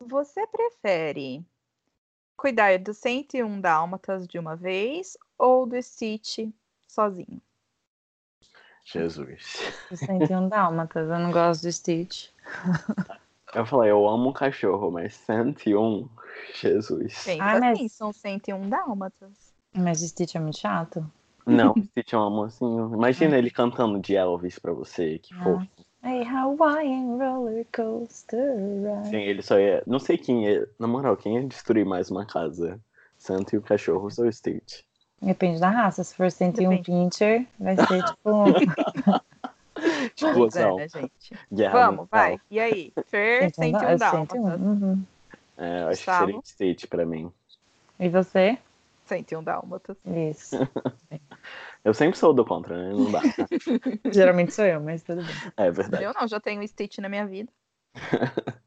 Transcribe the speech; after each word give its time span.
Você 0.00 0.46
prefere 0.46 1.44
cuidar 2.36 2.78
do 2.78 2.94
101 2.94 3.60
Dálmatas 3.60 4.26
de 4.26 4.38
uma 4.38 4.56
vez 4.56 5.16
ou 5.38 5.66
do 5.66 5.80
Stitch 5.82 6.38
sozinho? 6.88 7.40
Jesus. 8.84 9.60
Do 9.90 9.96
101 9.96 10.48
Dálmatas, 10.48 11.08
eu 11.08 11.18
não 11.18 11.30
gosto 11.30 11.62
do 11.62 11.72
Stitch. 11.72 12.28
Eu 13.52 13.66
falei, 13.66 13.90
eu 13.90 14.08
amo 14.08 14.28
um 14.30 14.32
cachorro, 14.32 14.92
mas 14.92 15.12
101, 15.12 16.08
Jesus. 16.54 17.24
Pensa 17.24 17.42
Ah, 17.42 17.58
mas- 17.58 17.72
assim, 17.80 17.88
são 17.88 18.12
101 18.12 18.68
Dálmatas. 18.68 19.32
Mas 19.74 20.02
o 20.02 20.06
Stitch 20.06 20.36
é 20.36 20.38
muito 20.38 20.56
chato. 20.60 21.04
Não, 21.44 21.74
Stitch 21.86 22.12
é 22.12 22.16
um 22.16 22.22
amorzinho. 22.22 22.94
Imagina 22.94 23.36
ele 23.36 23.50
cantando 23.50 23.98
de 23.98 24.14
Elvis 24.14 24.56
pra 24.56 24.72
você, 24.72 25.18
que 25.18 25.34
Ah. 25.34 25.42
fofo. 25.42 25.66
Hey, 26.02 26.24
Hawaiian 26.24 27.18
roller 27.18 27.66
coaster 27.72 28.56
ride. 28.56 29.10
Sim, 29.10 29.20
ele 29.20 29.42
só 29.42 29.58
ia. 29.58 29.82
Não 29.86 29.98
sei 29.98 30.16
quem 30.16 30.46
ia. 30.46 30.66
Na 30.78 30.86
moral, 30.86 31.16
quem 31.16 31.36
ia 31.36 31.44
destruir 31.46 31.84
mais 31.84 32.10
uma 32.10 32.24
casa? 32.24 32.80
Santo 33.18 33.54
e 33.54 33.58
o 33.58 33.62
cachorro 33.62 34.08
ou 34.18 34.26
o 34.26 34.32
Stitch? 34.32 34.80
Depende 35.20 35.60
da 35.60 35.68
raça. 35.68 36.02
Se 36.02 36.14
for 36.14 36.30
101 36.30 36.70
Depende. 36.70 36.82
Pincher, 36.84 37.46
vai 37.58 37.76
ser 37.76 38.02
tipo. 38.04 38.44
Explosão. 38.56 39.20
Pois 40.16 40.56
é, 40.56 40.74
né, 40.74 40.88
gente? 40.88 41.70
Vamos, 41.70 42.00
mental. 42.00 42.08
vai. 42.10 42.40
E 42.50 42.58
aí? 42.58 42.92
Fer, 43.06 43.54
101 43.54 43.78
101 43.78 43.96
Dálmatas. 43.98 44.60
Uhum. 44.60 45.02
É, 45.56 45.82
eu 45.82 45.88
acho 45.88 45.98
Gustavo? 45.98 46.26
que 46.42 46.48
seria 46.48 46.72
Stitch 46.74 46.88
pra 46.88 47.04
mim. 47.04 47.30
E 47.98 48.08
você? 48.08 48.58
101 49.06 49.42
Dálmatas. 49.42 49.96
Isso. 50.06 50.56
Eu 51.82 51.94
sempre 51.94 52.18
sou 52.18 52.34
do 52.34 52.44
contra, 52.44 52.76
né? 52.76 52.92
Não 52.92 53.10
dá. 53.10 53.20
Geralmente 54.12 54.52
sou 54.52 54.64
eu, 54.66 54.80
mas 54.80 55.02
tudo 55.02 55.22
bem. 55.22 55.34
É 55.56 55.70
verdade. 55.70 56.04
Eu 56.04 56.12
não, 56.12 56.28
já 56.28 56.38
tenho 56.38 56.66
Stitch 56.68 56.98
na 56.98 57.08
minha 57.08 57.26
vida. 57.26 57.50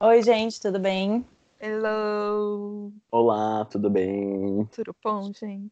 Oi, 0.00 0.22
gente, 0.22 0.60
tudo 0.60 0.78
bem? 0.78 1.24
Hello! 1.60 2.90
Olá, 3.10 3.66
tudo 3.66 3.90
bem? 3.90 4.66
Tudo 4.74 4.96
bom, 5.02 5.30
gente? 5.32 5.70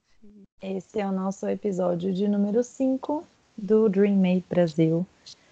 Esse 0.60 1.00
é 1.00 1.06
o 1.06 1.12
nosso 1.12 1.48
episódio 1.48 2.12
de 2.12 2.28
número 2.28 2.62
5 2.62 3.24
do 3.56 3.88
Dreammate 3.88 4.44
Brasil. 4.48 5.06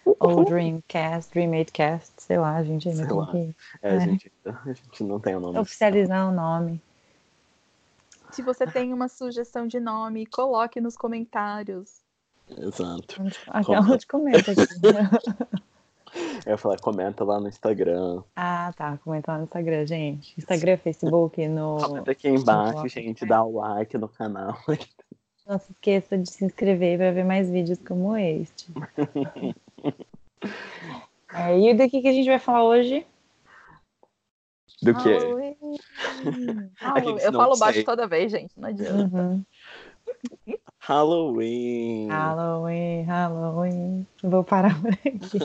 Ou 0.05 0.45
Dreamcast, 0.45 1.33
Dreammate 1.33 1.72
Cast, 1.72 2.12
sei 2.19 2.39
lá, 2.39 2.56
a 2.56 2.65
gente 2.65 2.89
ainda 2.89 3.00
Sei 3.00 3.09
tem 3.09 3.17
lá. 3.17 3.31
que 3.31 3.56
É, 3.83 3.95
É. 3.95 3.97
A, 3.97 3.98
gente, 3.98 4.33
a 4.45 4.72
gente 4.72 5.05
não 5.05 5.19
tem 5.19 5.37
o 5.37 5.41
nome. 5.41 5.59
oficializar 5.59 6.28
o 6.28 6.33
nome. 6.33 6.81
Se 8.33 8.42
você 8.42 8.67
tem 8.67 8.92
uma 8.92 9.09
sugestão 9.09 9.67
de 9.67 9.81
nome, 9.81 10.27
coloque 10.27 10.81
nos 10.81 10.97
comentários. 10.97 12.00
Exato. 12.48 13.17
Como? 13.64 13.92
onde 13.92 14.06
comenta 14.06 14.53
aqui. 14.53 14.62
Eu 16.45 16.53
ia 16.53 16.59
falar, 16.59 16.81
comenta 16.81 17.22
lá 17.22 17.39
no 17.39 17.48
Instagram. 17.48 18.22
ah, 18.34 18.72
tá. 18.77 18.98
Comenta 18.98 19.31
lá 19.31 19.39
no 19.39 19.45
Instagram, 19.45 19.87
gente. 19.87 20.34
Instagram, 20.37 20.77
Facebook, 20.78 21.47
no. 21.47 21.78
Comenta 21.81 22.11
aqui 22.11 22.28
embaixo, 22.28 22.89
gente. 22.89 23.25
Dá 23.25 23.45
o 23.45 23.61
like 23.61 23.97
no 23.97 24.09
canal. 24.09 24.59
Não 25.47 25.59
se 25.59 25.72
esqueça 25.72 26.19
de 26.19 26.31
se 26.31 26.44
inscrever 26.44 26.98
para 26.98 27.12
ver 27.12 27.25
mais 27.25 27.48
vídeos 27.50 27.78
como 27.87 28.17
este. 28.17 28.72
É, 31.33 31.56
e 31.56 31.72
do 31.75 31.89
que, 31.89 32.03
que 32.03 32.09
a 32.09 32.12
gente 32.12 32.28
vai 32.28 32.41
falar 32.41 32.65
hoje? 32.65 33.06
Do 34.83 34.94
que? 34.94 35.56
Halloween. 36.25 36.71
Halloween, 36.77 37.19
Eu 37.23 37.33
falo 37.33 37.59
baixo 37.59 37.75
sei. 37.77 37.85
toda 37.85 38.07
vez, 38.07 38.33
gente. 38.33 38.53
Não 38.57 38.69
adianta. 38.69 39.17
Uhum. 39.17 39.45
Halloween. 40.79 42.09
Halloween, 42.09 43.03
Halloween. 43.03 44.07
Vou 44.23 44.43
parar 44.43 44.81
por 44.81 44.93
aqui. 44.93 45.39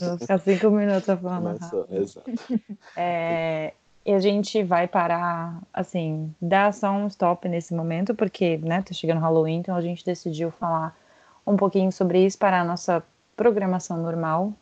Vou 0.00 0.18
ficar 0.18 0.38
cinco 0.38 0.70
minutos 0.70 1.20
falando. 1.20 1.58
Começou, 1.58 1.86
exato. 1.90 2.30
É, 2.96 3.74
e 4.04 4.12
a 4.12 4.18
gente 4.18 4.62
vai 4.64 4.88
parar, 4.88 5.60
assim, 5.72 6.34
dar 6.40 6.72
só 6.74 6.90
um 6.90 7.06
stop 7.06 7.48
nesse 7.48 7.74
momento, 7.74 8.14
porque, 8.14 8.56
né, 8.58 8.82
tá 8.82 8.92
chegando 8.92 9.20
Halloween, 9.20 9.58
então 9.58 9.76
a 9.76 9.80
gente 9.80 10.04
decidiu 10.04 10.50
falar 10.50 10.96
um 11.46 11.56
pouquinho 11.56 11.92
sobre 11.92 12.24
isso 12.24 12.38
para 12.38 12.60
a 12.60 12.64
nossa 12.64 13.02
programação 13.36 13.96
normal, 13.98 14.52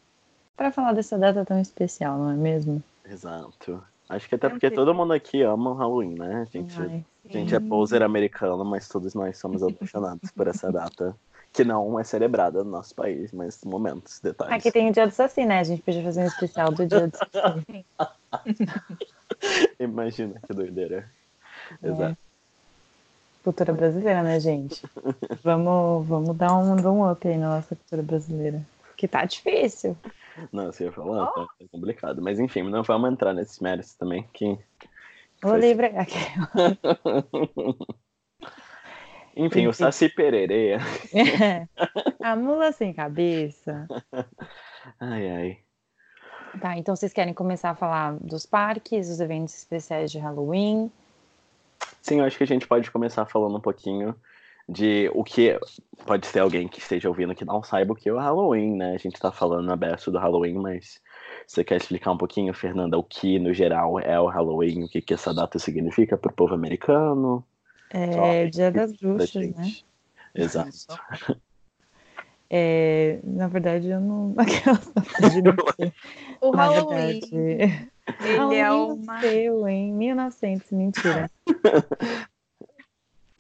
para 0.57 0.71
falar 0.71 0.93
dessa 0.93 1.17
data 1.17 1.45
tão 1.45 1.59
especial, 1.59 2.19
não 2.19 2.31
é 2.31 2.35
mesmo? 2.35 2.83
Exato. 3.09 3.83
Acho 4.11 4.29
que 4.29 4.35
até 4.35 4.49
porque 4.49 4.69
todo 4.73 4.93
mundo 4.93 5.13
aqui 5.13 5.41
ama 5.43 5.71
o 5.71 5.75
Halloween, 5.75 6.17
né? 6.19 6.43
A 6.43 6.45
gente, 6.45 6.77
Ai, 6.81 7.05
a 7.29 7.33
gente 7.33 7.55
é 7.55 7.61
poser 7.61 8.03
americano, 8.03 8.65
mas 8.65 8.89
todos 8.89 9.15
nós 9.15 9.39
somos 9.39 9.63
apaixonados 9.63 10.33
por 10.33 10.49
essa 10.49 10.71
data. 10.73 11.17
Que 11.53 11.65
não 11.65 11.99
é 11.99 12.05
celebrada 12.05 12.63
no 12.63 12.71
nosso 12.71 12.95
país, 12.95 13.33
mas 13.33 13.61
momentos, 13.65 14.21
detalhes. 14.21 14.55
Aqui 14.55 14.71
tem 14.71 14.89
o 14.89 14.93
dia 14.93 15.07
do 15.07 15.13
Saci, 15.13 15.45
né? 15.45 15.61
A 15.61 15.65
gente 15.65 15.83
podia 15.83 16.03
fazer 16.03 16.23
um 16.23 16.27
especial 16.27 16.73
do 16.73 16.87
dia 16.87 17.09
do 17.09 17.17
Saci. 17.17 17.87
Imagina 19.79 20.41
que 20.47 20.53
doideira. 20.53 21.11
É. 21.83 21.89
Exato. 21.89 22.19
Cultura 23.43 23.73
brasileira, 23.73 24.23
né, 24.23 24.39
gente? 24.39 24.83
Vamos, 25.43 26.07
vamos 26.07 26.37
dar 26.37 26.57
um, 26.57 26.75
um 26.75 27.11
up 27.11 27.27
aí 27.27 27.39
na 27.39 27.57
nossa 27.57 27.75
cultura 27.75 28.03
brasileira. 28.03 28.61
Que 28.97 29.09
tá 29.09 29.25
difícil. 29.25 29.97
Não, 30.53 30.67
você 30.67 30.85
ia 30.85 30.93
falar, 30.93 31.27
tá, 31.27 31.47
tá 31.47 31.65
complicado. 31.71 32.23
Mas 32.23 32.39
enfim, 32.39 32.63
não 32.63 32.83
vamos 32.83 33.11
entrar 33.11 33.35
nesses 33.35 33.59
méritos 33.59 33.95
também, 33.95 34.29
que 34.33 34.59
Vou 35.43 35.57
livre. 35.57 35.91
Enfim, 39.37 39.67
o. 39.67 39.73
Saci 39.73 40.09
Pererê. 40.09 40.77
A 42.23 42.37
mula 42.37 42.73
sem 42.73 42.93
cabeça. 42.93 43.89
Ai, 44.99 45.31
ai. 45.31 45.59
Tá, 46.59 46.77
então 46.77 46.97
vocês 46.97 47.13
querem 47.13 47.35
começar 47.35 47.71
a 47.71 47.75
falar 47.75 48.15
dos 48.15 48.47
parques, 48.47 49.09
dos 49.09 49.21
eventos 49.21 49.55
especiais 49.55 50.11
de 50.11 50.19
Halloween? 50.19 50.91
Sim, 52.01 52.21
eu 52.21 52.25
acho 52.25 52.39
que 52.39 52.45
a 52.45 52.47
gente 52.47 52.67
pode 52.67 52.91
começar 52.91 53.27
falando 53.27 53.57
um 53.57 53.61
pouquinho 53.61 54.17
de 54.71 55.11
o 55.13 55.25
que. 55.25 55.59
Pode 56.07 56.27
ser 56.27 56.39
alguém 56.39 56.67
que 56.67 56.79
esteja 56.79 57.09
ouvindo 57.09 57.35
que 57.35 57.45
não 57.45 57.63
saiba 57.63 57.93
o 57.93 57.97
que 57.97 58.09
é 58.09 58.13
o 58.13 58.19
Halloween, 58.19 58.77
né? 58.77 58.95
A 58.95 58.99
gente 58.99 59.21
tá 59.21 59.31
falando 59.31 59.71
aberto 59.71 60.11
do 60.11 60.19
Halloween, 60.19 60.55
mas 60.55 61.01
você 61.47 61.63
quer 61.63 61.77
explicar 61.77 62.13
um 62.13 62.17
pouquinho, 62.17 62.55
Fernanda, 62.55 62.97
o 62.97 63.03
que 63.03 63.39
no 63.39 63.53
geral 63.53 63.99
é 64.01 64.19
o 64.19 64.27
Halloween, 64.27 64.85
o 64.85 64.89
que, 64.89 65.03
que 65.03 65.13
essa 65.13 65.35
data 65.35 65.59
significa 65.59 66.17
para 66.17 66.31
o 66.31 66.35
povo 66.35 66.55
americano? 66.55 67.45
É 67.91 68.13
Jovem, 68.13 68.51
Dia 68.51 68.71
das 68.71 68.97
Bruxas, 68.97 69.35
né? 69.35 69.63
gente. 69.63 69.87
Exato. 70.35 70.71
É, 72.53 73.21
na 73.23 73.47
verdade, 73.47 73.89
eu 73.89 74.01
não. 74.01 74.35
O 76.41 76.51
Na 76.51 76.65
Halloween, 76.65 77.21
verdade, 77.21 77.31
ele 77.33 78.55
é 78.57 78.63
Halloween 78.63 79.03
uma... 79.03 79.15
nasceu 79.15 79.69
em 79.69 79.93
1900, 79.93 80.73
mentira. 80.73 81.31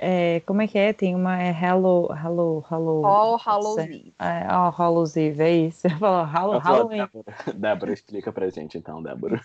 É, 0.03 0.41
como 0.47 0.63
é 0.63 0.67
que 0.67 0.79
é? 0.79 0.95
Tem 0.95 1.15
uma. 1.15 1.41
É 1.43 1.51
Hello. 1.51 2.09
Hello. 2.11 2.65
Hello. 2.73 3.05
All 3.05 3.37
Hallows 3.37 3.77
Eve. 3.77 4.15
É, 4.19 4.47
oh, 4.49 4.71
Hallows 4.71 5.15
Eve, 5.15 5.43
é 5.43 5.51
isso? 5.57 5.81
Você 5.83 5.91
falou 5.91 6.25
Hallow, 6.25 6.55
Eu 6.55 6.61
falo, 6.63 6.77
Halloween. 6.89 6.99
Débora, 6.99 7.37
Débora, 7.55 7.93
explica 7.93 8.33
pra 8.33 8.49
gente 8.49 8.79
então, 8.79 9.03
Débora. 9.03 9.39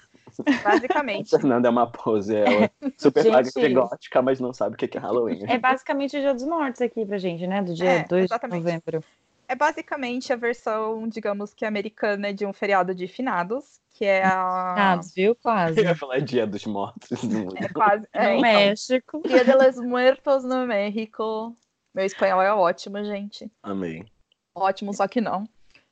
Basicamente, 0.63 1.29
Fernanda 1.35 1.67
é 1.67 1.71
uma 1.71 1.87
pose, 1.87 2.35
ela 2.37 2.71
super 2.97 3.23
Gente. 3.23 3.33
paga 3.33 3.49
de 3.51 3.73
gótica, 3.73 4.21
mas 4.21 4.39
não 4.39 4.53
sabe 4.53 4.75
o 4.75 4.77
que 4.77 4.97
é 4.97 5.01
Halloween. 5.01 5.43
É 5.45 5.57
basicamente 5.59 6.15
o 6.15 6.21
Dia 6.21 6.33
dos 6.33 6.45
Mortos 6.45 6.81
aqui 6.81 7.05
pra 7.05 7.17
gente, 7.17 7.45
né? 7.45 7.61
Do 7.61 7.73
dia 7.73 7.89
É, 7.89 8.03
2 8.05 8.21
de 8.21 8.25
exatamente. 8.33 8.63
novembro. 8.63 9.03
É 9.47 9.55
basicamente 9.55 10.31
a 10.31 10.35
versão, 10.35 11.07
digamos 11.07 11.53
que 11.53 11.65
americana 11.65 12.33
de 12.33 12.45
um 12.45 12.53
feriado 12.53 12.93
de 12.93 13.07
finados, 13.07 13.79
que 13.91 14.05
é 14.05 14.23
a... 14.25 14.93
Ah, 14.93 15.01
viu? 15.15 15.35
Quase. 15.35 15.79
Eu 15.79 15.85
ia 15.85 15.95
falar 15.95 16.19
Dia 16.19 16.45
dos 16.45 16.65
Mortos. 16.65 17.23
Não. 17.23 17.49
É 17.55 17.69
quase... 17.69 18.07
É, 18.11 18.23
no 18.23 18.29
então, 18.31 18.41
México. 18.41 19.21
Dia 19.25 19.43
de 19.45 19.53
los 19.53 19.77
Muertos 19.77 20.43
no 20.43 20.65
México. 20.67 21.55
Meu 21.93 22.05
espanhol 22.05 22.41
é 22.41 22.53
ótimo, 22.53 23.03
gente. 23.05 23.49
Amei. 23.63 24.05
Ótimo, 24.53 24.93
só 24.93 25.07
que 25.07 25.21
não. 25.21 25.39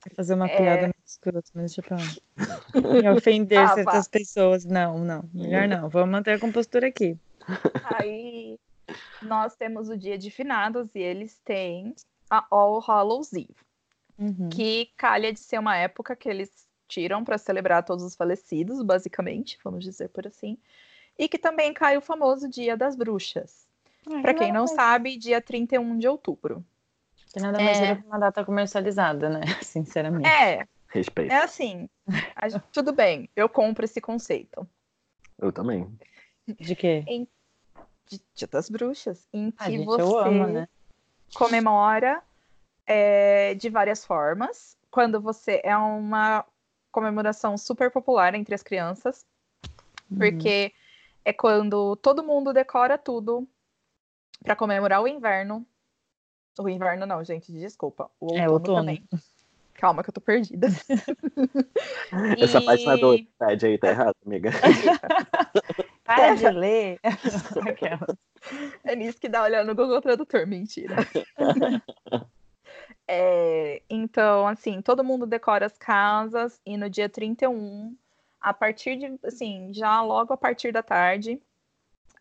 Vou 0.05 0.15
fazer 0.15 0.33
uma 0.33 0.49
É. 0.49 0.57
piada 0.57 0.81
muito 0.83 1.05
escrota, 1.05 1.49
mas 1.53 1.73
deixa 1.73 1.81
pra 1.81 1.97
lá. 1.97 3.01
E 3.03 3.09
ofender 3.09 3.59
Ah, 3.63 3.75
certas 3.75 4.07
pessoas. 4.09 4.65
Não, 4.65 4.99
não. 4.99 5.29
Melhor 5.33 5.67
não. 5.67 5.89
Vamos 5.89 6.09
manter 6.09 6.31
a 6.31 6.39
compostura 6.39 6.87
aqui. 6.87 7.17
Aí 7.85 8.59
nós 9.21 9.55
temos 9.55 9.87
o 9.87 9.97
dia 9.97 10.17
de 10.17 10.29
finados 10.29 10.93
e 10.93 10.99
eles 10.99 11.39
têm 11.45 11.95
a 12.29 12.45
All 12.49 12.79
Hallows 12.79 13.33
Eve, 13.33 13.55
Uhum. 14.17 14.49
que 14.49 14.91
calha 14.97 15.33
de 15.33 15.39
ser 15.39 15.59
uma 15.59 15.75
época 15.75 16.15
que 16.15 16.29
eles 16.29 16.67
tiram 16.87 17.23
para 17.23 17.37
celebrar 17.37 17.83
todos 17.83 18.03
os 18.03 18.15
falecidos, 18.15 18.81
basicamente, 18.83 19.57
vamos 19.63 19.83
dizer 19.83 20.09
por 20.09 20.27
assim. 20.27 20.57
E 21.17 21.27
que 21.27 21.37
também 21.37 21.73
cai 21.73 21.97
o 21.97 22.01
famoso 22.01 22.47
Dia 22.47 22.77
das 22.77 22.95
Bruxas. 22.95 23.67
Ah, 24.05 24.21
Para 24.21 24.33
que 24.33 24.39
quem 24.39 24.51
não 24.51 24.61
mais- 24.65 24.71
sabe, 24.75 25.17
dia 25.17 25.41
31 25.41 25.97
de 25.97 26.07
outubro. 26.07 26.63
Que 27.33 27.39
nada 27.39 27.57
mais 27.63 27.79
É. 27.79 27.95
que 27.95 28.05
uma 28.05 28.19
data 28.19 28.45
comercializada, 28.45 29.29
né? 29.29 29.41
Sinceramente. 29.65 30.27
É, 30.27 30.67
Respeito. 30.89 31.31
é 31.31 31.37
assim. 31.37 31.89
gente- 32.43 32.63
tudo 32.71 32.93
bem, 32.93 33.27
eu 33.35 33.49
compro 33.49 33.85
esse 33.85 33.99
conceito. 33.99 34.67
Eu 35.39 35.51
também. 35.51 35.91
De 36.47 36.75
quê? 36.75 37.03
De 38.05 38.21
Dia 38.35 38.47
das 38.47 38.69
Bruxas, 38.69 39.27
em 39.33 39.51
A 39.57 39.65
que 39.65 39.71
gente, 39.71 39.85
você 39.85 40.01
eu 40.01 40.19
amo, 40.19 40.47
né? 40.47 40.67
Comemora 41.33 42.21
é, 42.85 43.53
de 43.55 43.69
várias 43.69 44.05
formas. 44.05 44.77
Quando 44.91 45.19
você 45.19 45.59
é 45.63 45.75
uma 45.75 46.45
comemoração 46.91 47.57
super 47.57 47.89
popular 47.91 48.35
entre 48.35 48.53
as 48.53 48.61
crianças. 48.63 49.25
Porque 50.15 50.71
é 51.25 51.33
quando 51.33 51.95
todo 51.95 52.23
mundo 52.23 52.53
decora 52.53 52.97
tudo 52.97 53.47
para 54.43 54.55
comemorar 54.55 55.01
o 55.01 55.07
inverno. 55.07 55.65
O 56.59 56.69
inverno 56.69 57.05
não, 57.07 57.23
gente, 57.23 57.51
desculpa. 57.51 58.11
O 58.19 58.25
outono, 58.25 58.43
É, 58.43 58.49
outono. 58.49 58.77
também. 58.79 59.03
Calma 59.73 60.03
que 60.03 60.09
eu 60.09 60.13
tô 60.13 60.21
perdida. 60.21 60.67
Essa 62.39 62.59
E- 62.59 62.65
página 62.65 62.95
do 62.97 63.09
Wikipedia 63.09 63.69
aí 63.69 63.77
tá 63.79 63.87
errada, 63.87 64.15
amiga. 64.23 64.51
Para 66.05 66.35
de 66.35 66.49
ler. 66.51 66.99
Aquela. 67.67 68.05
É 68.83 68.95
nisso 68.95 69.19
que 69.19 69.29
dá 69.29 69.43
olhando 69.43 69.67
no 69.67 69.75
Google 69.75 70.01
Tradutor, 70.01 70.45
mentira. 70.45 70.95
É, 73.05 73.81
então, 73.89 74.47
assim, 74.47 74.81
todo 74.81 75.03
mundo 75.03 75.25
decora 75.25 75.65
as 75.65 75.77
casas 75.77 76.61
e 76.65 76.77
no 76.77 76.89
dia 76.89 77.09
31, 77.09 77.95
a 78.39 78.53
partir 78.53 78.95
de, 78.95 79.19
assim, 79.23 79.73
já 79.73 80.01
logo 80.01 80.33
a 80.33 80.37
partir 80.37 80.71
da 80.71 80.81
tarde, 80.81 81.41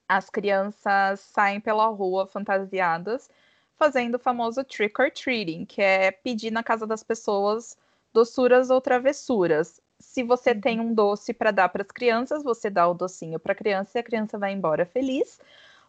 as 0.08 0.28
crianças 0.28 1.20
saem 1.20 1.60
pela 1.60 1.86
rua 1.86 2.26
fantasiadas, 2.26 3.30
fazendo 3.76 4.16
o 4.16 4.18
famoso 4.18 4.64
trick 4.64 5.00
or 5.00 5.10
treating, 5.10 5.64
que 5.64 5.80
é 5.80 6.10
pedir 6.10 6.50
na 6.50 6.62
casa 6.62 6.86
das 6.86 7.02
pessoas 7.02 7.76
doçuras 8.12 8.68
ou 8.68 8.80
travessuras. 8.80 9.80
Se 9.98 10.22
você 10.22 10.54
tem 10.54 10.80
um 10.80 10.92
doce 10.92 11.32
para 11.32 11.50
dar 11.50 11.68
para 11.68 11.82
as 11.82 11.90
crianças, 11.90 12.42
você 12.42 12.68
dá 12.68 12.88
o 12.88 12.94
docinho 12.94 13.38
para 13.38 13.52
a 13.52 13.56
criança 13.56 13.98
e 13.98 14.00
a 14.00 14.04
criança 14.04 14.36
vai 14.36 14.52
embora 14.52 14.84
feliz. 14.84 15.40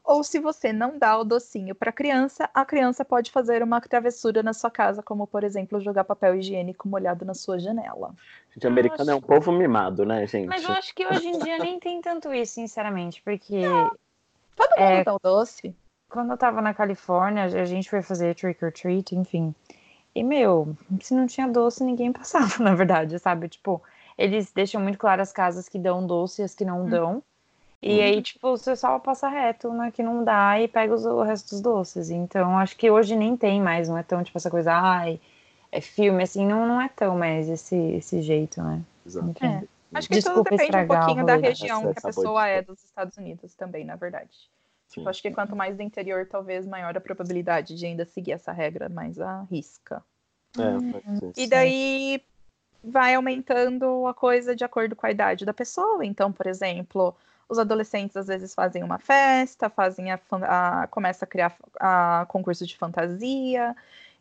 Ou 0.03 0.23
se 0.23 0.39
você 0.39 0.73
não 0.73 0.97
dá 0.97 1.17
o 1.17 1.23
docinho 1.23 1.73
para 1.73 1.89
a 1.89 1.93
criança, 1.93 2.49
a 2.53 2.65
criança 2.65 3.05
pode 3.05 3.31
fazer 3.31 3.63
uma 3.63 3.79
travessura 3.79 4.43
na 4.43 4.53
sua 4.53 4.69
casa, 4.69 5.01
como 5.01 5.25
por 5.25 5.43
exemplo 5.43 5.79
jogar 5.79 6.03
papel 6.03 6.35
higiênico 6.35 6.87
molhado 6.87 7.23
na 7.23 7.33
sua 7.33 7.57
janela. 7.57 8.13
Gente, 8.53 8.67
americano 8.67 9.11
é 9.11 9.15
um 9.15 9.21
povo 9.21 9.51
mimado, 9.51 10.05
né, 10.05 10.27
gente? 10.27 10.47
Mas 10.47 10.63
eu 10.63 10.71
acho 10.71 10.93
que 10.93 11.07
hoje 11.07 11.27
em 11.27 11.39
dia 11.39 11.57
nem 11.57 11.79
tem 11.79 12.01
tanto 12.01 12.33
isso, 12.33 12.53
sinceramente, 12.55 13.21
porque 13.21 13.61
Todo 14.55 14.69
mundo 14.77 14.91
É. 14.99 15.03
dá 15.03 15.15
o 15.15 15.19
doce. 15.21 15.75
quando 16.09 16.29
eu 16.31 16.37
tava 16.37 16.61
na 16.61 16.75
Califórnia, 16.75 17.45
a 17.45 17.65
gente 17.65 17.89
foi 17.89 18.03
fazer 18.03 18.35
trick 18.35 18.63
or 18.63 18.71
treat, 18.71 19.15
enfim. 19.15 19.55
E, 20.13 20.23
meu, 20.23 20.75
se 21.01 21.11
não 21.15 21.25
tinha 21.25 21.47
doce, 21.47 21.83
ninguém 21.83 22.11
passava, 22.11 22.45
na 22.63 22.75
verdade, 22.75 23.17
sabe? 23.17 23.49
Tipo, 23.49 23.81
eles 24.15 24.51
deixam 24.51 24.79
muito 24.79 24.99
claro 24.99 25.23
as 25.23 25.31
casas 25.31 25.67
que 25.67 25.79
dão 25.79 26.05
doce 26.05 26.41
e 26.41 26.45
as 26.45 26.53
que 26.53 26.63
não 26.63 26.87
dão. 26.87 27.23
E 27.83 28.01
aí, 28.01 28.21
tipo, 28.21 28.49
você 28.55 28.75
só 28.75 28.97
passa 28.97 29.27
reto 29.27 29.73
na 29.73 29.91
que 29.91 30.01
não 30.01 30.23
dá 30.23 30.59
e 30.59 30.67
pega 30.67 30.93
os, 30.93 31.05
o 31.05 31.21
resto 31.21 31.49
dos 31.49 31.61
doces. 31.61 32.09
Então, 32.09 32.57
acho 32.57 32.77
que 32.77 32.89
hoje 32.89 33.15
nem 33.15 33.35
tem 33.35 33.61
mais, 33.61 33.89
não 33.89 33.97
é 33.97 34.03
tão, 34.03 34.23
tipo, 34.23 34.37
essa 34.37 34.49
coisa, 34.49 34.73
ai, 34.73 35.19
é 35.71 35.81
filme, 35.81 36.23
assim, 36.23 36.45
não, 36.45 36.65
não 36.65 36.81
é 36.81 36.87
tão 36.87 37.17
mais 37.17 37.49
esse, 37.49 37.75
esse 37.75 38.21
jeito, 38.21 38.61
né? 38.61 38.81
Exato. 39.05 39.29
Enfim. 39.29 39.45
É. 39.45 39.63
Acho 39.93 40.07
que 40.07 40.15
Desculpa 40.15 40.49
tudo 40.49 40.57
depende 40.57 40.77
um 40.77 40.87
pouquinho 40.87 41.25
da 41.25 41.35
região 41.35 41.93
que 41.93 41.99
a 41.99 42.01
pessoa 42.01 42.47
é 42.47 42.61
dos 42.61 42.83
Estados 42.83 43.17
Unidos 43.17 43.53
também, 43.53 43.85
na 43.85 43.95
verdade. 43.95 44.49
Sim. 44.87 45.01
Eu 45.01 45.09
acho 45.09 45.21
que 45.21 45.31
quanto 45.31 45.55
mais 45.55 45.75
do 45.75 45.83
interior, 45.83 46.27
talvez 46.27 46.65
maior 46.65 46.95
a 46.95 47.01
probabilidade 47.01 47.75
de 47.75 47.85
ainda 47.85 48.05
seguir 48.05 48.31
essa 48.31 48.51
regra 48.51 48.89
mais 48.89 49.19
à 49.19 49.41
risca. 49.51 50.03
É, 50.57 51.19
ser. 51.19 51.33
E 51.35 51.47
daí 51.47 52.23
vai 52.83 53.15
aumentando 53.15 54.07
a 54.07 54.13
coisa 54.13 54.55
de 54.55 54.63
acordo 54.63 54.95
com 54.95 55.05
a 55.05 55.11
idade 55.11 55.45
da 55.45 55.53
pessoa. 55.53 56.05
Então, 56.05 56.31
por 56.31 56.47
exemplo, 56.47 57.15
os 57.47 57.59
adolescentes 57.59 58.15
às 58.17 58.27
vezes 58.27 58.53
fazem 58.53 58.83
uma 58.83 58.97
festa, 58.97 59.69
fazem 59.69 60.11
a, 60.11 60.19
a 60.43 60.87
começa 60.87 61.25
a 61.25 61.27
criar 61.27 61.55
a 61.79 62.25
concurso 62.29 62.65
de 62.65 62.77
fantasia, 62.77 63.75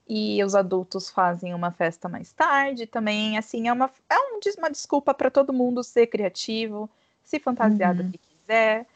e 0.08 0.42
os 0.44 0.54
adultos 0.54 1.10
fazem 1.10 1.54
uma 1.54 1.70
festa 1.70 2.08
mais 2.08 2.32
tarde. 2.32 2.86
Também, 2.86 3.38
assim, 3.38 3.68
é 3.68 3.72
uma, 3.72 3.90
é 4.10 4.18
um 4.18 4.40
uma 4.58 4.70
desculpa 4.70 5.14
para 5.14 5.30
todo 5.30 5.52
mundo 5.52 5.82
ser 5.82 6.06
criativo, 6.08 6.90
se 7.24 7.38
fantasiar 7.38 7.94
do 7.94 8.02
Uhum. 8.02 8.10
que 8.10 8.18
quiser. 8.18 8.86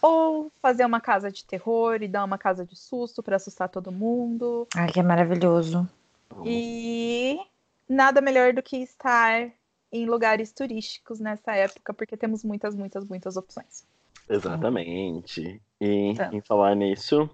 Ou 0.00 0.52
fazer 0.60 0.84
uma 0.84 1.00
casa 1.00 1.30
de 1.30 1.44
terror 1.44 2.02
e 2.02 2.08
dar 2.08 2.24
uma 2.24 2.38
casa 2.38 2.64
de 2.64 2.76
susto 2.76 3.22
para 3.22 3.36
assustar 3.36 3.68
todo 3.68 3.90
mundo. 3.90 4.66
Ai, 4.76 4.90
que 4.90 5.00
é 5.00 5.02
maravilhoso. 5.02 5.88
E 6.44 7.38
nada 7.88 8.20
melhor 8.20 8.52
do 8.52 8.62
que 8.62 8.76
estar 8.76 9.50
em 9.92 10.06
lugares 10.06 10.52
turísticos 10.52 11.18
nessa 11.20 11.52
época, 11.54 11.94
porque 11.94 12.16
temos 12.16 12.44
muitas, 12.44 12.74
muitas, 12.74 13.04
muitas 13.04 13.36
opções. 13.36 13.84
Exatamente. 14.28 15.60
E 15.80 16.10
Então. 16.10 16.32
em 16.32 16.40
falar 16.40 16.74
nisso, 16.74 17.28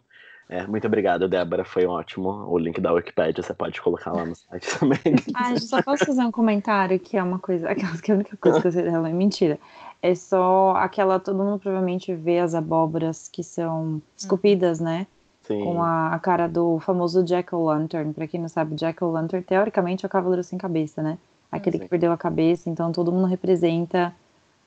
é, 0.49 0.67
muito 0.67 0.87
obrigado, 0.87 1.29
Débora. 1.29 1.65
Foi 1.65 1.87
ótimo. 1.87 2.31
O 2.49 2.59
link 2.59 2.81
da 2.81 2.93
Wikipedia 2.93 3.43
você 3.43 3.55
pode 3.55 3.81
colocar 3.81 4.13
lá 4.13 4.25
no 4.25 4.35
site 4.35 4.67
também. 4.79 4.99
Ah, 5.35 5.57
só 5.59 5.83
posso 5.83 6.05
fazer 6.05 6.23
um 6.23 6.31
comentário 6.31 6.99
que 7.01 7.17
é 7.17 7.23
uma 7.23 7.39
coisa, 7.39 7.71
aquela 7.71 7.97
que 7.99 8.13
a 8.13 8.15
única 8.15 8.37
coisa 8.37 8.61
que 8.61 8.67
eu 8.69 8.73
sei 8.73 8.83
dela 8.83 9.09
é 9.09 9.13
mentira. 9.13 9.59
É 10.03 10.15
só 10.15 10.75
aquela, 10.77 11.19
todo 11.19 11.43
mundo 11.43 11.59
provavelmente 11.59 12.15
vê 12.15 12.39
as 12.39 12.55
abóboras 12.55 13.29
que 13.29 13.43
são 13.43 14.03
esculpidas, 14.17 14.79
né? 14.79 15.07
Sim. 15.43 15.65
Com 15.65 15.83
a, 15.83 16.15
a 16.15 16.19
cara 16.19 16.47
do 16.47 16.79
famoso 16.81 17.25
Jack 17.25 17.55
o 17.55 17.65
Lantern. 17.65 18.13
Pra 18.13 18.27
quem 18.27 18.41
não 18.41 18.49
sabe, 18.49 18.75
Jack 18.75 19.03
o 19.03 19.11
Lantern 19.11 19.43
teoricamente 19.43 20.05
é 20.05 20.07
o 20.07 20.11
cavaleiro 20.11 20.45
sem 20.45 20.59
cabeça, 20.59 21.03
né? 21.03 21.19
Aquele 21.57 21.79
que 21.79 21.89
perdeu 21.89 22.13
a 22.13 22.17
cabeça, 22.17 22.69
então 22.69 22.93
todo 22.93 23.13
mundo 23.13 23.27
representa 23.27 24.15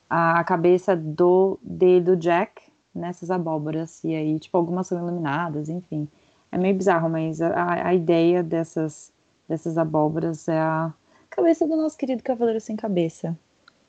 a, 0.10 0.44
cabeça 0.44 0.95
do 0.95 1.60
dele 1.62 2.01
do 2.01 2.16
Jack 2.16 2.62
nessas 2.94 3.30
abóboras. 3.30 4.04
E 4.04 4.16
aí, 4.16 4.39
tipo, 4.39 4.57
algumas 4.57 4.88
são 4.88 4.98
iluminadas, 4.98 5.69
enfim. 5.69 6.07
É 6.51 6.57
meio 6.57 6.75
bizarro, 6.75 7.10
mas 7.10 7.42
a, 7.42 7.88
a 7.88 7.94
ideia 7.94 8.42
dessas, 8.42 9.12
dessas 9.48 9.78
abóboras 9.78 10.48
é 10.48 10.60
a 10.60 10.94
cabeça 11.30 11.68
do 11.68 11.75
nosso 11.75 11.98
querido 11.98 12.24
cavaleiro 12.24 12.62
sem 12.62 12.75
cabeça. 12.75 13.38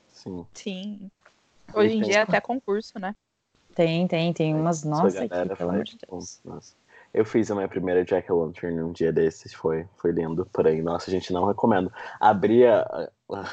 Sim. 0.07 0.45
Sim. 0.53 1.11
Hoje 1.73 1.97
em 1.97 2.01
dia 2.01 2.19
é 2.19 2.21
até 2.21 2.41
concurso, 2.41 2.99
né? 2.99 3.15
Tem, 3.75 4.07
tem, 4.07 4.33
tem 4.33 4.55
umas, 4.55 4.79
Essa 4.79 4.89
nossa, 4.89 5.23
aqui, 5.23 5.55
pelo 5.57 5.69
amor 5.69 5.83
de 5.83 5.97
Deus. 5.97 6.41
nossa. 6.43 6.75
Eu 7.13 7.25
fiz 7.25 7.49
a 7.49 7.55
minha 7.55 7.67
primeira 7.67 8.05
Jack 8.05 8.31
Lantern 8.31 8.81
um 8.83 8.91
dia 8.91 9.11
desses, 9.11 9.53
foi, 9.53 9.87
foi 9.97 10.11
lindo. 10.11 10.45
Porém, 10.53 10.81
nossa, 10.81 11.09
gente, 11.09 11.33
não 11.33 11.45
recomendo. 11.45 11.91
Abria. 12.19 12.85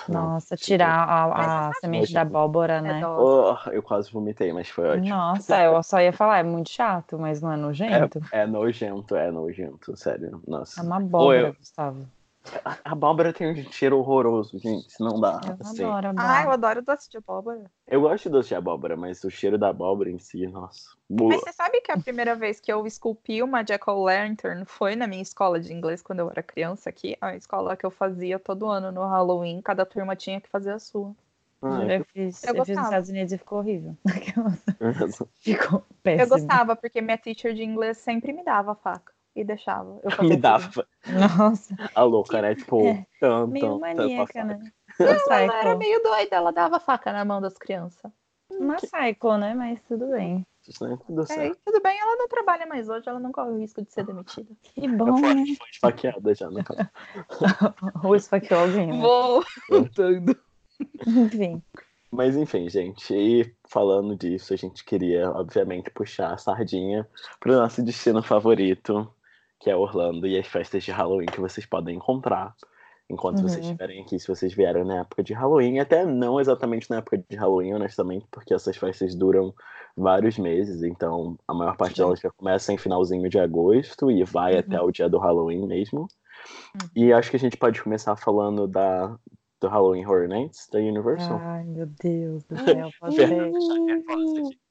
não, 0.09 0.23
Nossa, 0.25 0.57
tipo, 0.57 0.67
tirar 0.67 1.09
a, 1.09 1.25
a 1.25 1.69
Mas 1.69 1.79
semente 1.79 2.13
da 2.13 2.21
abóbora, 2.21 2.83
né? 2.83 2.99
É 2.99 3.01
dó. 3.01 3.57
oh, 3.65 3.71
eu 3.71 3.83
quase 3.83 4.11
vomitei, 4.13 4.53
mas 4.53 4.69
foi 4.69 4.87
ótimo. 4.89 5.09
Nossa, 5.09 5.63
eu 5.63 5.83
só 5.83 6.01
ia 6.01 6.13
falar, 6.13 6.39
é 6.39 6.43
muito 6.43 6.71
chato, 6.71 7.19
mas 7.19 7.41
não 7.41 7.51
é 7.53 7.57
nojento. 7.57 8.21
É, 8.31 8.43
é 8.43 8.47
nojento, 8.47 9.17
é 9.17 9.31
nojento, 9.31 9.97
sério. 9.97 10.43
É, 10.47 10.51
Nossa. 10.51 10.83
uma 10.83 10.97
abóbora, 10.99 11.49
eu- 11.49 11.55
Gustavo. 11.55 12.07
A 12.65 12.93
abóbora 12.93 13.33
tem 13.33 13.51
um 13.53 13.73
cheiro 13.73 13.99
horroroso, 13.99 14.59
gente. 14.59 14.95
Não 15.01 15.21
dá. 15.21 15.41
Eu 15.47 15.57
assim. 15.61 15.83
adoro 15.85 16.09
abóbora. 16.09 16.33
Ah, 16.39 16.45
eu 16.45 16.51
adoro 16.51 16.83
doce 16.83 17.11
de 17.11 17.17
abóbora. 17.19 17.65
Eu 17.87 18.01
gosto 18.01 18.25
de 18.25 18.31
doce 18.31 18.49
de 18.49 18.55
abóbora, 18.55 18.97
mas 18.97 19.23
o 19.25 19.31
cheiro 19.31 19.57
da 19.59 19.69
abóbora 19.69 20.11
em 20.11 20.19
si, 20.19 20.47
nossa. 20.47 20.91
Mas 21.09 21.17
Boa. 21.19 21.39
você 21.41 21.53
sabe 21.53 21.81
que 21.81 21.93
a 21.93 21.99
primeira 21.99 22.35
vez 22.35 22.61
que 22.61 22.73
eu 22.73 22.87
esculpi 22.87 23.43
uma 23.43 23.63
Jack-o'-lantern 23.63 24.65
foi 24.67 24.97
na 24.97 25.07
minha 25.07 25.23
escola 25.23 25.59
de 25.61 25.73
inglês 25.73 26.03
quando 26.03 26.21
eu 26.21 26.31
era 26.31 26.43
criança 26.43 26.89
aqui. 26.91 27.17
A 27.21 27.37
escola 27.37 27.77
que 27.77 27.87
eu 27.87 27.91
fazia 27.91 28.39
todo 28.39 28.67
ano 28.67 28.91
no 28.93 29.03
Halloween, 29.07 29.61
cada 29.63 29.87
turma 29.87 30.17
tinha 30.17 30.41
que 30.41 30.49
fazer 30.49 30.73
a 30.73 30.79
sua. 30.79 31.15
Ah, 31.63 31.85
Eu 31.89 32.05
fiz, 32.07 32.43
Eu 32.45 32.49
eu 32.49 32.55
fiz 32.55 32.59
nos 32.61 32.69
gostava. 32.69 32.87
Estados 32.89 33.11
Unidos 33.11 33.33
e 33.33 33.39
ficou 33.39 33.59
horrível. 33.59 33.97
eu- 34.81 35.27
Ficou 35.41 35.79
Eu 35.79 35.85
péssimo. 36.03 36.29
gostava, 36.39 36.77
porque 36.77 37.01
minha 37.01 37.17
teacher 37.19 37.55
de 37.55 37.63
inglês 37.63 37.99
sempre 37.99 38.33
me 38.33 38.43
dava 38.45 38.73
a 38.73 38.75
faca 38.75 39.13
e 39.37 39.45
deixava. 39.45 40.01
Eu 40.03 40.11
fazia 40.11 40.25
Me 40.29 40.31
tudo. 40.37 40.43
dava 40.43 40.87
Nossa, 41.07 41.75
a 41.95 42.03
louca, 42.03 42.41
né? 42.43 42.55
Tipo, 42.55 42.85
É, 42.87 43.07
tam, 43.21 43.47
meio 43.47 43.67
tam, 43.67 43.79
maníaca, 43.79 44.33
tam, 44.33 44.47
né? 44.47 44.73
Ela 44.99 45.61
era 45.61 45.77
meio 45.77 46.03
doida, 46.03 46.37
ela 46.37 46.51
dava 46.53 46.81
faca 46.81 47.13
na 47.13 47.25
mão 47.25 47.41
das 47.41 47.55
crianças. 47.55 48.11
Uma 48.51 48.77
psycho, 48.77 49.37
né? 49.37 49.55
Mas 49.55 49.83
tudo 49.83 50.07
bem. 50.09 50.39
né? 50.39 50.99
Tudo 51.07 51.23
É, 51.31 51.53
tudo 51.65 51.83
bem, 51.83 51.99
ela 52.01 52.17
não 52.17 52.29
trabalha 52.29 52.67
mais 52.67 52.89
hoje, 52.89 53.09
ela 53.09 53.21
não 53.21 53.31
corre 53.31 53.51
o 53.51 53.59
risco 53.59 53.83
de 53.83 53.93
ser 53.93 54.05
demitida. 54.05 54.49
Que 54.75 54.87
Eu 54.87 54.97
bom, 54.97 55.17
fui, 55.19 55.35
né? 55.35 55.45
fui 55.47 55.69
esfaqueada 55.71 56.35
já, 56.35 56.51
né? 56.51 56.63
Ou 58.03 58.17
esfaqueou 58.17 58.61
alguém, 58.61 58.87
né? 58.87 58.99
Vou 59.01 59.45
voltando. 59.69 60.37
Enfim. 61.07 61.63
Mas 62.11 62.37
enfim, 62.37 62.69
gente, 62.69 63.13
e 63.15 63.55
falando 63.69 64.17
disso, 64.17 64.55
a 64.55 64.57
gente 64.57 64.85
queria, 64.85 65.31
obviamente, 65.33 65.91
puxar 65.91 66.33
a 66.33 66.39
sardinha 66.39 67.07
para 67.41 67.53
o 67.53 67.57
nosso 67.57 67.83
destino 67.83 68.23
favorito, 68.23 69.13
que 69.59 69.71
é 69.71 69.77
Orlando, 69.77 70.27
e 70.27 70.39
as 70.39 70.47
festas 70.47 70.85
de 70.85 70.91
Halloween 70.91 71.27
que 71.27 71.41
vocês 71.41 71.67
podem 71.67 71.97
encontrar 71.97 72.55
enquanto 73.09 73.41
vocês 73.41 73.65
Uhum. 73.65 73.71
estiverem 73.73 74.03
aqui, 74.03 74.19
se 74.19 74.27
vocês 74.27 74.53
vieram 74.53 74.85
na 74.85 75.01
época 75.03 75.23
de 75.23 75.33
Halloween, 75.33 75.79
até 75.79 76.05
não 76.05 76.41
exatamente 76.41 76.91
na 76.91 76.97
época 76.97 77.17
de 77.19 77.37
Halloween, 77.37 77.75
honestamente, 77.75 78.27
porque 78.33 78.53
essas 78.53 78.77
festas 78.77 79.15
duram 79.15 79.55
vários 79.97 80.37
meses, 80.39 80.83
então 80.83 81.39
a 81.47 81.55
maior 81.55 81.77
parte 81.77 81.95
Sim. 81.97 82.03
delas 82.03 82.19
já 82.19 82.31
começa 82.33 82.73
em 82.73 82.77
finalzinho 82.77 83.29
de 83.29 83.39
agosto 83.39 84.11
e 84.11 84.25
vai 84.25 84.55
Uhum. 84.55 84.59
até 84.59 84.81
o 84.81 84.91
dia 84.91 85.09
do 85.09 85.19
Halloween 85.19 85.67
mesmo. 85.67 86.01
Uhum. 86.75 86.89
E 86.97 87.13
acho 87.13 87.31
que 87.31 87.37
a 87.37 87.41
gente 87.41 87.57
pode 87.57 87.81
começar 87.81 88.17
falando 88.17 88.67
da, 88.67 89.17
do 89.61 89.69
Halloween 89.69 90.05
Horror 90.05 90.27
Nights 90.29 90.69
da 90.73 90.81
Universal. 90.81 91.39
Ai, 91.43 91.65
meu 91.65 91.87
Deus 91.87 92.43
do 92.43 92.57
céu. 92.83 92.91
Pode 92.99 93.15
ser. 93.15 93.53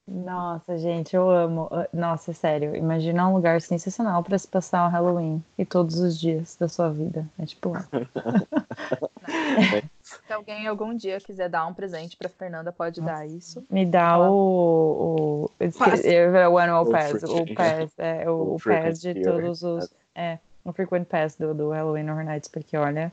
Nossa, 0.08 0.78
gente, 0.78 1.16
eu 1.16 1.30
amo. 1.30 1.68
Ah, 1.72 1.88
Nossa, 1.92 2.32
sério. 2.32 2.76
Imagina 2.76 3.28
um 3.28 3.34
lugar 3.34 3.60
sensacional 3.60 4.24
pra 4.24 4.38
se 4.38 4.48
passar 4.48 4.86
o 4.86 4.90
Halloween 4.90 5.44
e 5.58 5.66
todos 5.66 6.00
os 6.00 6.20
dias 6.20 6.56
da 6.56 6.68
sua 6.68 6.92
vida. 6.92 7.28
É 7.40 7.46
tipo 7.46 7.70
lá. 7.70 7.86
Se 10.04 10.32
alguém 10.32 10.68
algum 10.68 10.96
dia 10.96 11.20
quiser 11.20 11.50
dar 11.50 11.66
um 11.66 11.74
presente 11.74 12.16
pra 12.16 12.30
Fernanda, 12.30 12.72
pode 12.72 13.02
Nossa. 13.02 13.14
dar 13.14 13.26
isso. 13.26 13.66
Me 13.70 13.86
dá 13.86 14.20
o, 14.20 15.50
o, 15.60 15.60
o 15.60 16.58
annual 16.60 16.86
pass, 16.86 17.24
o 17.24 17.56
pass, 17.56 17.92
é, 17.98 18.30
o, 18.30 18.56
o 18.56 18.60
pass 18.60 19.02
de 19.02 19.24
todos 19.24 19.64
os. 19.64 19.92
É, 20.14 20.38
o 20.64 20.72
frequent 20.72 21.08
pass 21.08 21.36
do, 21.36 21.56
do 21.56 21.72
Halloween 21.72 22.10
Horror 22.10 22.26
Nights, 22.26 22.50
porque 22.50 22.78
olha. 22.78 23.12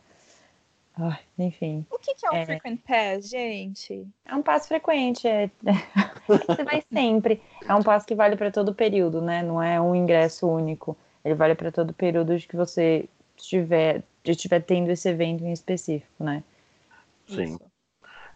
Ai, 0.95 1.21
enfim. 1.39 1.87
O 1.91 1.99
que, 1.99 2.15
que 2.15 2.27
é 2.27 2.31
um 2.31 2.37
é, 2.37 2.45
frequent 2.45 2.81
pass, 2.87 3.29
gente? 3.29 4.07
É 4.27 4.35
um 4.35 4.43
passo 4.43 4.69
frequente, 4.69 5.27
é... 5.27 5.51
você 6.29 6.63
vai 6.65 6.83
sempre. 6.93 7.41
É 7.67 7.75
um 7.75 7.83
passo 7.83 8.07
que 8.07 8.15
vale 8.15 8.37
para 8.37 8.51
todo 8.51 8.71
o 8.71 8.75
período, 8.75 9.23
né? 9.23 9.43
Não 9.43 9.63
é 9.63 9.81
um 9.81 9.95
ingresso 9.95 10.47
único. 10.47 10.97
Ele 11.25 11.35
vale 11.35 11.55
para 11.55 11.73
todo 11.73 11.91
o 11.91 11.95
período 11.95 12.37
de 12.39 12.47
que 12.47 12.57
você 12.57 13.09
estiver, 13.37 14.03
estiver 14.25 14.61
tendo 14.61 14.91
esse 14.91 15.09
evento 15.09 15.45
em 15.45 15.53
específico, 15.53 16.23
né? 16.23 16.45
Sim. 17.27 17.59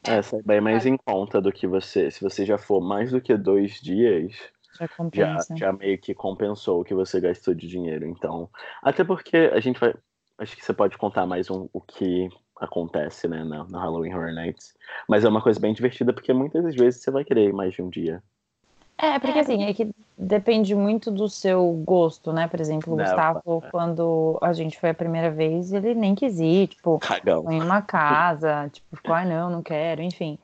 É, 0.05 0.23
sai 0.23 0.41
bem 0.43 0.61
mais 0.61 0.87
em 0.87 0.97
conta 0.97 1.41
do 1.41 1.53
que 1.53 1.67
você. 1.67 2.11
Se 2.11 2.23
você 2.23 2.47
já 2.47 2.57
for 2.57 2.81
mais 2.81 3.11
do 3.11 3.21
que 3.21 3.37
dois 3.37 3.81
dias, 3.81 4.33
já, 4.79 4.89
já, 5.13 5.57
já 5.57 5.73
meio 5.73 5.99
que 5.99 6.15
compensou 6.15 6.81
o 6.81 6.85
que 6.85 6.95
você 6.95 7.21
gastou 7.21 7.53
de 7.53 7.67
dinheiro. 7.67 8.07
Então, 8.07 8.49
até 8.83 9.05
porque 9.05 9.37
a 9.53 9.61
gente 9.61 9.79
vai. 9.79 9.95
Acho 10.39 10.57
que 10.57 10.65
você 10.65 10.73
pode 10.73 10.97
contar 10.97 11.27
mais 11.27 11.51
um, 11.51 11.69
o 11.73 11.81
que 11.81 12.29
acontece, 12.61 13.29
né, 13.29 13.45
no, 13.45 13.65
no 13.65 13.79
Halloween 13.79 14.15
Horror 14.15 14.33
Nights. 14.33 14.75
Mas 15.09 15.25
é 15.25 15.29
uma 15.29 15.43
coisa 15.43 15.61
bem 15.61 15.75
divertida, 15.75 16.13
porque 16.13 16.33
muitas 16.33 16.63
das 16.63 16.75
vezes 16.75 17.03
você 17.03 17.11
vai 17.11 17.25
querer 17.25 17.53
mais 17.53 17.75
de 17.75 17.83
um 17.83 17.89
dia. 17.89 18.23
É, 18.99 19.19
porque 19.19 19.39
assim, 19.39 19.65
é 19.65 19.75
que 19.75 19.91
depende 20.17 20.75
muito 20.75 21.11
do 21.11 21.29
seu 21.29 21.71
gosto, 21.85 22.33
né? 22.33 22.49
Por 22.49 22.61
exemplo, 22.61 22.95
o 22.95 22.97
Gustavo, 22.97 23.63
é. 23.65 23.71
quando 23.71 24.39
a 24.41 24.55
gente 24.55 24.79
foi 24.79 24.91
a 24.91 24.95
primeira 24.95 25.31
vez, 25.31 25.73
ele 25.73 25.95
nem 25.95 26.15
quis 26.15 26.41
ir, 26.41 26.69
tipo, 26.69 26.99
Cagão. 26.99 27.45
foi 27.45 27.55
em 27.55 27.63
uma 27.63 27.83
casa, 27.83 28.69
tipo, 28.73 28.97
ficou, 28.97 29.15
ah, 29.15 29.25
não, 29.25 29.51
não 29.51 29.63
quero, 29.63 30.01
enfim. 30.01 30.39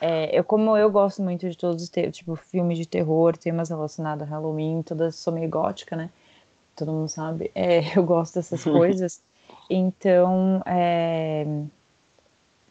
É, 0.00 0.36
eu, 0.36 0.42
como 0.42 0.74
eu 0.78 0.90
gosto 0.90 1.20
muito 1.20 1.48
de 1.48 1.56
todos 1.56 1.82
os 1.82 1.90
tipo, 1.90 2.34
filmes 2.36 2.78
de 2.78 2.86
terror, 2.86 3.36
temas 3.36 3.68
relacionados 3.68 4.26
a 4.26 4.30
Halloween, 4.30 4.82
todas, 4.82 5.16
sou 5.16 5.30
meio 5.30 5.50
gótica, 5.50 5.94
né? 5.94 6.08
Todo 6.74 6.90
mundo 6.90 7.08
sabe. 7.08 7.50
É, 7.54 7.80
eu 7.98 8.02
gosto 8.02 8.36
dessas 8.36 8.64
coisas. 8.64 9.22
Então, 9.70 10.60
é, 10.66 11.46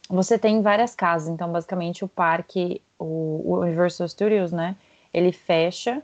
você 0.10 0.38
tem 0.38 0.62
várias 0.62 0.94
casas. 0.94 1.30
Então, 1.30 1.50
basicamente, 1.52 2.04
o 2.04 2.08
parque, 2.08 2.82
o, 3.00 3.42
o 3.46 3.60
Universal 3.62 4.08
Studios, 4.10 4.52
né? 4.52 4.76
Ele 5.14 5.32
fecha 5.32 6.04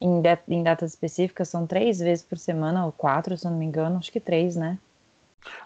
em, 0.00 0.20
de, 0.20 0.38
em 0.48 0.62
datas 0.62 0.90
específicas, 0.90 1.48
são 1.48 1.66
três 1.66 1.98
vezes 1.98 2.24
por 2.24 2.36
semana, 2.36 2.84
ou 2.84 2.92
quatro, 2.92 3.36
se 3.36 3.46
eu 3.46 3.50
não 3.50 3.58
me 3.58 3.64
engano. 3.64 3.98
Acho 3.98 4.12
que 4.12 4.20
três, 4.20 4.56
né? 4.56 4.78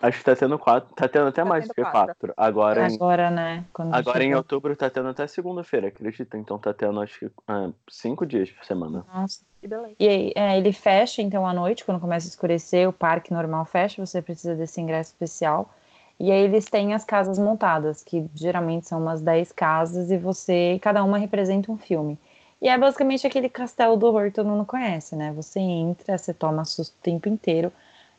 Acho 0.03 0.19
que 0.19 0.25
tá 0.25 0.37
tendo 0.37 0.59
quatro, 0.59 0.95
tá 0.95 1.09
tendo 1.09 1.29
até 1.29 1.43
tá 1.43 1.49
mais 1.49 1.67
do 1.69 1.75
que 1.75 1.83
quatro. 1.83 2.15
quatro. 2.15 2.35
Agora, 2.37 2.87
agora, 2.87 3.29
em, 3.29 3.33
né? 3.33 3.65
agora 3.93 4.25
em 4.25 4.35
outubro 4.35 4.75
tá 4.77 4.89
tendo 4.89 5.09
até 5.09 5.27
segunda-feira, 5.27 5.89
acredita? 5.89 6.39
Então 6.39 6.59
tá 6.59 6.73
tendo 6.73 7.01
acho 7.01 7.19
que 7.19 7.31
ah, 7.47 7.71
cinco 7.89 8.27
dias 8.27 8.51
por 8.51 8.65
semana. 8.65 9.05
Nossa, 9.13 9.41
que 9.61 9.69
beleza. 9.69 9.95
E 9.99 10.09
aí, 10.09 10.33
é, 10.35 10.57
ele 10.57 10.73
fecha 10.73 11.21
então 11.23 11.47
à 11.47 11.53
noite, 11.53 11.85
quando 11.85 12.01
começa 12.01 12.27
a 12.27 12.31
escurecer, 12.31 12.89
o 12.89 12.93
parque 12.93 13.33
normal 13.33 13.65
fecha, 13.65 14.05
você 14.05 14.23
precisa 14.23 14.55
desse 14.55 14.81
ingresso 14.81 15.11
especial. 15.11 15.75
E 16.19 16.31
aí 16.31 16.43
eles 16.43 16.67
têm 16.67 16.93
as 16.93 17.05
casas 17.05 17.39
montadas, 17.39 18.03
que 18.03 18.27
geralmente 18.35 18.87
são 18.87 19.01
umas 19.01 19.23
10 19.23 19.53
casas, 19.53 20.11
e 20.11 20.19
você, 20.19 20.79
cada 20.83 21.03
uma 21.03 21.17
representa 21.17 21.73
um 21.73 21.79
filme. 21.79 22.19
E 22.61 22.69
é 22.69 22.77
basicamente 22.77 23.27
aquele 23.27 23.49
castelo 23.49 23.97
do 23.97 24.07
horror 24.07 24.27
que 24.27 24.33
todo 24.33 24.47
mundo 24.47 24.67
conhece, 24.67 25.17
né? 25.17 25.33
Você 25.33 25.59
entra, 25.59 26.19
você 26.19 26.35
toma 26.35 26.65
susto 26.67 26.93
o 26.93 27.03
tempo 27.03 27.27
inteiro 27.27 27.73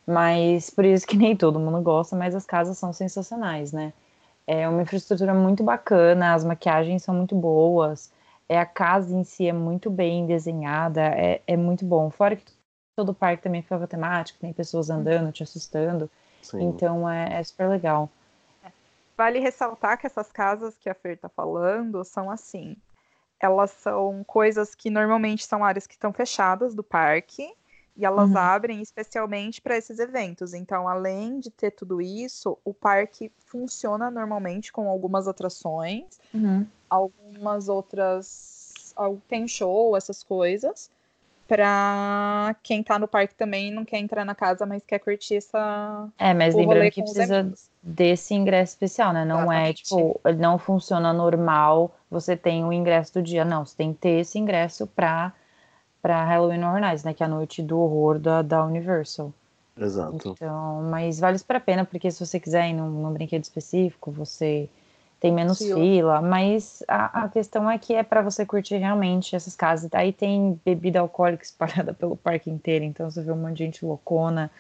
mas 0.05 0.69
por 0.69 0.85
isso 0.85 1.07
que 1.07 1.15
nem 1.17 1.35
todo 1.35 1.59
mundo 1.59 1.81
gosta, 1.81 2.15
mas 2.15 2.35
as 2.35 2.45
casas 2.45 2.77
são 2.77 2.93
sensacionais, 2.93 3.71
né? 3.71 3.93
É 4.47 4.67
uma 4.67 4.81
infraestrutura 4.81 5.33
muito 5.33 5.63
bacana, 5.63 6.33
as 6.33 6.43
maquiagens 6.43 7.03
são 7.03 7.13
muito 7.15 7.35
boas, 7.35 8.11
é, 8.49 8.59
a 8.59 8.65
casa 8.65 9.15
em 9.15 9.23
si 9.23 9.47
é 9.47 9.53
muito 9.53 9.89
bem 9.89 10.25
desenhada, 10.25 11.01
é, 11.01 11.41
é 11.47 11.55
muito 11.55 11.85
bom. 11.85 12.09
Fora 12.09 12.35
que 12.35 12.43
todo 12.95 13.09
o 13.09 13.15
parque 13.15 13.43
também 13.43 13.61
fica 13.61 13.87
temático, 13.87 14.39
tem 14.39 14.51
pessoas 14.51 14.89
andando, 14.89 15.31
te 15.31 15.43
assustando. 15.43 16.09
Sim. 16.41 16.63
Então 16.63 17.09
é, 17.09 17.39
é, 17.39 17.43
super 17.43 17.69
legal. 17.69 18.09
Vale 19.15 19.39
ressaltar 19.39 19.97
que 19.97 20.07
essas 20.07 20.31
casas 20.31 20.75
que 20.77 20.89
a 20.89 20.93
Fer 20.93 21.17
tá 21.17 21.29
falando 21.29 22.03
são 22.03 22.29
assim. 22.29 22.75
Elas 23.39 23.71
são 23.71 24.23
coisas 24.25 24.75
que 24.75 24.89
normalmente 24.89 25.45
são 25.45 25.63
áreas 25.63 25.87
que 25.87 25.93
estão 25.93 26.11
fechadas 26.11 26.75
do 26.75 26.83
parque 26.83 27.53
e 27.95 28.05
elas 28.05 28.29
uhum. 28.29 28.37
abrem 28.37 28.81
especialmente 28.81 29.61
para 29.61 29.77
esses 29.77 29.99
eventos. 29.99 30.53
Então, 30.53 30.87
além 30.87 31.39
de 31.39 31.49
ter 31.49 31.71
tudo 31.71 32.01
isso, 32.01 32.57
o 32.63 32.73
parque 32.73 33.31
funciona 33.45 34.09
normalmente 34.09 34.71
com 34.71 34.89
algumas 34.89 35.27
atrações, 35.27 36.19
uhum. 36.33 36.65
algumas 36.89 37.69
outras. 37.69 38.93
Tem 39.27 39.47
show, 39.47 39.95
essas 39.95 40.23
coisas. 40.23 40.89
Para 41.47 42.55
quem 42.63 42.79
está 42.79 42.97
no 42.97 43.07
parque 43.07 43.35
também 43.35 43.71
não 43.71 43.83
quer 43.83 43.97
entrar 43.99 44.23
na 44.23 44.33
casa, 44.33 44.65
mas 44.65 44.83
quer 44.85 44.99
curtir 44.99 45.35
essa. 45.35 46.07
É, 46.17 46.33
mas 46.33 46.55
lembrando 46.55 46.89
que 46.91 47.01
precisa 47.01 47.51
desse 47.83 48.33
ingresso 48.33 48.73
especial, 48.73 49.11
né? 49.11 49.25
Não 49.25 49.51
é, 49.51 49.69
Exatamente. 49.69 49.81
é 49.81 49.83
tipo, 49.83 50.21
não 50.37 50.57
funciona 50.57 51.11
normal, 51.11 51.93
você 52.09 52.37
tem 52.37 52.63
o 52.63 52.71
ingresso 52.71 53.15
do 53.15 53.21
dia. 53.21 53.43
Não, 53.43 53.65
você 53.65 53.75
tem 53.75 53.93
que 53.93 53.99
ter 53.99 54.19
esse 54.21 54.39
ingresso 54.39 54.87
para 54.87 55.33
para 56.01 56.23
Halloween 56.23 56.63
Horror 56.63 56.81
Nights, 56.81 57.03
né? 57.03 57.13
Que 57.13 57.23
é 57.23 57.25
a 57.25 57.29
noite 57.29 57.61
do 57.61 57.79
horror 57.79 58.19
da, 58.19 58.41
da 58.41 58.65
Universal. 58.65 59.33
Exato. 59.77 60.29
Então, 60.29 60.83
mas 60.89 61.19
vale 61.19 61.37
super 61.37 61.57
a 61.57 61.59
pena, 61.59 61.85
porque 61.85 62.11
se 62.11 62.25
você 62.25 62.39
quiser 62.39 62.69
ir 62.69 62.73
num, 62.73 62.89
num 62.89 63.11
brinquedo 63.11 63.43
específico, 63.43 64.11
você 64.11 64.69
tem 65.19 65.31
menos 65.31 65.59
Sim. 65.59 65.75
fila, 65.75 66.19
mas 66.19 66.83
a, 66.87 67.23
a, 67.23 67.29
questão 67.29 67.69
é 67.69 67.77
que 67.77 67.93
é 67.93 68.01
para 68.01 68.23
você 68.23 68.43
curtir 68.43 68.77
realmente 68.77 69.35
essas 69.35 69.55
casas. 69.55 69.89
Aí 69.93 70.11
tem 70.11 70.59
bebida 70.65 70.99
alcoólica 70.99 71.43
espalhada 71.43 71.93
pelo 71.95 72.17
parque 72.17 72.49
inteiro, 72.49 72.83
então 72.83 73.09
você 73.09 73.21
vê 73.21 73.31
um 73.31 73.37
monte 73.37 73.57
de 73.57 73.63
gente 73.65 73.85
loucona, 73.85 74.51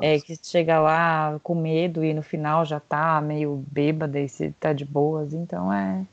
é, 0.00 0.18
que 0.18 0.36
chega 0.40 0.80
lá 0.80 1.38
com 1.42 1.54
medo 1.54 2.04
e 2.04 2.14
no 2.14 2.22
final 2.22 2.64
já 2.64 2.80
tá 2.80 3.20
meio 3.20 3.62
bêbada 3.70 4.18
e 4.18 4.28
se 4.28 4.52
tá 4.52 4.72
de 4.72 4.84
boas, 4.84 5.34
então 5.34 5.72
é. 5.72 6.06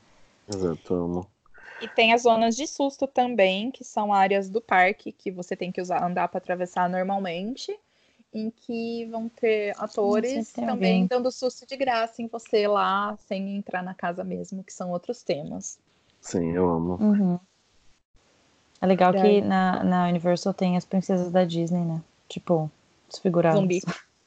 Exato, 0.52 0.94
amo. 0.94 1.31
E 1.82 1.88
tem 1.88 2.12
as 2.12 2.22
zonas 2.22 2.54
de 2.54 2.66
susto 2.66 3.08
também, 3.08 3.70
que 3.70 3.82
são 3.82 4.12
áreas 4.12 4.48
do 4.48 4.60
parque 4.60 5.10
que 5.10 5.32
você 5.32 5.56
tem 5.56 5.72
que 5.72 5.80
usar, 5.80 6.04
andar 6.04 6.28
para 6.28 6.38
atravessar 6.38 6.88
normalmente, 6.88 7.76
em 8.32 8.50
que 8.50 9.04
vão 9.06 9.28
ter 9.28 9.74
atores 9.76 10.52
também 10.52 10.70
alguém. 10.70 11.06
dando 11.06 11.30
susto 11.32 11.66
de 11.66 11.76
graça 11.76 12.22
em 12.22 12.28
você 12.28 12.68
lá, 12.68 13.16
sem 13.26 13.56
entrar 13.56 13.82
na 13.82 13.94
casa 13.94 14.22
mesmo, 14.22 14.62
que 14.62 14.72
são 14.72 14.92
outros 14.92 15.24
temas. 15.24 15.78
Sim, 16.20 16.52
eu 16.52 16.70
amo. 16.70 16.94
Uhum. 17.00 17.40
É 18.80 18.86
legal 18.86 19.12
que 19.12 19.40
na, 19.40 19.82
na 19.82 20.08
Universal 20.08 20.54
tem 20.54 20.76
as 20.76 20.84
princesas 20.84 21.32
da 21.32 21.44
Disney, 21.44 21.84
né? 21.84 22.00
Tipo, 22.28 22.70
desfiguradas. 23.08 23.60
Zumbi. 23.60 23.80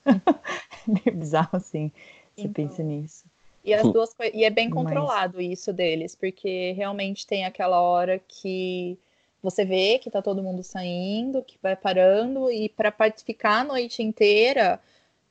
Meio 0.86 1.18
bizarro, 1.18 1.58
assim. 1.58 1.90
Você 2.36 2.48
então... 2.48 2.54
pensa 2.54 2.84
nisso. 2.84 3.24
E 3.66 3.74
as 3.74 3.92
duas 3.92 4.16
e 4.34 4.46
é 4.46 4.50
bem 4.50 4.70
controlado 4.70 5.38
Mas... 5.38 5.60
isso 5.60 5.74
deles, 5.74 6.16
porque 6.16 6.72
realmente 6.74 7.26
tem 7.26 7.46
aquela 7.46 7.82
hora 7.82 8.22
que 8.28 8.98
você 9.42 9.66
vê 9.66 10.00
que 10.00 10.10
tá 10.10 10.22
todo 10.22 10.44
mundo 10.44 10.64
saindo, 10.64 11.42
que 11.42 11.58
vai 11.62 11.76
parando, 11.76 12.52
e 12.52 12.70
para 12.70 12.94
ficar 13.26 13.62
a 13.62 13.64
noite 13.64 14.04
inteira, 14.04 14.80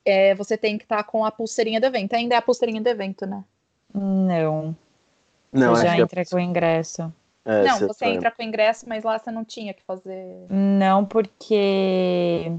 é, 0.03 0.35
você 0.35 0.57
tem 0.57 0.77
que 0.77 0.83
estar 0.83 0.97
tá 0.97 1.03
com 1.03 1.25
a 1.25 1.31
pulseirinha 1.31 1.79
do 1.79 1.85
evento. 1.85 2.13
Ainda 2.13 2.35
é 2.35 2.37
a 2.37 2.41
pulseirinha 2.41 2.81
do 2.81 2.87
evento, 2.87 3.25
né? 3.25 3.43
Não. 3.93 4.75
Não, 5.51 5.75
você 5.75 5.83
já 5.83 5.97
entra 5.97 6.21
é... 6.21 6.25
com 6.25 6.35
o 6.35 6.39
ingresso. 6.39 7.13
É, 7.45 7.63
não, 7.63 7.77
você, 7.77 7.87
você 7.87 8.05
entra 8.07 8.31
com 8.31 8.41
o 8.41 8.45
ingresso, 8.45 8.87
mas 8.89 9.03
lá 9.03 9.17
você 9.17 9.31
não 9.31 9.45
tinha 9.45 9.73
que 9.73 9.83
fazer. 9.83 10.45
Não, 10.49 11.05
porque 11.05 12.51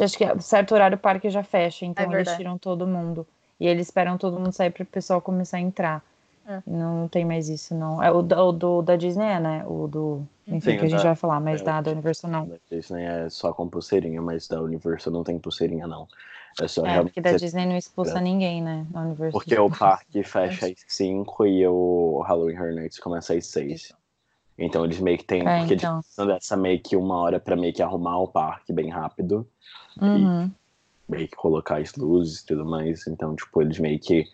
acho 0.00 0.16
que 0.16 0.24
certo 0.40 0.74
horário 0.74 0.96
o 0.96 1.00
parque 1.00 1.30
já 1.30 1.42
fecha, 1.42 1.84
então 1.84 2.12
é 2.12 2.20
eles 2.20 2.36
tiram 2.36 2.58
todo 2.58 2.86
mundo. 2.86 3.26
E 3.58 3.66
eles 3.66 3.86
esperam 3.86 4.18
todo 4.18 4.38
mundo 4.38 4.52
sair 4.52 4.70
para 4.70 4.82
o 4.82 4.86
pessoal 4.86 5.20
começar 5.20 5.56
a 5.56 5.60
entrar. 5.60 6.02
É. 6.48 6.62
Não 6.66 7.08
tem 7.08 7.24
mais 7.24 7.48
isso, 7.48 7.74
não. 7.74 8.02
É 8.02 8.10
o, 8.10 8.18
o 8.18 8.52
do, 8.52 8.82
da 8.82 8.94
Disney, 8.94 9.26
é, 9.26 9.40
né? 9.40 9.64
O 9.66 9.88
do. 9.88 10.22
Enfim, 10.46 10.72
Sim, 10.72 10.78
que 10.78 10.84
a 10.84 10.88
gente 10.88 10.98
da, 10.98 11.08
vai 11.08 11.16
falar, 11.16 11.40
mas 11.40 11.60
é, 11.60 11.64
da, 11.64 11.80
da 11.80 11.90
Universal 11.90 12.30
não. 12.30 12.46
Da 12.46 12.56
Disney 12.70 13.02
é 13.02 13.28
só 13.28 13.52
com 13.52 13.68
pulseirinha, 13.68 14.22
mas 14.22 14.46
da 14.46 14.62
Universal 14.62 15.12
não 15.12 15.24
tem 15.24 15.38
pulseirinha, 15.38 15.88
não. 15.88 16.06
É 16.60 16.68
só 16.68 16.86
é, 16.86 17.02
porque 17.02 17.20
da 17.20 17.32
Disney 17.32 17.66
não 17.66 17.76
expulsa 17.76 18.20
ninguém, 18.20 18.62
né? 18.62 18.86
Na 18.90 19.02
Universal. 19.02 19.40
Porque 19.40 19.58
o 19.58 19.68
parque 19.76 20.22
fecha 20.22 20.66
às 20.66 20.84
5 20.86 21.46
e 21.46 21.66
o 21.66 22.22
Halloween 22.26 22.56
Horror 22.56 22.74
Nights 22.74 22.98
começa 23.00 23.34
às 23.34 23.46
6. 23.46 23.92
Então 24.56 24.84
eles 24.84 25.00
meio 25.00 25.18
que 25.18 25.24
têm. 25.24 25.46
É, 25.46 25.58
porque 25.58 25.74
então. 25.74 26.00
eles 26.18 26.28
dessa 26.28 26.56
meio 26.56 26.80
que 26.80 26.96
uma 26.96 27.16
hora 27.16 27.38
pra 27.40 27.56
meio 27.56 27.74
que 27.74 27.82
arrumar 27.82 28.18
o 28.18 28.28
parque 28.28 28.72
bem 28.72 28.88
rápido. 28.88 29.46
Uhum. 30.00 30.46
E 30.46 30.65
meio 31.08 31.28
que 31.28 31.36
colocar 31.36 31.80
as 31.80 31.94
luzes 31.94 32.40
e 32.40 32.46
tudo 32.46 32.64
mais. 32.64 33.06
Então, 33.06 33.34
tipo, 33.34 33.62
eles 33.62 33.78
meio 33.78 33.98
que. 33.98 34.24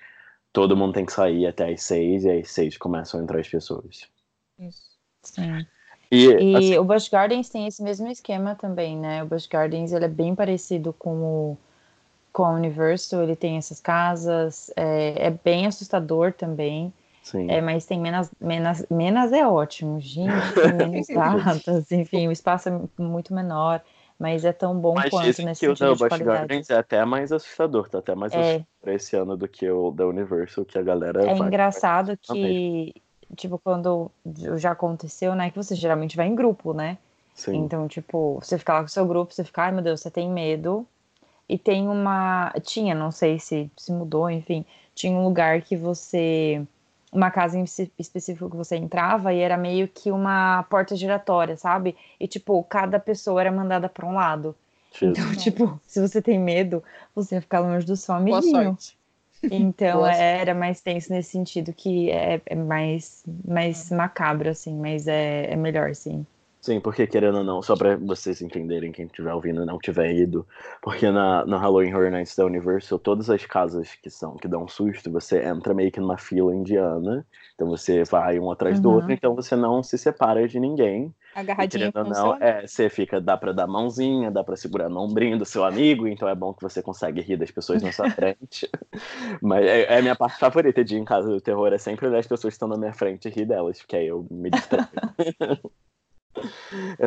Todo 0.52 0.76
mundo 0.76 0.92
tem 0.92 1.06
que 1.06 1.12
sair 1.12 1.46
até 1.46 1.72
as 1.72 1.82
seis, 1.82 2.24
e 2.24 2.30
às 2.30 2.50
seis 2.50 2.76
começam 2.76 3.18
a 3.18 3.22
entrar 3.22 3.40
as 3.40 3.48
pessoas. 3.48 4.06
Isso. 4.58 4.92
Sim. 5.22 5.66
E, 6.10 6.26
e 6.26 6.56
assim... 6.56 6.78
o 6.78 6.84
Busch 6.84 7.08
Gardens 7.08 7.48
tem 7.48 7.66
esse 7.66 7.82
mesmo 7.82 8.06
esquema 8.08 8.54
também, 8.54 8.98
né? 8.98 9.22
O 9.22 9.26
Busch 9.26 9.46
Gardens 9.46 9.92
ele 9.92 10.04
é 10.04 10.08
bem 10.08 10.34
parecido 10.34 10.92
com 10.92 11.14
o, 11.22 11.58
com 12.30 12.44
a 12.44 12.50
Universal, 12.50 13.22
ele 13.22 13.34
tem 13.34 13.56
essas 13.56 13.80
casas, 13.80 14.70
é, 14.76 15.28
é 15.28 15.30
bem 15.30 15.66
assustador 15.66 16.32
também. 16.34 16.92
Sim. 17.22 17.50
É, 17.50 17.60
mas 17.60 17.86
tem 17.86 18.00
menos, 18.00 18.30
menos, 18.40 18.84
menos 18.90 19.32
é 19.32 19.46
ótimo, 19.46 20.00
gente, 20.00 20.52
tem 20.54 20.72
menos 20.74 21.06
datas, 21.14 21.90
enfim, 21.92 22.26
o 22.26 22.32
espaço 22.32 22.68
é 22.68 22.80
muito 22.98 23.32
menor, 23.32 23.80
mas 24.22 24.44
é 24.44 24.52
tão 24.52 24.78
bom 24.78 24.94
Mas 24.94 25.10
quanto 25.10 25.42
nesse 25.42 25.60
que 25.66 25.68
o 25.68 25.74
da. 25.74 26.24
Gardens 26.24 26.70
é 26.70 26.76
até 26.78 27.04
mais 27.04 27.32
assustador, 27.32 27.88
tá 27.88 27.98
até 27.98 28.14
mais 28.14 28.32
É. 28.32 28.38
assustador 28.38 28.66
pra 28.80 28.94
esse 28.94 29.16
ano 29.16 29.36
do 29.36 29.48
que 29.48 29.68
o 29.68 29.90
da 29.90 30.06
Universal, 30.06 30.64
que 30.64 30.78
a 30.78 30.82
galera 30.82 31.22
É 31.28 31.34
vai- 31.34 31.48
engraçado 31.48 32.06
vai- 32.06 32.36
que, 32.36 32.94
tipo, 33.36 33.58
quando 33.58 34.10
já 34.56 34.70
aconteceu, 34.70 35.34
né, 35.34 35.50
que 35.50 35.56
você 35.56 35.74
geralmente 35.74 36.16
vai 36.16 36.28
em 36.28 36.34
grupo, 36.36 36.72
né? 36.72 36.98
Sim, 37.34 37.56
Então, 37.56 37.88
tipo, 37.88 38.38
você 38.40 38.56
fica 38.58 38.74
lá 38.74 38.80
com 38.80 38.86
o 38.86 38.88
seu 38.90 39.06
grupo, 39.06 39.32
você 39.34 39.42
fica, 39.42 39.62
ai 39.64 39.72
meu 39.72 39.82
Deus, 39.82 40.00
você 40.00 40.10
tem 40.10 40.30
medo. 40.30 40.86
E 41.48 41.58
tem 41.58 41.88
uma. 41.88 42.52
Tinha, 42.62 42.94
não 42.94 43.10
sei 43.10 43.38
se 43.38 43.70
se 43.76 43.90
mudou, 43.92 44.30
enfim. 44.30 44.64
Tinha 44.94 45.12
um 45.12 45.24
lugar 45.24 45.60
que 45.62 45.76
você. 45.76 46.62
Uma 47.12 47.30
casa 47.30 47.58
em 47.58 47.64
espe- 47.64 47.92
específico 47.98 48.48
que 48.50 48.56
você 48.56 48.76
entrava 48.76 49.32
e 49.34 49.40
era 49.40 49.56
meio 49.56 49.86
que 49.86 50.10
uma 50.10 50.62
porta 50.64 50.96
giratória, 50.96 51.56
sabe? 51.56 51.94
E, 52.18 52.26
tipo, 52.26 52.62
cada 52.64 52.98
pessoa 52.98 53.40
era 53.40 53.52
mandada 53.52 53.88
pra 53.88 54.06
um 54.06 54.14
lado. 54.14 54.56
Jesus. 54.92 55.18
Então, 55.18 55.34
tipo, 55.36 55.80
se 55.86 56.00
você 56.00 56.22
tem 56.22 56.38
medo, 56.38 56.82
você 57.14 57.34
ia 57.36 57.40
ficar 57.42 57.60
longe 57.60 57.86
do 57.86 57.96
seu 57.96 58.14
Boa 58.14 58.40
amiguinho. 58.40 58.70
sorte. 58.70 58.98
Então 59.50 59.98
Boa 60.00 60.12
sorte. 60.14 60.22
era 60.22 60.54
mais 60.54 60.80
tenso 60.80 61.12
nesse 61.12 61.30
sentido, 61.30 61.72
que 61.72 62.10
é, 62.10 62.40
é 62.46 62.54
mais, 62.54 63.24
mais 63.44 63.90
macabro, 63.90 64.48
assim, 64.48 64.74
mas 64.74 65.06
é, 65.08 65.52
é 65.52 65.56
melhor, 65.56 65.94
sim. 65.94 66.24
Sim, 66.64 66.80
porque 66.80 67.08
querendo 67.08 67.38
ou 67.38 67.44
não, 67.44 67.60
só 67.60 67.76
pra 67.76 67.96
vocês 67.96 68.40
entenderem, 68.40 68.92
quem 68.92 69.06
estiver 69.06 69.34
ouvindo 69.34 69.62
e 69.64 69.66
não 69.66 69.78
tiver 69.80 70.12
ido, 70.14 70.46
porque 70.80 71.10
na, 71.10 71.44
no 71.44 71.56
Halloween 71.58 71.92
Horror 71.92 72.12
Nights 72.12 72.36
da 72.36 72.46
Universal, 72.46 73.00
todas 73.00 73.28
as 73.28 73.44
casas 73.44 73.96
que 73.96 74.08
são, 74.08 74.36
que 74.36 74.46
dão 74.46 74.68
susto, 74.68 75.10
você 75.10 75.42
entra 75.42 75.74
meio 75.74 75.90
que 75.90 75.98
numa 75.98 76.16
fila 76.16 76.54
indiana, 76.54 77.26
então 77.56 77.66
você 77.68 78.04
vai 78.04 78.38
um 78.38 78.48
atrás 78.48 78.78
do 78.78 78.88
Uhum. 78.88 78.94
outro, 78.94 79.12
então 79.12 79.34
você 79.34 79.56
não 79.56 79.82
se 79.82 79.98
separa 79.98 80.46
de 80.46 80.60
ninguém. 80.60 81.12
Agarradinho 81.34 81.90
querendo 81.90 81.96
ou 81.96 82.04
não, 82.04 82.36
é, 82.40 82.64
você 82.66 82.88
fica, 82.88 83.20
dá 83.20 83.36
pra 83.36 83.50
dar 83.52 83.66
mãozinha, 83.66 84.30
dá 84.30 84.44
pra 84.44 84.54
segurar 84.56 84.88
no 84.88 85.00
ombrinho 85.00 85.38
do 85.38 85.44
seu 85.44 85.64
amigo, 85.64 86.06
então 86.06 86.28
é 86.28 86.34
bom 86.34 86.52
que 86.54 86.62
você 86.62 86.80
consegue 86.82 87.20
rir 87.22 87.36
das 87.36 87.50
pessoas 87.50 87.82
na 87.82 87.90
sua 87.90 88.06
frente. 88.08 88.68
Mas 89.42 89.64
é, 89.66 89.94
é 89.94 89.98
a 89.98 90.02
minha 90.02 90.16
parte 90.16 90.38
favorita 90.38 90.84
de 90.84 90.96
ir 90.96 91.00
em 91.00 91.04
casa 91.04 91.28
do 91.28 91.40
terror, 91.40 91.72
é 91.72 91.78
sempre 91.78 92.06
olhar 92.06 92.18
as 92.20 92.26
pessoas 92.26 92.52
que 92.52 92.56
estão 92.56 92.68
na 92.68 92.76
minha 92.78 92.92
frente 92.92 93.26
e 93.28 93.30
rir 93.32 93.46
delas, 93.46 93.78
porque 93.80 93.96
aí 93.96 94.06
eu 94.06 94.26
me 94.30 94.50
distraio. 94.50 94.84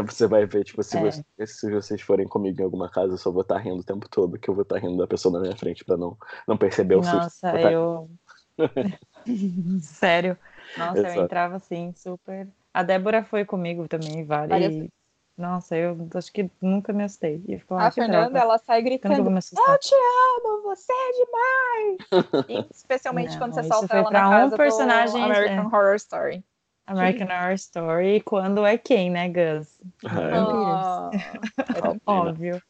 É, 0.05 0.12
você 0.12 0.27
vai 0.27 0.45
ver, 0.45 0.63
tipo, 0.63 0.81
se, 0.83 0.97
É. 0.97 1.01
você- 1.01 1.24
se 1.47 1.71
vocês 1.71 2.01
forem 2.01 2.27
comigo 2.27 2.62
em 2.62 2.63
alguma 2.63 2.89
casa, 2.89 3.13
eu 3.13 3.17
só 3.17 3.31
vou 3.31 3.41
estar 3.41 3.57
rindo 3.57 3.79
o 3.81 3.83
tempo 3.83 4.07
todo, 4.09 4.38
que 4.39 4.50
eu 4.50 4.53
vou 4.53 4.63
estar 4.63 4.77
rindo 4.79 4.97
da 4.97 5.07
pessoa 5.07 5.33
na 5.33 5.39
minha 5.41 5.55
frente 5.57 5.83
pra 5.83 5.97
não, 5.97 6.17
não 6.47 6.57
perceber 6.57 6.95
o 6.95 7.03
susto. 7.03 7.17
Nossa, 7.17 7.51
Vou 7.51 7.62
tá- 7.62 7.71
eu. 7.71 8.09
Sério. 9.81 10.38
Nossa, 10.77 11.00
Exato. 11.00 11.17
eu 11.17 11.24
entrava 11.24 11.55
assim, 11.55 11.93
super. 11.93 12.47
A 12.74 12.83
Débora 12.83 13.24
foi 13.24 13.45
comigo 13.45 13.88
também, 13.88 14.25
vale. 14.25 14.50
Várias 14.50 14.74
E... 14.74 14.89
Nossa, 15.38 15.75
eu 15.75 15.97
acho 16.13 16.31
que 16.31 16.50
nunca 16.62 16.93
me 16.93 17.03
assustei. 17.03 17.43
E 17.47 17.53
eu 17.55 17.59
A 17.77 17.88
"Ah, 17.88 17.89
que 17.91 17.95
Fernanda, 17.95 18.21
droga, 18.29 18.39
ela 18.39 18.57
sai 18.57 18.79
eu 18.79 18.85
gritando, 18.85 19.38
assustar. 19.38 19.74
eu 19.74 19.79
te 19.79 19.93
amo, 19.95 20.62
você 20.63 20.93
é 20.93 21.12
demais! 21.25 21.97
E 22.50 22.65
especialmente 22.74 23.31
Não, 23.31 23.39
quando 23.39 23.53
você 23.55 23.63
solta 23.63 23.95
ela 23.97 24.12
na 24.12 24.27
um 24.27 24.29
casa 24.29 24.57
personagem, 24.57 25.12
do 25.13 25.17
American 25.17 25.65
Horror 25.65 25.95
Story. 25.95 26.43
American 26.87 27.27
Horror 27.27 27.53
Story, 27.55 28.21
quando 28.21 28.65
é 28.65 28.77
quem, 28.77 29.09
né, 29.09 29.29
Gus? 29.29 29.79
É. 30.03 30.29
Ah, 30.41 31.11
Óbvio. 32.05 32.61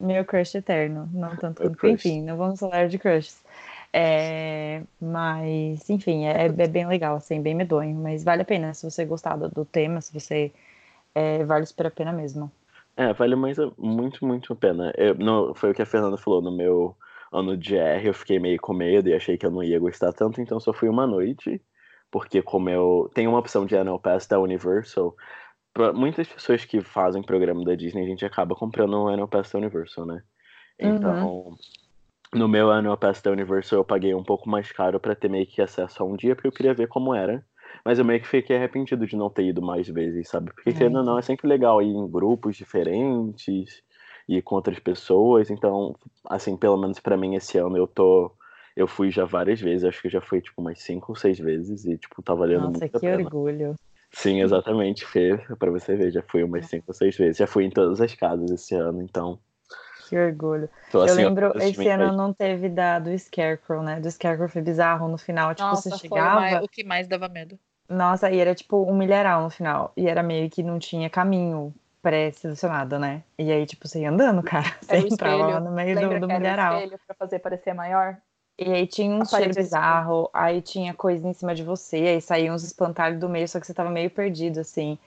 Meu 0.00 0.24
crush 0.24 0.56
eterno, 0.56 1.08
não 1.12 1.36
tanto 1.36 1.62
quanto. 1.62 1.86
Enfim, 1.86 2.22
não 2.22 2.36
vamos 2.36 2.58
falar 2.58 2.88
de 2.88 2.98
crushes. 2.98 3.42
É, 3.92 4.82
mas, 5.00 5.88
enfim, 5.90 6.24
é, 6.24 6.46
é 6.46 6.48
bem 6.68 6.86
legal, 6.86 7.16
assim, 7.16 7.40
bem 7.40 7.54
medonho. 7.54 7.94
Mas 7.94 8.24
vale 8.24 8.42
a 8.42 8.44
pena, 8.44 8.74
se 8.74 8.84
você 8.90 9.04
gostar 9.04 9.36
do, 9.36 9.48
do 9.48 9.64
tema, 9.64 10.00
se 10.00 10.12
você. 10.12 10.52
é, 11.14 11.44
vale 11.44 11.66
super 11.66 11.86
a 11.88 11.90
pena 11.90 12.12
mesmo. 12.12 12.50
É, 12.96 13.12
vale 13.12 13.34
mais, 13.36 13.56
muito, 13.78 14.24
muito 14.26 14.52
a 14.52 14.56
pena. 14.56 14.92
Eu, 14.96 15.14
no- 15.14 15.54
foi 15.54 15.70
o 15.70 15.74
que 15.74 15.82
a 15.82 15.86
Fernanda 15.86 16.16
falou, 16.18 16.42
no 16.42 16.52
meu 16.52 16.96
ano 17.32 17.56
de 17.56 17.76
R 17.76 18.08
eu 18.08 18.14
fiquei 18.14 18.38
meio 18.38 18.60
com 18.60 18.74
medo 18.74 19.08
e 19.08 19.14
achei 19.14 19.38
que 19.38 19.46
eu 19.46 19.50
não 19.50 19.62
ia 19.62 19.78
gostar 19.78 20.12
tanto, 20.12 20.40
então 20.40 20.60
só 20.60 20.72
fui 20.72 20.88
uma 20.88 21.06
noite, 21.06 21.62
porque 22.12 22.42
como 22.42 22.70
eu 22.70 23.10
tem 23.14 23.26
uma 23.26 23.38
opção 23.38 23.66
de 23.66 23.74
Annual 23.74 23.98
Pass 23.98 24.26
da 24.28 24.38
Universal, 24.38 25.16
pra 25.72 25.92
muitas 25.92 26.28
pessoas 26.28 26.64
que 26.64 26.80
fazem 26.82 27.22
programa 27.22 27.64
da 27.64 27.74
Disney, 27.74 28.04
a 28.04 28.06
gente 28.06 28.24
acaba 28.24 28.54
comprando 28.54 28.96
um 28.96 29.08
Annual 29.08 29.26
Pass 29.26 29.50
da 29.50 29.58
Universal, 29.58 30.06
né? 30.06 30.22
Então, 30.78 31.56
no 32.34 32.46
meu 32.46 32.70
Annual 32.70 32.98
Pass 32.98 33.22
da 33.22 33.30
Universal 33.30 33.80
eu 33.80 33.84
paguei 33.84 34.14
um 34.14 34.22
pouco 34.22 34.48
mais 34.48 34.70
caro 34.70 35.00
pra 35.00 35.14
ter 35.14 35.28
meio 35.28 35.46
que 35.46 35.62
acesso 35.62 36.02
a 36.02 36.06
um 36.06 36.14
dia, 36.14 36.34
porque 36.36 36.48
eu 36.48 36.52
queria 36.52 36.74
ver 36.74 36.86
como 36.86 37.14
era. 37.14 37.44
Mas 37.84 37.98
eu 37.98 38.04
meio 38.04 38.20
que 38.20 38.28
fiquei 38.28 38.56
arrependido 38.56 39.06
de 39.06 39.16
não 39.16 39.30
ter 39.30 39.46
ido 39.46 39.62
mais 39.62 39.88
vezes, 39.88 40.28
sabe? 40.28 40.52
Porque, 40.52 40.70
É, 40.70 40.72
querendo 40.72 40.98
ou 40.98 41.04
não, 41.04 41.18
é 41.18 41.22
sempre 41.22 41.48
legal 41.48 41.80
ir 41.80 41.88
em 41.88 42.06
grupos 42.06 42.56
diferentes 42.56 43.82
e 44.28 44.42
com 44.42 44.54
outras 44.54 44.78
pessoas. 44.78 45.50
Então, 45.50 45.96
assim, 46.28 46.56
pelo 46.56 46.76
menos 46.76 47.00
pra 47.00 47.16
mim 47.16 47.34
esse 47.34 47.56
ano 47.56 47.76
eu 47.76 47.86
tô. 47.86 48.30
Eu 48.76 48.86
fui 48.88 49.10
já 49.10 49.24
várias 49.24 49.60
vezes, 49.60 49.84
acho 49.84 50.00
que 50.00 50.08
já 50.08 50.20
fui 50.20 50.40
tipo 50.40 50.60
umas 50.60 50.80
cinco 50.80 51.12
ou 51.12 51.16
seis 51.16 51.38
vezes 51.38 51.84
e, 51.84 51.96
tipo, 51.98 52.22
tá 52.22 52.34
valendo 52.34 52.62
Nossa, 52.62 52.80
muito 52.80 52.96
a 52.96 53.00
que 53.00 53.06
pena. 53.06 53.24
orgulho. 53.24 53.74
Sim, 54.14 54.40
exatamente, 54.42 55.06
Fê, 55.06 55.38
pra 55.58 55.70
você 55.70 55.96
ver, 55.96 56.10
já 56.10 56.22
fui 56.22 56.42
umas 56.42 56.66
cinco 56.66 56.84
ou 56.88 56.94
seis 56.94 57.16
vezes. 57.16 57.38
Já 57.38 57.46
fui 57.46 57.64
em 57.64 57.70
todas 57.70 58.00
as 58.00 58.14
casas 58.14 58.50
esse 58.50 58.74
ano, 58.74 59.00
então. 59.02 59.38
Que 60.08 60.18
orgulho. 60.18 60.68
Tô, 60.90 60.98
Eu 60.98 61.04
assim, 61.04 61.24
lembro, 61.24 61.52
esse 61.58 61.88
ano 61.88 62.12
não 62.12 62.32
teve 62.34 62.68
da, 62.68 62.98
do 62.98 63.16
Scarecrow, 63.18 63.82
né? 63.82 63.98
Do 64.00 64.10
Scarecrow 64.10 64.48
foi 64.48 64.60
bizarro 64.60 65.08
no 65.08 65.16
final. 65.16 65.54
Tipo, 65.54 65.68
Nossa, 65.68 65.90
você 65.90 66.08
foi 66.08 66.20
o, 66.20 66.22
chegava. 66.22 66.34
mais- 66.40 66.62
o 66.64 66.68
que 66.68 66.84
mais 66.84 67.08
dava 67.08 67.28
medo. 67.28 67.58
Nossa, 67.88 68.30
e 68.30 68.38
era 68.38 68.54
tipo 68.54 68.84
um 68.90 68.94
milharal 68.96 69.42
no 69.42 69.50
final. 69.50 69.92
E 69.96 70.06
era 70.08 70.22
meio 70.22 70.48
que 70.50 70.62
não 70.62 70.78
tinha 70.78 71.08
caminho 71.08 71.74
pré-selecionado, 72.02 72.98
né? 72.98 73.22
E 73.38 73.50
aí, 73.50 73.64
tipo, 73.64 73.88
você 73.88 74.00
ia 74.00 74.10
andando, 74.10 74.42
cara. 74.44 74.76
Você 74.82 74.98
entrava 74.98 75.46
lá 75.46 75.60
no 75.60 75.72
meio 75.72 75.94
Lembra 75.96 76.20
do, 76.20 76.20
do 76.20 76.26
que 76.26 76.32
era 76.32 76.38
o 76.38 76.42
milharal. 76.42 76.74
espelho 76.78 77.00
pra 77.06 77.14
fazer 77.16 77.38
parecer 77.38 77.72
maior? 77.72 78.18
E 78.58 78.64
aí 78.70 78.86
tinha 78.86 79.14
um 79.14 79.24
cheiro 79.24 79.54
bizarro, 79.54 80.30
aí 80.32 80.62
tinha 80.62 80.94
coisa 80.94 81.26
em 81.26 81.32
cima 81.32 81.54
de 81.54 81.62
você, 81.64 81.96
aí 81.96 82.20
saíam 82.20 82.54
uns 82.54 82.62
espantalhos 82.62 83.18
do 83.18 83.28
meio, 83.28 83.48
só 83.48 83.58
que 83.58 83.66
você 83.66 83.74
tava 83.74 83.90
meio 83.90 84.10
perdido, 84.10 84.60
assim. 84.60 84.98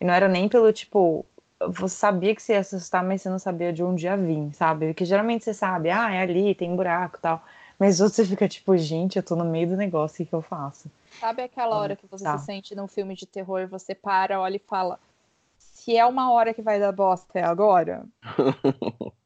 E 0.00 0.04
não 0.04 0.12
era 0.12 0.26
nem 0.28 0.48
pelo, 0.48 0.72
tipo, 0.72 1.24
você 1.68 1.94
sabia 1.96 2.34
que 2.34 2.42
você 2.42 2.54
ia 2.54 2.60
assustar, 2.60 3.04
mas 3.04 3.22
você 3.22 3.28
não 3.28 3.38
sabia 3.38 3.72
de 3.72 3.82
onde 3.84 4.06
ia 4.06 4.16
vir, 4.16 4.52
sabe? 4.54 4.86
Porque 4.88 5.04
geralmente 5.04 5.44
você 5.44 5.54
sabe, 5.54 5.90
ah, 5.90 6.12
é 6.12 6.22
ali, 6.22 6.54
tem 6.54 6.74
buraco 6.74 7.18
e 7.18 7.20
tal. 7.20 7.42
Mas 7.78 7.98
você 7.98 8.24
fica 8.24 8.48
tipo, 8.48 8.76
gente, 8.76 9.16
eu 9.16 9.22
tô 9.22 9.36
no 9.36 9.44
meio 9.44 9.68
do 9.68 9.76
negócio, 9.76 10.14
o 10.14 10.18
que, 10.18 10.26
que 10.26 10.34
eu 10.34 10.42
faço? 10.42 10.90
Sabe 11.20 11.42
aquela 11.42 11.76
hora 11.78 11.96
que 11.96 12.06
você 12.06 12.24
Tá. 12.24 12.38
se 12.38 12.44
sente 12.44 12.74
num 12.74 12.88
filme 12.88 13.14
de 13.14 13.26
terror, 13.26 13.66
você 13.68 13.94
para, 13.94 14.40
olha 14.40 14.56
e 14.56 14.58
fala: 14.58 14.98
se 15.58 15.96
é 15.96 16.04
uma 16.06 16.32
hora 16.32 16.54
que 16.54 16.62
vai 16.62 16.78
dar 16.80 16.92
bosta, 16.92 17.38
é 17.38 17.44
agora? 17.44 18.04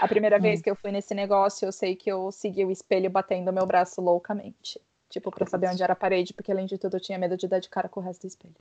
A 0.00 0.08
primeira 0.08 0.38
Hum. 0.38 0.42
vez 0.42 0.62
que 0.62 0.70
eu 0.70 0.76
fui 0.76 0.90
nesse 0.90 1.14
negócio, 1.14 1.66
eu 1.66 1.72
sei 1.72 1.94
que 1.94 2.10
eu 2.10 2.32
segui 2.32 2.64
o 2.64 2.70
espelho 2.70 3.10
batendo 3.10 3.52
meu 3.52 3.66
braço 3.66 4.00
loucamente. 4.00 4.80
Tipo, 5.10 5.30
pra 5.30 5.44
saber 5.44 5.68
onde 5.68 5.82
era 5.82 5.92
a 5.92 5.96
parede, 5.96 6.32
porque 6.32 6.52
além 6.52 6.66
de 6.66 6.78
tudo 6.78 6.96
eu 6.96 7.00
tinha 7.00 7.18
medo 7.18 7.36
de 7.36 7.46
dar 7.48 7.58
de 7.58 7.68
cara 7.68 7.88
com 7.88 8.00
o 8.00 8.02
resto 8.02 8.22
do 8.22 8.28
espelho. 8.28 8.54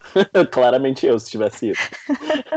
Claramente 0.52 1.06
eu, 1.06 1.18
se 1.18 1.30
tivesse 1.30 1.68
ido. 1.68 1.78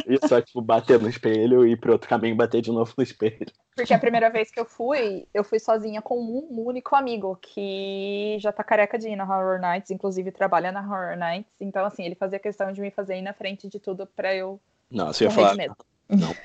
Ia 0.07 0.27
só, 0.27 0.41
tipo, 0.41 0.61
bater 0.61 0.99
no 0.99 1.07
espelho 1.07 1.65
e 1.65 1.73
ir 1.73 1.77
pro 1.77 1.93
outro 1.93 2.09
caminho 2.09 2.35
bater 2.35 2.61
de 2.61 2.71
novo 2.71 2.91
no 2.97 3.03
espelho. 3.03 3.45
Porque 3.75 3.93
a 3.93 3.99
primeira 3.99 4.29
vez 4.29 4.49
que 4.49 4.59
eu 4.59 4.65
fui, 4.65 5.27
eu 5.33 5.43
fui 5.43 5.59
sozinha 5.59 6.01
com 6.01 6.17
um 6.19 6.65
único 6.65 6.95
amigo 6.95 7.37
que 7.41 8.37
já 8.39 8.51
tá 8.51 8.63
careca 8.63 8.97
de 8.97 9.09
ir 9.09 9.15
na 9.15 9.25
Horror 9.25 9.59
Nights, 9.59 9.91
inclusive 9.91 10.31
trabalha 10.31 10.71
na 10.71 10.81
Horror 10.81 11.15
Nights. 11.17 11.51
Então, 11.59 11.85
assim, 11.85 12.03
ele 12.03 12.15
fazia 12.15 12.39
questão 12.39 12.71
de 12.71 12.81
me 12.81 12.89
fazer 12.89 13.17
ir 13.17 13.21
na 13.21 13.33
frente 13.33 13.69
de 13.69 13.79
tudo 13.79 14.07
pra 14.07 14.33
eu 14.33 14.59
Não, 14.89 15.07
você 15.07 15.25
ia 15.25 15.31
falar. 15.31 15.55
medo. 15.55 15.75
Não, 16.09 16.35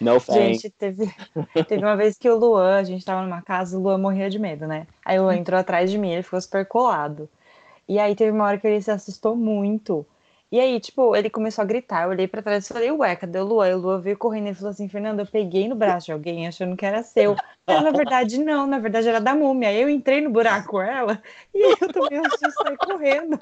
não 0.00 0.20
thanks. 0.20 0.62
Gente, 0.62 0.70
teve, 0.70 1.10
teve 1.68 1.84
uma 1.84 1.96
vez 1.96 2.18
que 2.18 2.28
o 2.28 2.36
Luan, 2.36 2.76
a 2.76 2.84
gente 2.84 3.04
tava 3.04 3.22
numa 3.22 3.42
casa, 3.42 3.78
o 3.78 3.80
Luan 3.82 3.98
morria 3.98 4.28
de 4.28 4.38
medo, 4.38 4.66
né? 4.66 4.86
Aí 5.04 5.18
o 5.18 5.22
Luan 5.22 5.36
entrou 5.36 5.58
atrás 5.58 5.90
de 5.90 5.98
mim, 5.98 6.12
ele 6.12 6.22
ficou 6.22 6.40
super 6.40 6.66
colado. 6.66 7.28
E 7.88 7.98
aí 7.98 8.14
teve 8.14 8.30
uma 8.30 8.44
hora 8.44 8.58
que 8.58 8.66
ele 8.66 8.80
se 8.80 8.90
assustou 8.90 9.36
muito. 9.36 10.06
E 10.50 10.60
aí, 10.60 10.78
tipo, 10.78 11.16
ele 11.16 11.28
começou 11.28 11.62
a 11.62 11.66
gritar. 11.66 12.04
Eu 12.04 12.10
olhei 12.10 12.28
pra 12.28 12.40
trás 12.40 12.64
e 12.64 12.72
falei, 12.72 12.90
ué, 12.92 13.16
cadê 13.16 13.40
o 13.40 13.44
Luan? 13.44 13.68
E 13.68 13.74
o 13.74 13.78
Luan 13.78 14.00
veio 14.00 14.16
correndo 14.16 14.50
e 14.50 14.54
falou 14.54 14.70
assim: 14.70 14.88
Fernanda, 14.88 15.22
eu 15.22 15.26
peguei 15.26 15.66
no 15.68 15.74
braço 15.74 16.06
de 16.06 16.12
alguém 16.12 16.46
achando 16.46 16.76
que 16.76 16.86
era 16.86 17.02
seu. 17.02 17.36
Mas 17.66 17.82
na 17.82 17.90
verdade, 17.92 18.38
não, 18.38 18.66
na 18.66 18.78
verdade 18.78 19.08
era 19.08 19.20
da 19.20 19.34
múmia. 19.34 19.70
Aí 19.70 19.80
eu 19.80 19.88
entrei 19.88 20.20
no 20.20 20.30
buraco 20.30 20.68
com 20.72 20.80
ela 20.82 21.20
e 21.54 21.72
eu 21.72 21.88
tomei 21.92 22.20
um 22.20 22.24
susto 22.24 22.46
e 22.48 22.52
saí 22.52 22.76
correndo. 22.76 23.38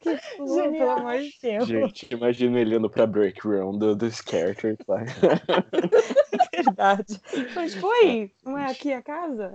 Tipo, 0.00 0.44
Luan, 0.44 0.72
pelo 0.72 0.90
amor 0.90 1.18
de 1.18 1.32
Deus. 1.42 1.66
Gente, 1.68 2.08
imagina 2.10 2.58
ele 2.60 2.76
indo 2.76 2.88
pra 2.88 3.06
break 3.06 3.46
room 3.46 3.76
do, 3.78 3.94
dos 3.94 4.16
characters 4.26 4.78
lá. 4.88 5.02
Verdade. 6.54 7.18
Falei, 7.52 7.68
tipo, 7.68 7.86
oi, 7.86 8.30
não 8.44 8.58
é 8.58 8.70
aqui 8.70 8.92
a 8.92 9.02
casa? 9.02 9.52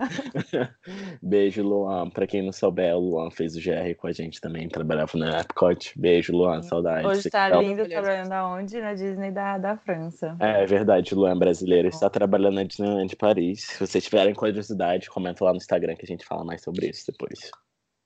Beijo, 1.22 1.64
Luan. 1.64 2.10
Pra 2.10 2.28
quem 2.28 2.42
não 2.44 2.52
souber, 2.52 2.96
o 2.96 3.00
Luan 3.00 3.32
fez 3.32 3.56
o 3.56 3.60
GR 3.60 3.96
com 3.98 4.08
a 4.08 4.12
gente 4.12 4.40
também, 4.42 4.68
trabalhava 4.68 5.18
na 5.18 5.40
Epcot. 5.40 5.94
Beijo, 5.98 6.34
Luan. 6.36 6.62
Sim. 6.62 6.70
saudade. 6.70 7.08
Hoje 7.08 7.30
tá 7.30 7.48
Então- 7.50 7.62
lindo 7.62 7.88
trabalhando 7.88 8.32
aonde? 8.34 8.80
Na 8.82 8.94
Disney 8.94 9.32
da, 9.32 9.58
da 9.58 9.78
França. 9.78 10.36
É, 10.40 10.64
é 10.64 10.66
verdade, 10.66 11.16
Luan 11.16 11.38
brasileiro 11.38 11.88
está 11.88 12.10
trabalhando 12.10 12.56
na 12.56 12.64
Disneyland 12.64 13.08
de 13.10 13.16
Paris. 13.16 13.78
Se 13.88 13.94
vocês 13.94 14.04
tiverem 14.04 14.34
curiosidade, 14.34 15.10
comenta 15.10 15.46
lá 15.46 15.52
no 15.52 15.58
Instagram 15.58 15.96
que 15.96 16.04
a 16.04 16.08
gente 16.08 16.26
fala 16.26 16.44
mais 16.44 16.62
sobre 16.62 16.90
isso 16.90 17.10
depois. 17.10 17.50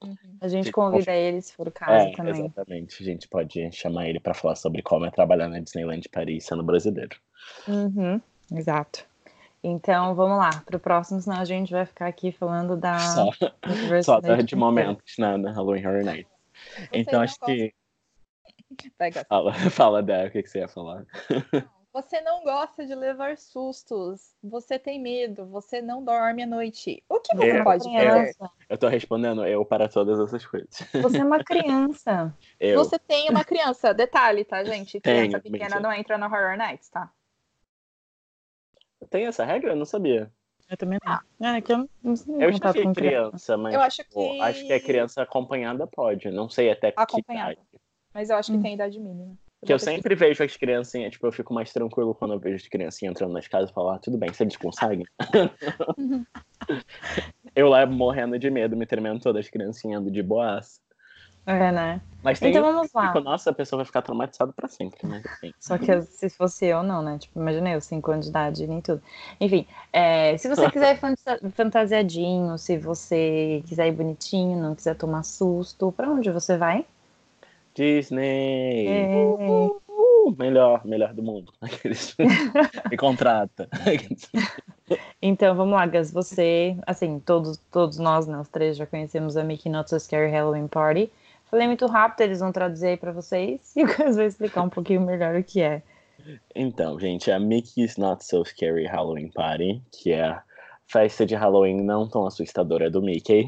Uhum. 0.03 0.15
A 0.39 0.47
gente 0.47 0.71
convida 0.71 1.11
ele 1.11 1.41
se 1.41 1.53
for 1.53 1.67
o 1.67 1.71
caso 1.71 2.07
É, 2.07 2.11
também. 2.15 2.45
exatamente. 2.45 3.01
A 3.01 3.05
gente 3.05 3.27
pode 3.27 3.71
chamar 3.71 4.07
ele 4.07 4.19
para 4.19 4.33
falar 4.33 4.55
sobre 4.55 4.83
como 4.83 5.05
é 5.05 5.11
trabalhar 5.11 5.49
na 5.49 5.59
Disneyland 5.59 6.01
de 6.01 6.09
Paris 6.09 6.45
sendo 6.45 6.63
brasileiro. 6.63 7.17
Uhum, 7.67 8.21
exato. 8.51 9.05
Então 9.63 10.13
vamos 10.13 10.37
lá, 10.37 10.61
pro 10.65 10.79
próximo, 10.79 11.19
senão 11.19 11.39
a 11.39 11.45
gente 11.45 11.71
vai 11.71 11.85
ficar 11.85 12.07
aqui 12.07 12.31
falando 12.31 12.77
da 12.77 12.99
Só, 12.99 13.29
só 14.03 14.21
Night 14.21 14.43
de 14.43 14.55
momentos 14.55 15.15
na, 15.17 15.37
na 15.37 15.51
Halloween 15.51 15.85
Horror 15.85 16.03
Night. 16.03 16.27
Então 16.93 17.15
não 17.15 17.21
acho 17.21 17.39
que. 17.39 17.73
Fala, 19.27 19.53
fala 19.69 20.03
Dé, 20.03 20.27
o 20.27 20.31
que, 20.31 20.43
que 20.43 20.49
você 20.49 20.59
ia 20.59 20.67
falar? 20.67 21.05
Você 21.93 22.21
não 22.21 22.41
gosta 22.43 22.85
de 22.85 22.95
levar 22.95 23.37
sustos. 23.37 24.33
Você 24.41 24.79
tem 24.79 24.97
medo. 25.01 25.45
Você 25.47 25.81
não 25.81 26.03
dorme 26.03 26.43
à 26.43 26.47
noite. 26.47 27.03
O 27.09 27.19
que 27.19 27.35
você 27.35 27.59
Eu- 27.59 27.63
pode 27.65 27.83
fazer? 27.83 27.99
Criança. 27.99 28.51
Eu 28.69 28.77
tô 28.77 28.87
respondendo 28.87 29.45
eu 29.45 29.65
para 29.65 29.89
todas 29.89 30.17
essas 30.19 30.45
coisas. 30.45 30.69
Você 31.01 31.17
é 31.17 31.23
uma 31.23 31.43
criança. 31.43 32.33
Eu. 32.59 32.77
Você 32.79 32.97
tem 32.97 33.29
uma 33.29 33.43
criança. 33.43 33.93
Detalhe, 33.93 34.45
tá, 34.45 34.63
gente? 34.63 35.01
Criança 35.01 35.39
Tenho, 35.41 35.41
pequena 35.41 35.75
mentira. 35.75 35.79
não 35.81 35.91
entra 35.93 36.17
no 36.17 36.25
Horror 36.27 36.55
Nights, 36.57 36.87
tá? 36.89 37.11
Tem 39.09 39.25
essa 39.25 39.43
regra? 39.43 39.71
Eu 39.71 39.75
não 39.75 39.85
sabia. 39.85 40.31
Eu 40.69 40.77
também 40.77 40.97
não. 41.03 41.49
É 41.53 41.59
que 41.61 41.73
eu 41.73 41.79
não, 41.79 41.89
não 42.01 42.15
sei 42.15 42.35
Eu 42.35 42.51
contato 42.53 42.75
estive 42.77 42.83
com 42.87 42.93
criança, 42.93 43.57
mas 43.57 43.73
Eu 43.73 43.81
acho 43.81 44.03
que- 44.05 44.39
acho 44.41 44.65
que 44.67 44.71
a 44.73 44.79
criança 44.79 45.21
acompanhada 45.23 45.85
pode. 45.85 46.31
Não 46.31 46.47
sei 46.49 46.71
até 46.71 46.93
que 46.93 47.01
Acompanhada. 47.01 47.51
idade. 47.51 47.67
Mas 48.13 48.29
eu 48.29 48.37
acho 48.37 48.51
que 48.53 48.57
Hum. 48.57 48.61
tem 48.61 48.73
idade 48.75 48.97
mínima. 48.97 49.35
Que 49.65 49.71
eu 49.71 49.77
sempre 49.79 50.15
vejo 50.15 50.43
as 50.43 50.57
criancinhas, 50.57 51.11
tipo, 51.11 51.27
eu 51.27 51.31
fico 51.31 51.53
mais 51.53 51.71
tranquilo 51.71 52.15
quando 52.15 52.33
eu 52.33 52.39
vejo 52.39 52.55
as 52.55 52.67
criancinhas 52.67 53.11
entrando 53.11 53.33
nas 53.33 53.47
casas 53.47 53.69
e 53.69 53.73
falar, 53.73 53.95
ah, 53.95 53.99
tudo 53.99 54.17
bem, 54.17 54.33
se 54.33 54.43
eles 54.43 54.57
conseguem. 54.57 55.05
eu 57.55 57.69
lá 57.69 57.85
morrendo 57.85 58.39
de 58.39 58.49
medo, 58.49 58.75
me 58.75 58.87
tremendo 58.87 59.21
todas 59.21 59.45
as 59.45 59.51
criancinhas 59.51 60.01
indo 60.01 60.09
de 60.09 60.23
boas. 60.23 60.81
É, 61.45 61.71
né? 61.71 62.01
Mas 62.23 62.39
tem 62.39 62.51
Então 62.51 62.61
vamos 62.61 62.91
lá. 62.93 63.07
fica, 63.07 63.19
nossa, 63.19 63.49
a 63.49 63.53
pessoa 63.53 63.77
vai 63.79 63.85
ficar 63.85 64.01
traumatizada 64.01 64.53
pra 64.53 64.67
sempre, 64.67 64.99
mas 65.07 65.25
assim. 65.25 65.51
Só 65.59 65.77
que 65.77 66.01
se 66.03 66.29
fosse 66.29 66.65
eu, 66.65 66.83
não, 66.83 67.01
né? 67.01 67.17
Tipo, 67.17 67.39
imagina 67.39 67.71
eu, 67.71 67.81
5 67.81 68.11
anos 68.11 68.25
de 68.25 68.29
idade, 68.29 68.67
nem 68.67 68.79
tudo. 68.79 69.01
Enfim, 69.39 69.65
é, 69.91 70.37
se 70.37 70.47
você 70.47 70.69
quiser 70.69 70.99
fantasiadinho, 71.53 72.57
se 72.57 72.77
você 72.77 73.63
quiser 73.67 73.87
ir 73.87 73.91
bonitinho, 73.91 74.61
não 74.61 74.75
quiser 74.75 74.95
tomar 74.95 75.23
susto, 75.23 75.91
pra 75.91 76.09
onde 76.09 76.29
você 76.31 76.57
vai? 76.57 76.85
Disney! 77.75 78.87
É, 78.87 79.15
Uh, 80.23 80.35
melhor, 80.37 80.85
melhor 80.85 81.13
do 81.13 81.23
mundo. 81.23 81.51
Aqueles- 81.61 82.15
Me 82.89 82.97
contrata. 82.97 83.67
Então, 85.21 85.55
vamos 85.55 85.73
lá, 85.73 85.85
Gus. 85.85 86.11
Você, 86.11 86.75
assim, 86.85 87.17
todos, 87.19 87.57
todos 87.71 87.97
nós, 87.97 88.27
né, 88.27 88.37
os 88.37 88.49
três 88.49 88.75
já 88.75 88.85
conhecemos 88.85 89.37
a 89.37 89.43
Mickey 89.43 89.69
Not 89.69 89.89
So 89.89 89.97
Scary 89.99 90.29
Halloween 90.29 90.67
Party. 90.67 91.09
Falei 91.49 91.65
muito 91.67 91.85
rápido, 91.85 92.21
eles 92.21 92.39
vão 92.41 92.51
traduzir 92.51 92.87
aí 92.87 92.97
pra 92.97 93.11
vocês 93.13 93.71
e 93.75 93.83
o 93.83 93.87
Gus 93.87 94.15
vai 94.17 94.25
explicar 94.25 94.63
um 94.63 94.69
pouquinho 94.69 95.01
melhor 95.01 95.35
o 95.35 95.43
que 95.43 95.61
é. 95.61 95.81
Então, 96.53 96.99
gente, 96.99 97.31
a 97.31 97.39
Mickey's 97.39 97.95
Not 97.97 98.23
So 98.25 98.43
Scary 98.45 98.85
Halloween 98.85 99.29
Party, 99.31 99.81
que 99.91 100.11
é 100.11 100.23
a 100.25 100.43
festa 100.87 101.25
de 101.25 101.35
Halloween 101.35 101.81
não 101.81 102.07
tão 102.07 102.25
assustadora 102.25 102.89
do 102.91 103.01
Mickey. 103.01 103.47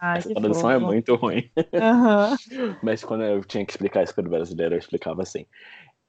Ai, 0.00 0.18
Essa 0.18 0.34
tradução 0.34 0.70
é 0.70 0.78
muito 0.78 1.14
ruim. 1.14 1.50
Aham. 1.74 2.36
Mas 2.82 3.04
quando 3.04 3.24
eu 3.24 3.44
tinha 3.44 3.64
que 3.64 3.72
explicar 3.72 4.02
isso 4.02 4.14
para 4.14 4.26
o 4.26 4.30
brasileiro, 4.30 4.74
eu 4.74 4.78
explicava 4.78 5.22
assim. 5.22 5.46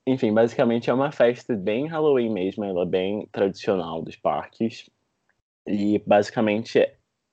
Enfim, 0.06 0.34
basicamente 0.34 0.90
é 0.90 0.94
uma 0.94 1.12
festa 1.12 1.56
bem 1.56 1.88
Halloween 1.88 2.30
mesmo, 2.30 2.64
ela 2.64 2.84
é 2.84 2.86
bem 2.86 3.28
tradicional 3.32 4.02
dos 4.02 4.16
parques. 4.16 4.90
E 5.68 6.00
basicamente 6.06 6.80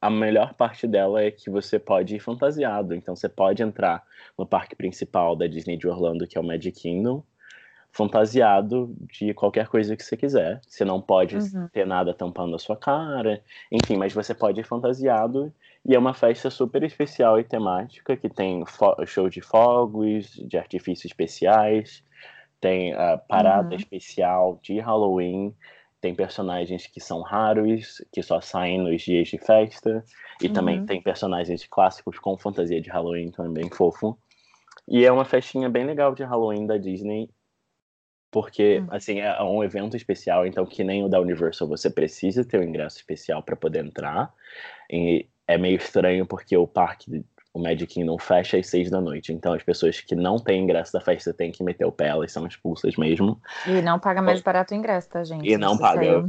a 0.00 0.10
melhor 0.10 0.52
parte 0.54 0.86
dela 0.86 1.22
é 1.22 1.30
que 1.30 1.48
você 1.48 1.78
pode 1.78 2.16
ir 2.16 2.20
fantasiado. 2.20 2.94
Então 2.94 3.16
você 3.16 3.28
pode 3.28 3.62
entrar 3.62 4.02
no 4.38 4.44
parque 4.44 4.76
principal 4.76 5.34
da 5.34 5.46
Disney 5.46 5.76
de 5.76 5.88
Orlando, 5.88 6.26
que 6.26 6.36
é 6.36 6.40
o 6.40 6.44
Magic 6.44 6.78
Kingdom, 6.78 7.24
fantasiado 7.94 8.92
de 9.08 9.32
qualquer 9.32 9.68
coisa 9.68 9.96
que 9.96 10.02
você 10.02 10.16
quiser. 10.16 10.60
Você 10.66 10.84
não 10.84 11.00
pode 11.00 11.36
Uhum. 11.36 11.68
ter 11.72 11.86
nada 11.86 12.12
tampando 12.12 12.56
a 12.56 12.58
sua 12.58 12.76
cara, 12.76 13.40
enfim, 13.70 13.96
mas 13.96 14.12
você 14.12 14.34
pode 14.34 14.60
ir 14.60 14.64
fantasiado. 14.64 15.52
E 15.86 15.94
é 15.94 15.98
uma 15.98 16.12
festa 16.12 16.50
super 16.50 16.82
especial 16.82 17.38
e 17.38 17.44
temática, 17.44 18.16
que 18.16 18.28
tem 18.28 18.64
show 19.06 19.28
de 19.28 19.40
fogos, 19.40 20.32
de 20.48 20.58
artifícios 20.58 21.04
especiais, 21.04 22.02
tem 22.60 22.92
a 22.94 23.16
parada 23.16 23.70
Uhum. 23.70 23.76
especial 23.76 24.58
de 24.60 24.80
Halloween, 24.80 25.54
tem 26.00 26.14
personagens 26.16 26.88
que 26.88 27.00
são 27.00 27.22
raros, 27.22 28.04
que 28.12 28.22
só 28.22 28.40
saem 28.40 28.82
nos 28.82 29.02
dias 29.02 29.28
de 29.28 29.38
festa, 29.38 30.04
e 30.42 30.48
também 30.48 30.80
Uhum. 30.80 30.86
tem 30.86 31.00
personagens 31.00 31.64
clássicos 31.70 32.18
com 32.18 32.36
fantasia 32.36 32.80
de 32.80 32.90
Halloween, 32.90 33.26
então 33.26 33.46
é 33.46 33.48
bem 33.48 33.70
fofo. 33.70 34.18
E 34.88 35.04
é 35.04 35.12
uma 35.12 35.24
festinha 35.24 35.68
bem 35.70 35.84
legal 35.86 36.12
de 36.14 36.24
Halloween 36.24 36.66
da 36.66 36.76
Disney, 36.76 37.30
porque, 38.34 38.78
Uhum. 38.78 38.88
assim, 38.90 39.20
é 39.20 39.40
um 39.44 39.62
evento 39.62 39.96
especial, 39.96 40.44
então 40.44 40.66
que 40.66 40.82
nem 40.82 41.04
o 41.04 41.08
da 41.08 41.20
Universal, 41.20 41.68
você 41.68 41.88
precisa 41.88 42.44
ter 42.44 42.58
um 42.58 42.64
ingresso 42.64 42.96
especial 42.96 43.40
para 43.44 43.54
poder 43.54 43.84
entrar. 43.84 44.34
E 44.90 45.28
é 45.46 45.56
meio 45.56 45.76
estranho 45.76 46.26
porque 46.26 46.56
o 46.56 46.66
parque, 46.66 47.24
o 47.54 47.62
Magic 47.62 47.86
Kingdom 47.86 48.18
fecha 48.18 48.58
às 48.58 48.66
seis 48.66 48.90
da 48.90 49.00
noite, 49.00 49.32
então 49.32 49.52
as 49.52 49.62
pessoas 49.62 50.00
que 50.00 50.16
não 50.16 50.40
têm 50.40 50.64
ingresso 50.64 50.92
da 50.92 51.00
festa 51.00 51.32
têm 51.32 51.52
que 51.52 51.62
meter 51.62 51.84
o 51.86 51.92
pé, 51.92 52.08
elas 52.08 52.32
são 52.32 52.44
expulsas 52.48 52.96
mesmo. 52.96 53.40
E 53.64 53.80
não 53.80 54.00
paga 54.00 54.20
mais 54.20 54.40
barato 54.40 54.74
o 54.74 54.76
ingresso, 54.76 55.08
tá, 55.08 55.22
gente? 55.22 55.48
E 55.48 55.56
não 55.56 55.78
paga. 55.78 56.24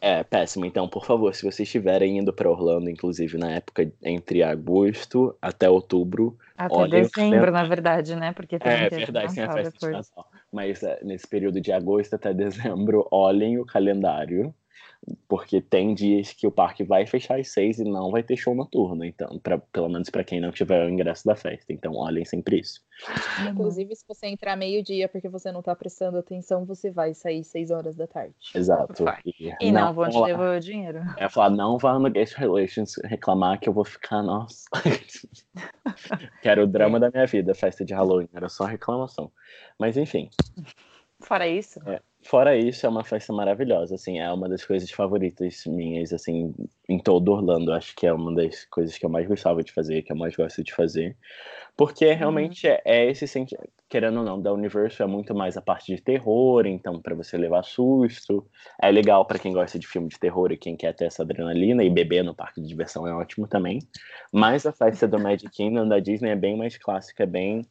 É 0.00 0.24
péssimo, 0.24 0.64
então, 0.64 0.88
por 0.88 1.04
favor, 1.04 1.34
se 1.34 1.42
vocês 1.42 1.68
estiverem 1.68 2.18
indo 2.18 2.32
para 2.32 2.50
Orlando, 2.50 2.88
inclusive 2.88 3.36
na 3.36 3.50
época 3.50 3.92
entre 4.02 4.42
agosto 4.42 5.36
até 5.42 5.68
outubro, 5.68 6.38
Até 6.56 6.88
dezembro, 6.88 7.52
na 7.52 7.64
verdade, 7.64 8.16
né? 8.16 8.32
Porque 8.32 8.58
tem 8.58 8.72
É 8.72 8.88
verdade, 8.88 9.34
tem 9.34 9.44
a 9.44 9.52
festa 9.52 9.70
de 9.70 9.78
depois. 9.78 9.92
Natal. 9.92 10.30
Mas 10.50 10.82
é, 10.82 10.98
nesse 11.02 11.28
período 11.28 11.60
de 11.60 11.70
agosto 11.70 12.14
até 12.14 12.32
dezembro, 12.32 13.06
olhem 13.12 13.58
o 13.58 13.66
calendário, 13.66 14.54
porque 15.28 15.60
tem 15.60 15.94
dias 15.94 16.32
que 16.32 16.46
o 16.46 16.50
parque 16.50 16.84
vai 16.84 17.06
fechar 17.06 17.38
às 17.38 17.52
seis 17.52 17.78
e 17.78 17.84
não 17.84 18.10
vai 18.10 18.22
ter 18.22 18.36
show 18.36 18.54
noturno. 18.54 19.04
Então, 19.04 19.38
pra, 19.38 19.58
pelo 19.58 19.88
menos 19.88 20.10
para 20.10 20.24
quem 20.24 20.40
não 20.40 20.50
tiver 20.50 20.84
o 20.84 20.88
ingresso 20.88 21.24
da 21.24 21.36
festa. 21.36 21.72
Então, 21.72 21.94
olhem 21.94 22.24
sempre 22.24 22.60
isso. 22.60 22.80
Uhum. 23.40 23.48
Inclusive, 23.50 23.94
se 23.94 24.04
você 24.06 24.26
entrar 24.26 24.56
meio-dia 24.56 25.08
porque 25.08 25.28
você 25.28 25.52
não 25.52 25.62
tá 25.62 25.74
prestando 25.74 26.18
atenção, 26.18 26.64
você 26.64 26.90
vai 26.90 27.14
sair 27.14 27.44
6 27.44 27.70
horas 27.70 27.96
da 27.96 28.06
tarde. 28.06 28.34
Exato. 28.54 29.04
Vai. 29.04 29.20
E 29.60 29.72
não, 29.72 29.92
vão 29.92 30.08
te 30.08 30.12
vão 30.12 30.22
lá. 30.22 30.26
devolver 30.28 30.58
o 30.58 30.60
dinheiro. 30.60 31.00
É 31.16 31.28
falar, 31.28 31.50
não 31.50 31.78
vá 31.78 31.98
no 31.98 32.10
Guest 32.10 32.34
Relations 32.34 32.94
reclamar 33.04 33.60
que 33.60 33.68
eu 33.68 33.72
vou 33.72 33.84
ficar, 33.84 34.22
nossa. 34.22 34.64
que 36.42 36.48
era 36.48 36.62
o 36.62 36.66
drama 36.66 36.98
da 36.98 37.10
minha 37.10 37.26
vida, 37.26 37.54
festa 37.54 37.84
de 37.84 37.94
Halloween, 37.94 38.28
era 38.34 38.48
só 38.48 38.64
reclamação. 38.64 39.30
Mas 39.78 39.96
enfim. 39.96 40.30
Fora 41.20 41.46
isso, 41.48 41.80
Fora 42.26 42.56
isso, 42.56 42.84
é 42.84 42.88
uma 42.88 43.04
festa 43.04 43.32
maravilhosa, 43.32 43.94
assim, 43.94 44.18
é 44.18 44.32
uma 44.32 44.48
das 44.48 44.64
coisas 44.64 44.90
favoritas 44.90 45.64
minhas, 45.64 46.12
assim, 46.12 46.52
em 46.88 46.98
todo 46.98 47.30
Orlando. 47.30 47.72
Acho 47.72 47.94
que 47.94 48.04
é 48.04 48.12
uma 48.12 48.34
das 48.34 48.64
coisas 48.64 48.98
que 48.98 49.06
eu 49.06 49.10
mais 49.10 49.28
gostava 49.28 49.62
de 49.62 49.72
fazer, 49.72 50.02
que 50.02 50.10
eu 50.10 50.16
mais 50.16 50.34
gosto 50.34 50.64
de 50.64 50.74
fazer. 50.74 51.16
Porque 51.76 52.12
realmente 52.12 52.66
é, 52.66 52.82
é 52.84 53.08
esse 53.08 53.28
sentimento, 53.28 53.70
querendo 53.88 54.18
ou 54.18 54.24
não, 54.24 54.42
da 54.42 54.52
Universo 54.52 55.04
é 55.04 55.06
muito 55.06 55.36
mais 55.36 55.56
a 55.56 55.62
parte 55.62 55.94
de 55.94 56.02
terror, 56.02 56.66
então 56.66 57.00
para 57.00 57.14
você 57.14 57.36
levar 57.36 57.62
susto. 57.62 58.44
É 58.82 58.90
legal 58.90 59.24
para 59.24 59.38
quem 59.38 59.52
gosta 59.52 59.78
de 59.78 59.86
filme 59.86 60.08
de 60.08 60.18
terror 60.18 60.50
e 60.50 60.56
quem 60.56 60.76
quer 60.76 60.94
ter 60.94 61.04
essa 61.04 61.22
adrenalina 61.22 61.84
e 61.84 61.90
beber 61.90 62.24
no 62.24 62.34
parque 62.34 62.60
de 62.60 62.66
diversão 62.66 63.06
é 63.06 63.14
ótimo 63.14 63.46
também. 63.46 63.78
Mas 64.32 64.66
a 64.66 64.72
festa 64.72 65.06
do 65.06 65.20
Magic 65.20 65.48
Kingdom 65.52 65.86
da 65.86 66.00
Disney 66.00 66.30
é 66.30 66.36
bem 66.36 66.56
mais 66.56 66.76
clássica, 66.76 67.22
é 67.22 67.26
bem 67.26 67.64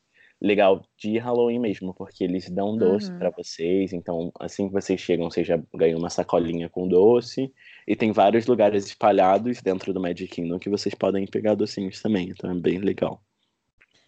legal 0.45 0.81
de 0.97 1.17
Halloween 1.17 1.59
mesmo, 1.59 1.93
porque 1.93 2.23
eles 2.23 2.49
dão 2.49 2.77
doce 2.77 3.11
Uhum. 3.11 3.17
pra 3.19 3.29
vocês, 3.31 3.91
então 3.93 4.31
assim 4.39 4.67
que 4.67 4.73
vocês 4.73 4.99
chegam, 5.01 5.29
vocês 5.29 5.47
já 5.47 5.59
ganham 5.73 5.97
uma 5.97 6.09
sacolinha 6.09 6.69
com 6.69 6.87
doce, 6.87 7.51
e 7.87 7.95
tem 7.95 8.11
vários 8.11 8.45
lugares 8.45 8.85
espalhados 8.85 9.61
dentro 9.61 9.91
do 9.93 9.99
Magic 9.99 10.27
Kingdom 10.27 10.59
que 10.59 10.69
vocês 10.69 10.93
podem 10.93 11.25
pegar 11.25 11.55
docinhos 11.55 12.01
também, 12.01 12.29
então 12.29 12.49
é 12.51 12.53
bem 12.55 12.77
legal. 12.77 13.21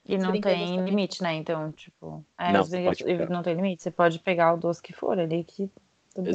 E 0.06 0.18
não 0.18 0.32
tem 0.32 0.40
também. 0.42 0.84
limite, 0.86 1.22
né? 1.22 1.34
Então, 1.36 1.70
tipo, 1.74 2.24
é, 2.40 2.54
Não, 2.54 2.62
os 2.62 2.70
você 2.70 2.78
brinquedos- 2.78 3.02
pode 3.02 3.18
pegar. 3.18 3.30
não 3.30 3.44
tem 3.44 3.56
limite. 3.56 3.84
Você 3.84 3.92
pode 3.92 4.20
pegar 4.20 4.54
o 4.54 4.58
doce 4.58 4.82
que 4.82 4.94
for 4.94 5.20
ali, 5.20 5.44
que 5.44 5.70
tudo 6.16 6.30
bem. 6.32 6.34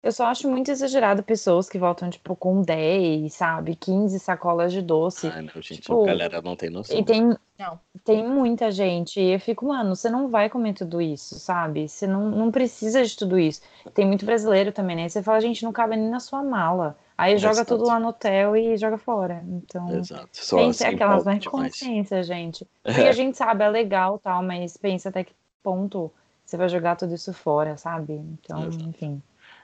Eu 0.00 0.12
só 0.12 0.26
acho 0.26 0.48
muito 0.48 0.70
exagerado 0.70 1.24
pessoas 1.24 1.68
que 1.68 1.76
voltam, 1.76 2.08
tipo, 2.08 2.36
com 2.36 2.62
10, 2.62 3.34
sabe? 3.34 3.74
15 3.74 4.18
sacolas 4.20 4.72
de 4.72 4.80
doce. 4.80 5.26
Ah, 5.26 5.42
não, 5.42 5.60
gente, 5.60 5.80
Tipo, 5.80 6.04
a 6.04 6.06
galera 6.06 6.40
não 6.40 6.54
tem 6.54 6.70
noção. 6.70 6.96
E 6.96 7.04
tem, 7.04 7.36
Não. 7.58 7.80
tem 8.04 8.24
muita 8.24 8.70
gente. 8.70 9.20
E 9.20 9.32
eu 9.32 9.40
fico, 9.40 9.66
mano, 9.66 9.96
você 9.96 10.08
não 10.08 10.28
vai 10.28 10.48
comer 10.48 10.74
tudo 10.74 11.00
isso, 11.00 11.34
sabe? 11.40 11.88
Você 11.88 12.06
não, 12.06 12.30
não 12.30 12.50
precisa 12.52 13.04
de 13.04 13.16
tudo 13.16 13.36
isso. 13.38 13.60
Tem 13.92 14.06
muito 14.06 14.24
brasileiro 14.24 14.70
também, 14.70 14.94
né? 14.94 15.08
Você 15.08 15.20
fala, 15.20 15.40
gente, 15.40 15.64
não 15.64 15.72
cabe 15.72 15.96
nem 15.96 16.08
na 16.08 16.20
sua 16.20 16.44
mala. 16.44 16.96
Aí 17.16 17.36
joga 17.36 17.54
Exato. 17.54 17.76
tudo 17.76 17.88
lá 17.88 17.98
no 17.98 18.08
hotel 18.08 18.56
e 18.56 18.76
joga 18.76 18.96
fora. 18.96 19.44
Então, 19.48 19.90
Exato. 19.90 20.28
Só 20.32 20.58
pensa 20.58 20.86
assim, 20.86 20.94
aquelas 20.94 21.24
mais 21.24 21.44
consciência, 21.44 22.22
gente. 22.22 22.64
Porque 22.84 23.02
a 23.02 23.12
gente 23.12 23.36
sabe, 23.36 23.64
é 23.64 23.68
legal 23.68 24.20
tal, 24.20 24.44
mas 24.44 24.76
pensa 24.76 25.08
até 25.08 25.24
que 25.24 25.34
ponto 25.60 26.12
você 26.46 26.56
vai 26.56 26.68
jogar 26.68 26.94
tudo 26.94 27.12
isso 27.14 27.32
fora, 27.34 27.76
sabe? 27.76 28.12
Então, 28.12 28.68
Exato. 28.68 28.88
enfim. 28.88 29.20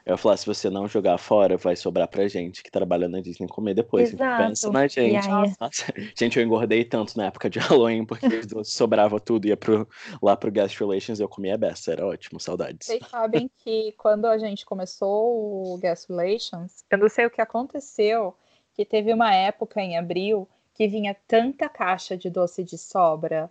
Eu 0.07 0.12
ia 0.12 0.17
falar, 0.19 0.37
se 0.37 0.45
você 0.45 0.69
não 0.69 0.87
jogar 0.87 1.17
fora, 1.17 1.57
vai 1.57 1.75
sobrar 1.75 2.07
pra 2.07 2.29
gente 2.29 2.62
que 2.62 2.71
trabalha 2.71 3.09
na 3.09 3.21
Disney 3.21 3.49
comer 3.49 3.73
depois. 3.73 4.12
Então 4.12 4.27
Exato. 4.27 4.49
pensa 4.49 4.71
na 4.71 4.87
gente. 4.87 5.29
Nossa, 5.29 5.87
gente, 6.19 6.38
eu 6.38 6.45
engordei 6.45 6.85
tanto 6.85 7.17
na 7.17 7.27
época 7.27 7.49
de 7.49 7.59
Halloween, 7.61 8.05
porque 8.05 8.27
sobrava 8.64 9.19
tudo, 9.19 9.47
ia 9.47 9.57
pro, 9.57 9.88
lá 10.23 10.37
pro 10.37 10.53
Guest 10.53 10.79
Relations 10.79 11.21
eu 11.21 11.29
comia 11.29 11.57
beça, 11.57 11.93
era 11.93 12.07
ótimo, 12.07 12.38
saudades. 12.38 12.87
Vocês 12.87 13.07
sabem 13.09 13.51
que 13.57 13.93
quando 13.93 14.27
a 14.27 14.37
gente 14.37 14.67
começou 14.67 15.73
o 15.73 15.79
Guest 15.79 16.11
Relations, 16.11 16.85
eu 16.90 16.99
não 16.99 17.09
sei 17.09 17.25
o 17.25 17.31
que 17.31 17.40
aconteceu, 17.40 18.35
que 18.75 18.85
teve 18.85 19.11
uma 19.11 19.35
época 19.35 19.81
em 19.81 19.97
abril 19.97 20.47
que 20.75 20.87
vinha 20.87 21.17
tanta 21.27 21.67
caixa 21.69 22.14
de 22.17 22.29
doce 22.29 22.62
de 22.62 22.77
sobra 22.77 23.51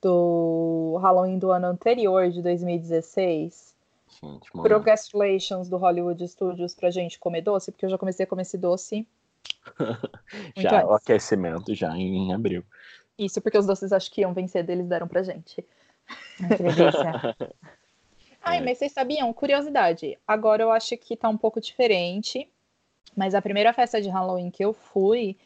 do 0.00 0.98
Halloween 1.00 1.38
do 1.38 1.52
ano 1.52 1.68
anterior, 1.68 2.28
de 2.28 2.42
2016, 2.42 3.71
Gente, 4.20 4.50
pro 4.50 4.62
mano. 4.62 4.80
Guest 4.80 5.12
Relations 5.14 5.68
do 5.68 5.76
Hollywood 5.76 6.26
Studios 6.28 6.74
pra 6.74 6.90
gente 6.90 7.18
comer 7.18 7.42
doce, 7.42 7.70
porque 7.72 7.86
eu 7.86 7.90
já 7.90 7.98
comecei 7.98 8.24
a 8.24 8.26
comer 8.26 8.42
esse 8.42 8.58
doce. 8.58 9.06
já 10.56 10.78
antes. 10.78 10.88
o 10.90 10.92
aquecimento 10.92 11.74
já 11.74 11.96
em 11.96 12.32
abril. 12.32 12.64
Isso 13.18 13.40
porque 13.40 13.58
os 13.58 13.66
doces 13.66 13.92
acho 13.92 14.10
que 14.10 14.22
iam 14.22 14.32
vencer 14.32 14.64
deles 14.64 14.86
deram 14.86 15.06
pra 15.06 15.22
gente. 15.22 15.64
Ai, 16.40 16.56
que 16.56 16.62
delícia. 16.62 17.36
Ai, 18.42 18.58
É. 18.58 18.60
mas 18.60 18.78
vocês 18.78 18.92
sabiam? 18.92 19.32
Curiosidade. 19.32 20.18
Agora 20.26 20.62
eu 20.62 20.70
acho 20.72 20.96
que 20.96 21.16
tá 21.16 21.28
um 21.28 21.36
pouco 21.38 21.60
diferente. 21.60 22.48
Mas 23.16 23.34
a 23.34 23.42
primeira 23.42 23.72
festa 23.72 24.00
de 24.00 24.08
Halloween 24.08 24.50
que 24.50 24.64
eu 24.64 24.72
fui 24.72 25.36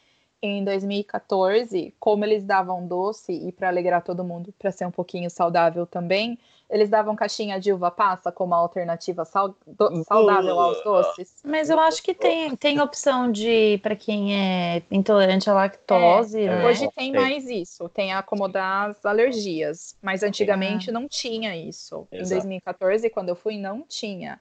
em 0.40 0.62
2014, 0.64 1.92
como 1.98 2.24
eles 2.24 2.44
davam 2.44 2.86
doce 2.86 3.32
e 3.32 3.50
para 3.50 3.68
alegrar 3.68 4.02
todo 4.02 4.22
mundo, 4.22 4.54
para 4.58 4.70
ser 4.70 4.86
um 4.86 4.90
pouquinho 4.90 5.28
saudável 5.28 5.84
também, 5.86 6.38
eles 6.68 6.88
davam 6.90 7.14
caixinha 7.14 7.60
de 7.60 7.72
uva 7.72 7.90
passa 7.90 8.32
como 8.32 8.54
alternativa 8.54 9.24
sal- 9.24 9.54
do- 9.66 10.04
saudável 10.04 10.58
aos 10.58 10.82
doces. 10.82 11.36
Mas 11.44 11.70
eu 11.70 11.78
acho 11.78 12.02
que 12.02 12.12
tem, 12.12 12.54
tem 12.56 12.80
opção 12.80 13.30
de 13.30 13.78
para 13.82 13.94
quem 13.94 14.34
é 14.34 14.82
intolerante 14.90 15.48
à 15.48 15.54
lactose, 15.54 16.40
É, 16.40 16.46
né? 16.46 16.66
Hoje 16.66 16.90
tem 16.92 17.12
mais 17.12 17.46
isso, 17.48 17.88
tem 17.88 18.12
a 18.12 18.18
acomodar 18.18 18.90
as 18.90 19.06
alergias, 19.06 19.96
mas 20.02 20.22
antigamente 20.22 20.90
não 20.90 21.08
tinha 21.08 21.56
isso. 21.56 22.06
Em 22.10 22.18
Exato. 22.18 22.40
2014, 22.42 23.08
quando 23.10 23.28
eu 23.28 23.36
fui, 23.36 23.56
não 23.56 23.82
tinha. 23.82 24.40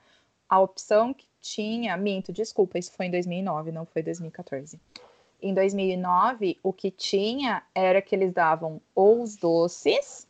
A 0.49 0.59
opção 0.59 1.13
que 1.13 1.27
tinha, 1.41 1.95
minto, 1.95 2.33
desculpa, 2.33 2.79
isso 2.79 2.91
foi 2.91 3.05
em 3.05 3.11
2009, 3.11 3.71
não 3.71 3.85
foi 3.85 4.01
2014. 4.01 4.79
Em 5.41 5.53
2009, 5.53 6.57
o 6.63 6.73
que 6.73 6.89
tinha 6.89 7.61
era 7.75 8.01
que 8.01 8.15
eles 8.15 8.33
davam 8.33 8.81
ou 8.95 9.21
os 9.21 9.35
doces 9.35 10.27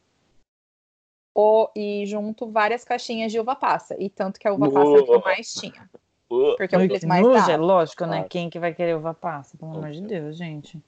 ou, 1.35 1.69
e 1.75 2.05
junto 2.05 2.47
várias 2.49 2.85
caixinhas 2.85 3.31
de 3.31 3.39
uva 3.39 3.55
passa. 3.55 3.95
E 4.01 4.09
tanto 4.09 4.39
que 4.39 4.47
a 4.47 4.53
uva 4.53 4.71
passa 4.71 4.89
é 4.89 4.99
o 5.01 5.05
que 5.05 5.11
eu 5.11 5.21
mais 5.21 5.53
tinha. 5.53 5.89
Porque 6.27 6.73
é 6.75 6.77
o 6.79 6.81
eles 6.81 7.01
que 7.01 7.05
mais 7.05 7.21
nojo, 7.21 7.51
é 7.51 7.57
lógico, 7.57 8.03
né? 8.05 8.13
Claro. 8.17 8.29
Quem 8.29 8.49
que 8.49 8.57
vai 8.57 8.73
querer 8.73 8.95
uva 8.95 9.13
passa? 9.13 9.57
Pelo 9.57 9.71
amor 9.75 9.91
de 9.91 10.01
Deus, 10.01 10.37
gente. 10.37 10.81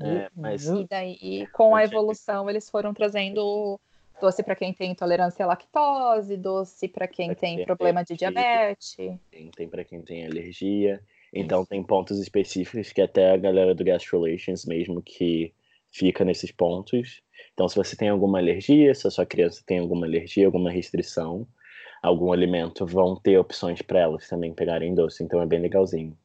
É, 0.00 0.28
mas- 0.34 0.66
E 0.66 0.86
daí, 0.90 1.46
com 1.52 1.76
a 1.76 1.82
Eu 1.82 1.88
evolução, 1.88 2.50
eles 2.50 2.68
foram 2.68 2.92
trazendo 2.92 3.78
doce 4.20 4.42
para 4.42 4.56
quem 4.56 4.72
tem 4.72 4.90
intolerância 4.90 5.44
à 5.44 5.48
lactose, 5.48 6.36
doce 6.36 6.88
para 6.88 7.06
quem 7.06 7.26
Pra 7.28 7.34
tem 7.36 7.56
quem 7.58 7.66
problema 7.66 8.02
de 8.02 8.08
tem- 8.08 8.16
diabetes. 8.16 8.96
tem, 9.30 9.50
tem 9.50 9.68
para 9.68 9.84
quem 9.84 10.00
tem 10.00 10.26
alergia. 10.26 11.00
Então 11.32 11.64
tem 11.64 11.82
pontos 11.82 12.18
específicos 12.20 12.90
que 12.92 13.00
até 13.02 13.32
a 13.32 13.36
galera 13.36 13.74
do 13.74 13.84
Guest 13.84 14.10
Relations 14.12 14.64
mesmo 14.64 15.02
que 15.02 15.52
fica 15.90 16.24
nesses 16.24 16.50
pontos. 16.50 17.22
Então 17.54 17.68
se 17.68 17.76
você 17.76 17.96
tem 17.96 18.08
alguma 18.08 18.38
alergia, 18.38 18.94
se 18.94 19.06
a 19.06 19.10
sua 19.10 19.24
criança 19.24 19.62
tem 19.64 19.78
alguma 19.78 20.06
alergia, 20.06 20.46
alguma 20.46 20.70
restrição, 20.70 21.46
algum 22.02 22.32
alimento, 22.32 22.84
vão 22.84 23.16
ter 23.16 23.38
opções 23.38 23.80
para 23.80 24.00
elas 24.00 24.28
também 24.28 24.52
pegarem 24.52 24.94
doce. 24.94 25.24
Então 25.24 25.40
é 25.40 25.46
bem 25.46 25.60
legalzinho. 25.60 26.16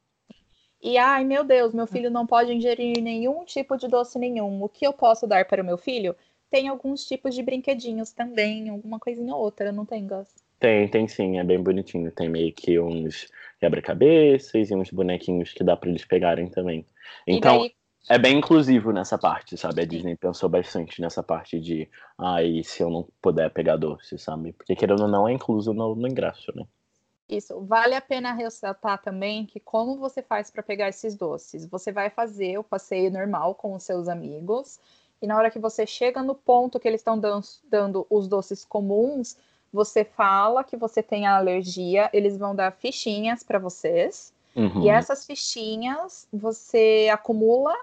E 0.82 0.98
ai, 0.98 1.24
meu 1.24 1.44
Deus, 1.44 1.74
meu 1.74 1.86
filho 1.86 2.10
não 2.10 2.26
pode 2.26 2.54
ingerir 2.54 3.02
nenhum 3.02 3.44
tipo 3.44 3.78
de 3.78 3.88
doce 3.88 4.18
nenhum. 4.18 4.64
O 4.64 4.70
que 4.70 4.88
eu 4.88 4.94
posso 4.94 5.28
dar 5.28 5.46
para 5.46 5.62
o 5.62 5.66
meu 5.66 5.78
filho? 5.78 6.16
Tem 6.50 6.68
alguns 6.68 7.06
tipos 7.06 7.36
de 7.36 7.44
brinquedinhos 7.44 8.12
também, 8.12 8.70
alguma 8.70 8.98
coisinha 8.98 9.36
ou 9.36 9.42
outra, 9.42 9.72
não 9.72 9.86
tem, 9.86 10.08
Gus? 10.08 10.28
Tem, 10.60 10.88
tem 10.88 11.08
sim, 11.08 11.38
é 11.38 11.44
bem 11.44 11.62
bonitinho. 11.62 12.12
Tem 12.12 12.30
meio 12.30 12.52
que 12.54 12.80
uns 12.80 13.28
quebra-cabeças 13.60 14.70
e 14.70 14.76
uns 14.76 14.90
bonequinhos 14.90 15.54
que 15.54 15.64
dá 15.64 15.76
para 15.76 15.90
eles 15.90 16.06
pegarem 16.06 16.48
também. 16.48 16.86
Então, 17.28 17.58
e 17.58 17.60
daí, 17.60 17.76
é 18.08 18.18
bem 18.18 18.38
inclusivo 18.38 18.92
nessa 18.92 19.18
parte, 19.18 19.58
sabe? 19.58 19.82
A 19.82 19.86
Disney 19.86 20.16
pensou 20.16 20.48
bastante 20.50 21.02
nessa 21.02 21.22
parte 21.22 21.60
de, 21.60 21.90
ah, 22.18 22.42
e 22.44 22.64
se 22.64 22.82
eu 22.82 22.90
não 22.90 23.08
puder 23.22 23.52
pegar 23.52 23.76
doce, 23.76 24.18
sabe? 24.18 24.54
Porque 24.54 24.76
querendo 24.76 25.02
ou 25.02 25.08
não 25.08 25.28
é 25.28 25.34
incluso 25.34 25.74
no, 25.74 25.96
no 25.96 26.08
ingresso, 26.08 26.52
né? 26.56 26.66
Isso, 27.28 27.60
vale 27.62 27.94
a 27.94 28.02
pena 28.02 28.34
ressaltar 28.34 29.00
também 29.04 29.46
que 29.46 29.60
como 29.60 29.98
você 29.98 30.24
faz 30.24 30.50
para 30.50 30.64
pegar 30.64 30.90
esses 30.90 31.16
doces? 31.16 31.66
Você 31.68 31.92
vai 31.92 32.10
fazer 32.10 32.58
o 32.58 32.64
passeio 32.64 33.12
normal 33.12 33.54
com 33.54 33.76
os 33.76 33.84
seus 33.84 34.08
amigos, 34.08 34.80
e 35.22 35.28
na 35.28 35.38
hora 35.38 35.52
que 35.52 35.60
você 35.60 35.86
chega 35.86 36.24
no 36.24 36.34
ponto 36.34 36.80
que 36.80 36.88
eles 36.88 37.02
estão 37.02 37.20
dan- 37.20 37.42
dando 37.70 38.08
os 38.10 38.28
doces 38.28 38.66
comuns, 38.66 39.38
você 39.72 40.04
fala 40.04 40.64
que 40.64 40.76
você 40.76 41.04
tem 41.04 41.28
a 41.28 41.38
alergia, 41.38 42.10
eles 42.12 42.36
vão 42.36 42.56
dar 42.56 42.72
fichinhas 42.72 43.44
para 43.44 43.60
vocês, 43.60 44.34
Uhum. 44.56 44.82
e 44.82 44.90
essas 44.90 45.28
fichinhas 45.28 46.28
você 46.34 47.08
acumula 47.14 47.76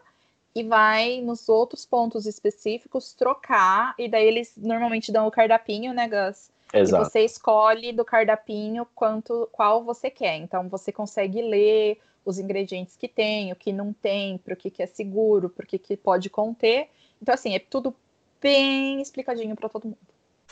e 0.56 0.62
vai 0.62 1.20
nos 1.20 1.50
outros 1.50 1.84
pontos 1.84 2.24
específicos 2.24 3.12
trocar, 3.12 3.94
e 3.98 4.08
daí 4.08 4.26
eles 4.26 4.54
normalmente 4.56 5.12
dão 5.12 5.26
o 5.26 5.30
cardapinho, 5.30 5.92
né, 5.92 6.08
Gus? 6.08 6.48
E 6.72 6.78
Exato. 6.78 7.04
você 7.04 7.20
escolhe 7.20 7.92
do 7.92 8.02
cardapinho 8.06 8.86
quanto 8.94 9.46
qual 9.52 9.84
você 9.84 10.08
quer. 10.08 10.36
Então 10.38 10.66
você 10.70 10.90
consegue 10.90 11.42
ler 11.42 11.98
os 12.24 12.38
ingredientes 12.38 12.96
que 12.96 13.06
tem, 13.06 13.52
o 13.52 13.56
que 13.56 13.70
não 13.70 13.92
tem, 13.92 14.38
para 14.38 14.54
o 14.54 14.56
que, 14.56 14.70
que 14.70 14.82
é 14.82 14.86
seguro, 14.86 15.50
para 15.50 15.62
o 15.62 15.66
que, 15.66 15.78
que 15.78 15.94
pode 15.94 16.30
conter. 16.30 16.88
Então, 17.20 17.34
assim, 17.34 17.54
é 17.54 17.58
tudo 17.58 17.94
bem 18.40 19.02
explicadinho 19.02 19.54
para 19.54 19.68
todo 19.68 19.84
mundo. 19.84 19.98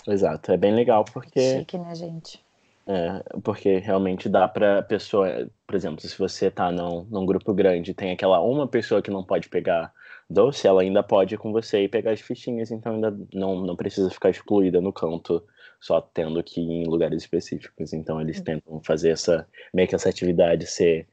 Exato. 0.07 0.53
É 0.53 0.57
bem 0.59 0.75
legal 0.75 1.07
porque, 1.07 1.41
Chique, 1.61 1.79
né, 1.79 1.95
gente? 1.95 2.44
É, 2.87 3.23
porque 3.43 3.79
realmente 3.79 4.29
dá 4.29 4.47
pra 4.47 4.83
pessoa, 4.83 5.49
por 5.67 5.75
exemplo, 5.75 6.01
se 6.01 6.19
você 6.19 6.51
tá 6.51 6.71
num, 6.71 7.05
num 7.05 7.25
grupo 7.25 7.55
grande 7.55 7.93
e 7.93 7.95
tem 7.95 8.13
aquela 8.13 8.41
uma 8.41 8.69
pessoa 8.69 9.01
que 9.01 9.11
não 9.11 9.25
pode 9.25 9.49
pegar 9.49 9.93
doce, 10.29 10.67
ela 10.67 10.83
ainda 10.83 11.03
pode 11.03 11.35
ir 11.35 11.39
com 11.39 11.53
você 11.53 11.85
e 11.85 11.89
pegar 11.89 12.13
as 12.13 12.21
fichinhas, 12.21 12.71
então 12.71 12.95
ainda 12.95 13.17
não, 13.33 13.61
não 13.61 13.77
precisa 13.77 14.11
ficar 14.11 14.31
excluída 14.31 14.81
no 14.81 14.93
canto, 14.93 15.43
só 15.81 16.01
tendo 16.01 16.43
que 16.43 16.61
ir 16.61 16.83
em 16.83 16.87
lugares 16.87 17.23
específicos. 17.23 17.93
Então 17.93 18.21
eles 18.21 18.41
tentam 18.41 18.81
fazer 18.83 19.11
essa, 19.11 19.47
meio 19.73 19.89
que 19.89 19.95
essa 19.95 20.09
atividade 20.09 20.67
ser, 20.67 21.07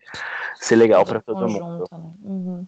ser 0.55 0.75
legal 0.75 1.05
pra 1.05 1.21
todo 1.21 1.47
mundo. 1.47 1.85
Conjunto, 1.89 1.97
né? 1.97 2.13
Uhum. 2.23 2.65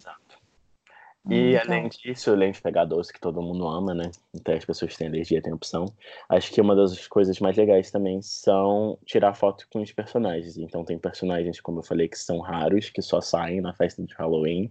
E 1.30 1.56
Então, 1.56 1.72
além 1.72 1.88
disso, 1.88 2.30
além 2.30 2.52
de 2.52 2.60
pegar 2.60 2.84
doce 2.84 3.12
que 3.12 3.18
todo 3.20 3.40
mundo 3.40 3.66
ama, 3.66 3.94
né? 3.94 4.10
Até 4.36 4.54
as 4.56 4.64
pessoas 4.64 4.92
que 4.92 4.98
têm 4.98 5.08
alergia 5.08 5.40
têm 5.40 5.54
opção. 5.54 5.86
Acho 6.28 6.52
que 6.52 6.60
uma 6.60 6.76
das 6.76 7.06
coisas 7.08 7.40
mais 7.40 7.56
legais 7.56 7.90
também 7.90 8.20
são 8.20 8.98
tirar 9.06 9.34
foto 9.34 9.66
com 9.72 9.80
os 9.80 9.90
personagens. 9.90 10.58
Então 10.58 10.84
tem 10.84 10.98
personagens, 10.98 11.60
como 11.60 11.78
eu 11.78 11.82
falei, 11.82 12.08
que 12.08 12.18
são 12.18 12.40
raros, 12.40 12.90
que 12.90 13.00
só 13.00 13.20
saem 13.22 13.60
na 13.62 13.72
festa 13.72 14.02
de 14.04 14.14
Halloween. 14.14 14.70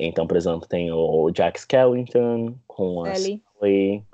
Então, 0.00 0.26
por 0.26 0.36
exemplo, 0.36 0.66
tem 0.68 0.90
o 0.92 1.30
Jack 1.30 1.58
Skellington 1.60 2.58
com 2.66 3.04
a 3.04 3.14
Ellie. 3.14 3.42
Sally, 3.60 4.04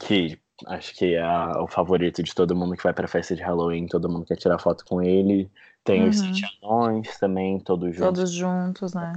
que 0.00 0.38
acho 0.66 0.94
que 0.94 1.14
é 1.14 1.24
o 1.58 1.68
favorito 1.68 2.22
de 2.22 2.34
todo 2.34 2.56
mundo 2.56 2.76
que 2.76 2.82
vai 2.82 2.92
pra 2.92 3.06
festa 3.08 3.34
de 3.36 3.42
Halloween, 3.42 3.86
todo 3.86 4.08
mundo 4.08 4.26
quer 4.26 4.36
tirar 4.36 4.58
foto 4.58 4.84
com 4.84 5.00
ele. 5.02 5.50
Tem 5.84 6.06
os 6.06 6.16
Uhum. 6.16 6.22
sete 6.34 6.58
anões 6.62 7.18
também, 7.18 7.60
todos 7.60 7.94
juntos. 7.94 8.18
Todos 8.18 8.32
juntos, 8.32 8.94
né? 8.94 9.12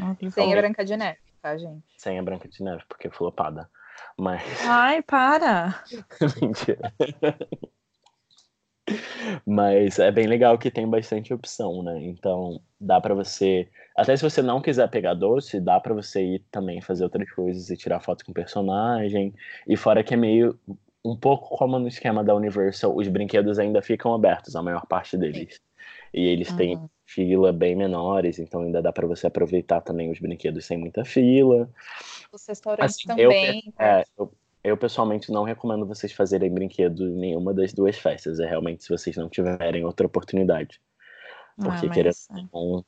Ah, 0.00 0.16
Sem 0.30 0.52
a. 0.52 0.56
Branca 0.56 0.84
de 0.84 0.96
Neve, 0.96 1.18
tá, 1.42 1.56
gente? 1.56 1.84
Sem 1.98 2.18
a 2.18 2.22
Branca 2.22 2.48
de 2.48 2.62
Neve, 2.62 2.82
porque 2.88 3.10
flopada. 3.10 3.68
Mas. 4.16 4.42
Ai, 4.66 5.02
para! 5.02 5.84
Mentira. 6.40 6.92
Mas 9.46 9.98
é 9.98 10.10
bem 10.10 10.26
legal 10.26 10.58
que 10.58 10.70
tem 10.70 10.88
bastante 10.88 11.32
opção, 11.32 11.82
né? 11.82 12.00
Então 12.02 12.60
dá 12.80 13.00
pra 13.00 13.14
você. 13.14 13.68
Até 13.96 14.16
se 14.16 14.22
você 14.22 14.40
não 14.40 14.62
quiser 14.62 14.88
pegar 14.88 15.14
doce, 15.14 15.60
dá 15.60 15.78
pra 15.78 15.92
você 15.92 16.22
ir 16.22 16.44
também 16.50 16.80
fazer 16.80 17.04
outras 17.04 17.30
coisas 17.30 17.68
e 17.70 17.76
tirar 17.76 18.00
foto 18.00 18.24
com 18.24 18.32
o 18.32 18.34
personagem. 18.34 19.34
E 19.66 19.76
fora 19.76 20.02
que 20.02 20.14
é 20.14 20.16
meio. 20.16 20.58
Um 21.02 21.16
pouco 21.16 21.56
como 21.56 21.78
no 21.78 21.88
esquema 21.88 22.22
da 22.22 22.34
Universal, 22.34 22.94
os 22.94 23.08
brinquedos 23.08 23.58
ainda 23.58 23.80
ficam 23.80 24.12
abertos, 24.12 24.54
a 24.54 24.62
maior 24.62 24.84
parte 24.86 25.16
deles. 25.16 25.58
E 26.12 26.26
eles 26.26 26.52
têm 26.52 26.76
Uhum. 26.76 26.90
Fila 27.14 27.52
bem 27.52 27.74
menores, 27.74 28.38
então 28.38 28.62
ainda 28.62 28.80
dá 28.80 28.92
pra 28.92 29.06
você 29.06 29.26
aproveitar 29.26 29.80
também 29.80 30.10
os 30.10 30.18
brinquedos 30.20 30.64
sem 30.64 30.78
muita 30.78 31.04
fila. 31.04 31.68
Os 32.32 32.46
restaurantes 32.46 32.96
Assim, 32.96 33.20
eu, 33.20 33.30
também. 33.30 33.74
é, 33.78 34.04
eu, 34.16 34.32
eu 34.62 34.76
pessoalmente 34.76 35.32
não 35.32 35.42
recomendo 35.42 35.86
vocês 35.86 36.12
fazerem 36.12 36.52
brinquedo 36.52 37.08
em 37.08 37.16
nenhuma 37.16 37.52
das 37.52 37.72
duas 37.72 37.98
festas. 37.98 38.38
É 38.38 38.46
realmente 38.46 38.84
se 38.84 38.88
vocês 38.90 39.16
não 39.16 39.28
tiverem 39.28 39.84
outra 39.84 40.06
oportunidade. 40.06 40.80
Porque 41.56 41.86
Ah, 41.86 41.88
mas, 41.88 41.94
querendo 41.94 42.14
é. 42.30 42.42
não, 42.52 42.84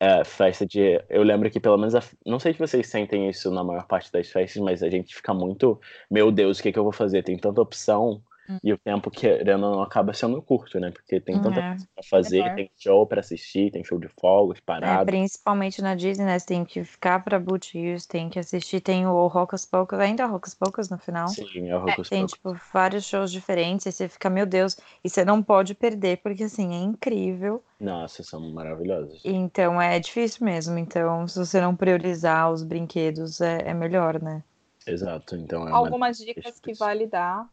é, 0.00 0.24
festa 0.24 0.64
de. 0.66 1.02
Eu 1.08 1.22
lembro 1.22 1.50
que 1.50 1.58
pelo 1.60 1.76
menos. 1.76 1.94
a- 1.94 2.02
Não 2.24 2.38
sei 2.38 2.52
se 2.52 2.58
vocês 2.58 2.86
sentem 2.86 3.28
isso 3.28 3.50
na 3.50 3.64
maior 3.64 3.86
parte 3.86 4.12
das 4.12 4.28
festas, 4.30 4.62
mas 4.62 4.82
a 4.82 4.88
gente 4.88 5.14
fica 5.14 5.34
muito. 5.34 5.80
Meu 6.10 6.30
Deus, 6.30 6.58
o 6.58 6.62
que, 6.62 6.72
que 6.72 6.78
eu 6.78 6.84
vou 6.84 6.92
fazer? 6.92 7.22
Tem 7.22 7.36
tanta 7.36 7.60
opção. 7.60 8.22
Hum. 8.48 8.58
E 8.62 8.72
o 8.72 8.78
tempo, 8.78 9.10
querendo 9.10 9.64
ou 9.66 9.72
não, 9.76 9.82
acaba 9.82 10.12
sendo 10.14 10.40
curto, 10.42 10.78
né? 10.80 10.90
Porque 10.90 11.20
tem 11.20 11.40
tanta 11.40 11.60
É. 11.60 11.68
coisa 11.70 11.86
pra 11.94 12.04
fazer, 12.10 12.42
Menor. 12.44 12.56
tem 12.56 12.70
show 12.76 13.06
pra 13.06 13.20
assistir, 13.20 13.70
tem 13.70 13.84
show 13.84 13.98
de 13.98 14.08
fogos, 14.08 14.58
É, 14.58 14.62
parada. 14.64 15.04
principalmente 15.04 15.80
na 15.80 15.94
Disney, 15.94 16.24
né? 16.26 16.38
Você 16.38 16.46
tem 16.46 16.64
que 16.64 16.84
ficar 16.84 17.22
pra 17.24 17.38
Boot 17.38 17.76
Years, 17.76 18.06
tem 18.06 18.28
que 18.28 18.38
assistir, 18.38 18.80
tem 18.80 19.06
o 19.06 19.26
Rocas 19.28 19.64
Pocas, 19.64 19.98
ainda 19.98 20.22
é 20.24 20.26
Rocas 20.26 20.54
Pocas 20.54 20.90
no 20.90 20.98
final. 20.98 21.28
Sim, 21.28 21.68
é 21.70 21.76
o 21.76 21.80
Rocos 21.80 22.08
Tem, 22.10 22.20
Pocos. 22.20 22.32
tipo, 22.34 22.54
vários 22.72 23.04
shows 23.04 23.32
diferentes, 23.32 23.86
e 23.86 23.92
você 23.92 24.08
fica, 24.08 24.28
meu 24.28 24.44
Deus, 24.46 24.76
e 25.02 25.08
você 25.08 25.24
não 25.24 25.42
pode 25.42 25.74
perder, 25.74 26.18
porque 26.18 26.44
assim, 26.44 26.74
é 26.74 26.78
incrível. 26.82 27.62
Nossa, 27.80 28.22
são 28.22 28.40
maravilhosos. 28.52 29.22
Então 29.24 29.80
é 29.80 29.98
difícil 29.98 30.44
mesmo. 30.44 30.76
Então, 30.78 31.26
se 31.28 31.38
você 31.38 31.60
não 31.60 31.74
priorizar 31.74 32.50
os 32.52 32.62
brinquedos, 32.62 33.40
é, 33.40 33.58
é 33.70 33.74
melhor, 33.74 34.20
né? 34.22 34.42
Exato. 34.86 35.34
Então 35.36 35.66
é 35.68 35.72
uma. 35.72 35.78
Algumas 35.78 36.18
dicas 36.18 36.60
que 36.60 36.66
difícil. 36.66 36.86
vale 36.86 37.06
dar 37.06 37.48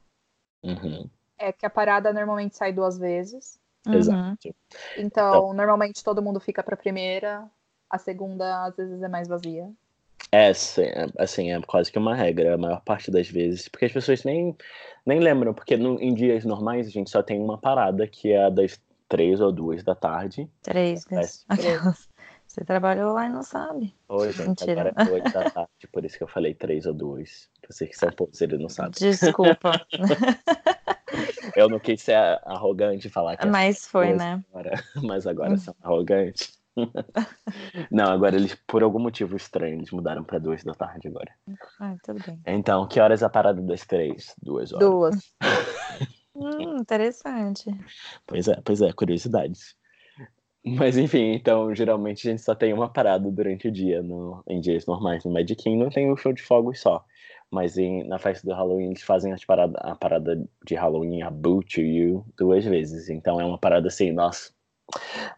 Uhum, 0.63 1.09
é 1.37 1.51
que 1.51 1.65
a 1.65 1.69
parada 1.69 2.13
normalmente 2.13 2.55
sai 2.55 2.71
duas 2.71 2.97
vezes. 2.97 3.59
Uhum. 3.87 3.95
Exato. 3.95 4.55
Então, 4.95 5.53
normalmente 5.53 6.03
todo 6.03 6.21
mundo 6.21 6.39
fica 6.39 6.61
pra 6.61 6.77
primeira, 6.77 7.49
a 7.89 7.97
segunda 7.97 8.65
às 8.65 8.75
vezes 8.75 9.01
é 9.01 9.07
mais 9.07 9.27
vazia. 9.27 9.69
É, 10.31 10.53
sim, 10.53 10.83
é, 10.83 11.07
assim, 11.17 11.51
é 11.51 11.59
quase 11.61 11.91
que 11.91 11.97
uma 11.97 12.15
regra, 12.15 12.53
a 12.53 12.57
maior 12.57 12.81
parte 12.81 13.09
das 13.09 13.27
vezes, 13.27 13.67
porque 13.67 13.85
as 13.85 13.91
pessoas 13.91 14.23
nem, 14.23 14.55
nem 15.05 15.19
lembram, 15.19 15.53
porque 15.53 15.75
no- 15.75 15.99
em 15.99 16.13
dias 16.13 16.45
normais 16.45 16.87
a 16.87 16.91
gente 16.91 17.09
só 17.09 17.23
tem 17.23 17.39
uma 17.41 17.57
parada, 17.57 18.07
que 18.07 18.31
é 18.31 18.45
a 18.45 18.49
das 18.49 18.79
três 19.09 19.41
ou 19.41 19.51
duas 19.51 19.83
da 19.83 19.95
tarde. 19.95 20.47
Três, 20.61 21.05
né? 21.07 21.17
Parece- 21.17 21.43
Aquelas. 21.49 22.07
Você 22.47 22.63
trabalhou 22.65 23.13
lá 23.13 23.25
e 23.25 23.29
não 23.29 23.43
sabe. 23.43 23.95
Gente, 24.33 24.47
Mentira. 24.47 24.89
agora 24.89 24.93
é 24.97 25.09
oito 25.09 25.31
da 25.31 25.49
tarde, 25.49 25.87
por 25.91 26.05
isso 26.05 26.17
que 26.17 26.23
eu 26.23 26.27
falei 26.27 26.53
três 26.53 26.85
ou 26.85 26.93
duas. 26.93 27.49
Vocês 27.71 27.89
que 27.89 27.97
são 27.97 28.11
poucos, 28.11 28.41
eles 28.41 28.59
não 28.59 28.69
sabem. 28.69 28.91
Desculpa, 28.99 29.85
Eu 31.55 31.69
não 31.69 31.79
quis 31.79 32.01
ser 32.01 32.15
arrogante 32.15 33.07
e 33.07 33.09
falar 33.09 33.35
que 33.35 33.45
é 33.45 33.49
mas 33.49 33.85
foi, 33.85 34.13
né? 34.13 34.41
agora, 34.49 34.71
mas 35.03 35.27
agora 35.27 35.57
são 35.57 35.75
arrogantes. 35.81 36.59
Não, 37.91 38.05
agora 38.05 38.37
eles, 38.37 38.55
por 38.65 38.81
algum 38.81 38.99
motivo 38.99 39.35
estranho, 39.35 39.75
eles 39.75 39.91
mudaram 39.91 40.23
pra 40.23 40.39
duas 40.39 40.63
da 40.63 40.73
tarde 40.73 41.09
agora. 41.09 41.29
Ah, 41.77 41.97
tudo 42.01 42.23
bem. 42.25 42.41
Então, 42.47 42.87
que 42.87 42.97
horas 42.97 43.21
é 43.21 43.25
a 43.25 43.29
parada 43.29 43.61
das 43.61 43.85
três? 43.85 44.33
Duas 44.41 44.71
horas. 44.71 44.89
Duas. 44.89 45.33
Hum, 46.33 46.77
interessante. 46.77 47.69
Pois 48.25 48.47
é, 48.47 48.61
pois 48.63 48.81
é, 48.81 48.93
curiosidades. 48.93 49.75
Mas 50.63 50.95
enfim, 50.95 51.33
então 51.33 51.73
geralmente 51.73 52.27
a 52.27 52.31
gente 52.31 52.43
só 52.43 52.53
tem 52.53 52.71
uma 52.71 52.87
parada 52.87 53.29
durante 53.29 53.67
o 53.67 53.71
dia, 53.71 54.01
no, 54.01 54.43
em 54.47 54.61
dias 54.61 54.85
normais. 54.85 55.25
No 55.25 55.31
Magic 55.31 55.55
Kingdom 55.55 55.89
tem 55.89 56.09
o 56.09 56.15
show 56.15 56.31
de 56.31 56.43
fogos 56.43 56.79
só. 56.79 57.03
Mas 57.53 57.77
em, 57.77 58.07
na 58.07 58.17
festa 58.17 58.47
do 58.47 58.53
Halloween 58.53 58.87
eles 58.91 59.03
fazem 59.03 59.33
as 59.33 59.43
parada, 59.43 59.77
a 59.79 59.93
parada 59.95 60.41
de 60.65 60.73
Halloween, 60.75 61.21
a 61.21 61.29
Boo 61.29 61.61
to 61.61 61.81
You, 61.81 62.25
duas 62.37 62.63
vezes. 62.63 63.09
Então 63.09 63.41
é 63.41 63.45
uma 63.45 63.57
parada 63.57 63.89
assim, 63.89 64.11
nossa. 64.11 64.51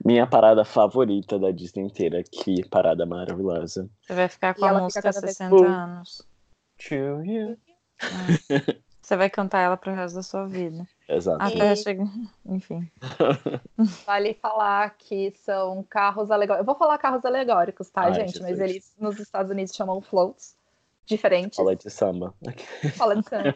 Minha 0.03 0.25
parada 0.27 0.63
favorita 0.63 1.37
da 1.39 1.51
Disney 1.51 1.83
inteira. 1.85 2.23
Que 2.23 2.67
parada 2.69 3.05
maravilhosa. 3.05 3.89
Você 4.01 4.13
vai 4.13 4.27
ficar 4.27 4.53
com 4.53 4.65
E 4.65 4.69
a 4.69 4.73
música 4.79 5.01
vez 5.01 5.15
60 5.19 5.49
Boo. 5.49 5.63
anos. 5.65 6.27
To 6.87 6.95
You. 7.23 7.57
É. 8.01 8.83
Você 9.01 9.17
vai 9.17 9.29
cantar 9.29 9.59
ela 9.59 9.75
pro 9.77 9.93
resto 9.93 10.15
da 10.15 10.23
sua 10.23 10.45
vida. 10.47 10.87
Exato. 11.09 11.41
Até 11.43 11.73
E- 11.73 11.75
chegar. 11.75 12.07
Enfim. 12.45 12.89
Vale 14.05 14.33
falar 14.35 14.95
que 14.97 15.31
são 15.37 15.83
carros 15.83 16.31
alegóricos. 16.31 16.61
Eu 16.61 16.65
vou 16.65 16.75
falar 16.75 16.97
carros 16.97 17.25
alegóricos, 17.25 17.89
tá, 17.89 18.03
Ai, 18.03 18.13
gente? 18.13 18.39
Mas 18.41 18.57
Jesus. 18.57 18.69
eles 18.69 18.93
nos 18.99 19.19
Estados 19.19 19.51
Unidos 19.51 19.75
chamam 19.75 19.99
floats 20.01 20.55
diferentes. 21.05 21.57
Fala 21.57 21.75
de 21.75 21.89
samba. 21.89 22.33
Fala 22.95 23.15
de 23.15 23.27
samba. 23.27 23.55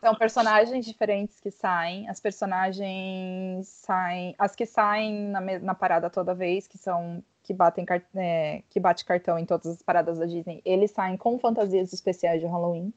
São 0.00 0.14
personagens 0.14 0.84
diferentes 0.84 1.40
que 1.40 1.50
saem. 1.50 2.08
As 2.08 2.20
personagens 2.20 3.66
saem. 3.68 4.34
As 4.38 4.54
que 4.54 4.66
saem 4.66 5.28
na, 5.28 5.40
na 5.40 5.74
parada 5.74 6.10
toda 6.10 6.34
vez, 6.34 6.66
que 6.66 6.78
são. 6.78 7.22
Que, 7.42 7.54
batem, 7.54 7.86
é, 8.16 8.62
que 8.68 8.80
bate 8.80 9.04
cartão 9.04 9.38
em 9.38 9.44
todas 9.44 9.66
as 9.68 9.80
paradas 9.80 10.18
da 10.18 10.26
Disney, 10.26 10.60
eles 10.64 10.90
saem 10.90 11.16
com 11.16 11.38
fantasias 11.38 11.92
especiais 11.92 12.40
de 12.40 12.46
Halloween. 12.46 12.92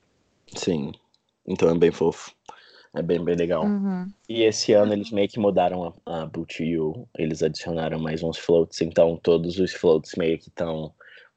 Sim. 0.56 0.92
Então 1.46 1.70
é 1.70 1.78
bem 1.78 1.92
fofo. 1.92 2.34
É 2.96 3.04
bem, 3.04 3.24
bem 3.24 3.36
legal. 3.36 3.64
Uhum. 3.64 4.12
E 4.28 4.42
esse 4.42 4.74
ano 4.74 4.94
eles 4.94 5.12
meio 5.12 5.30
que 5.30 5.40
mudaram 5.40 5.94
a, 6.06 6.24
a 6.24 6.30
You, 6.60 7.08
eles 7.16 7.44
adicionaram 7.44 8.00
mais 8.00 8.24
uns 8.24 8.38
floats, 8.38 8.82
então 8.82 9.16
todos 9.18 9.60
os 9.60 9.72
floats 9.72 10.16
meio 10.16 10.40
que 10.40 10.50
estão 10.50 10.92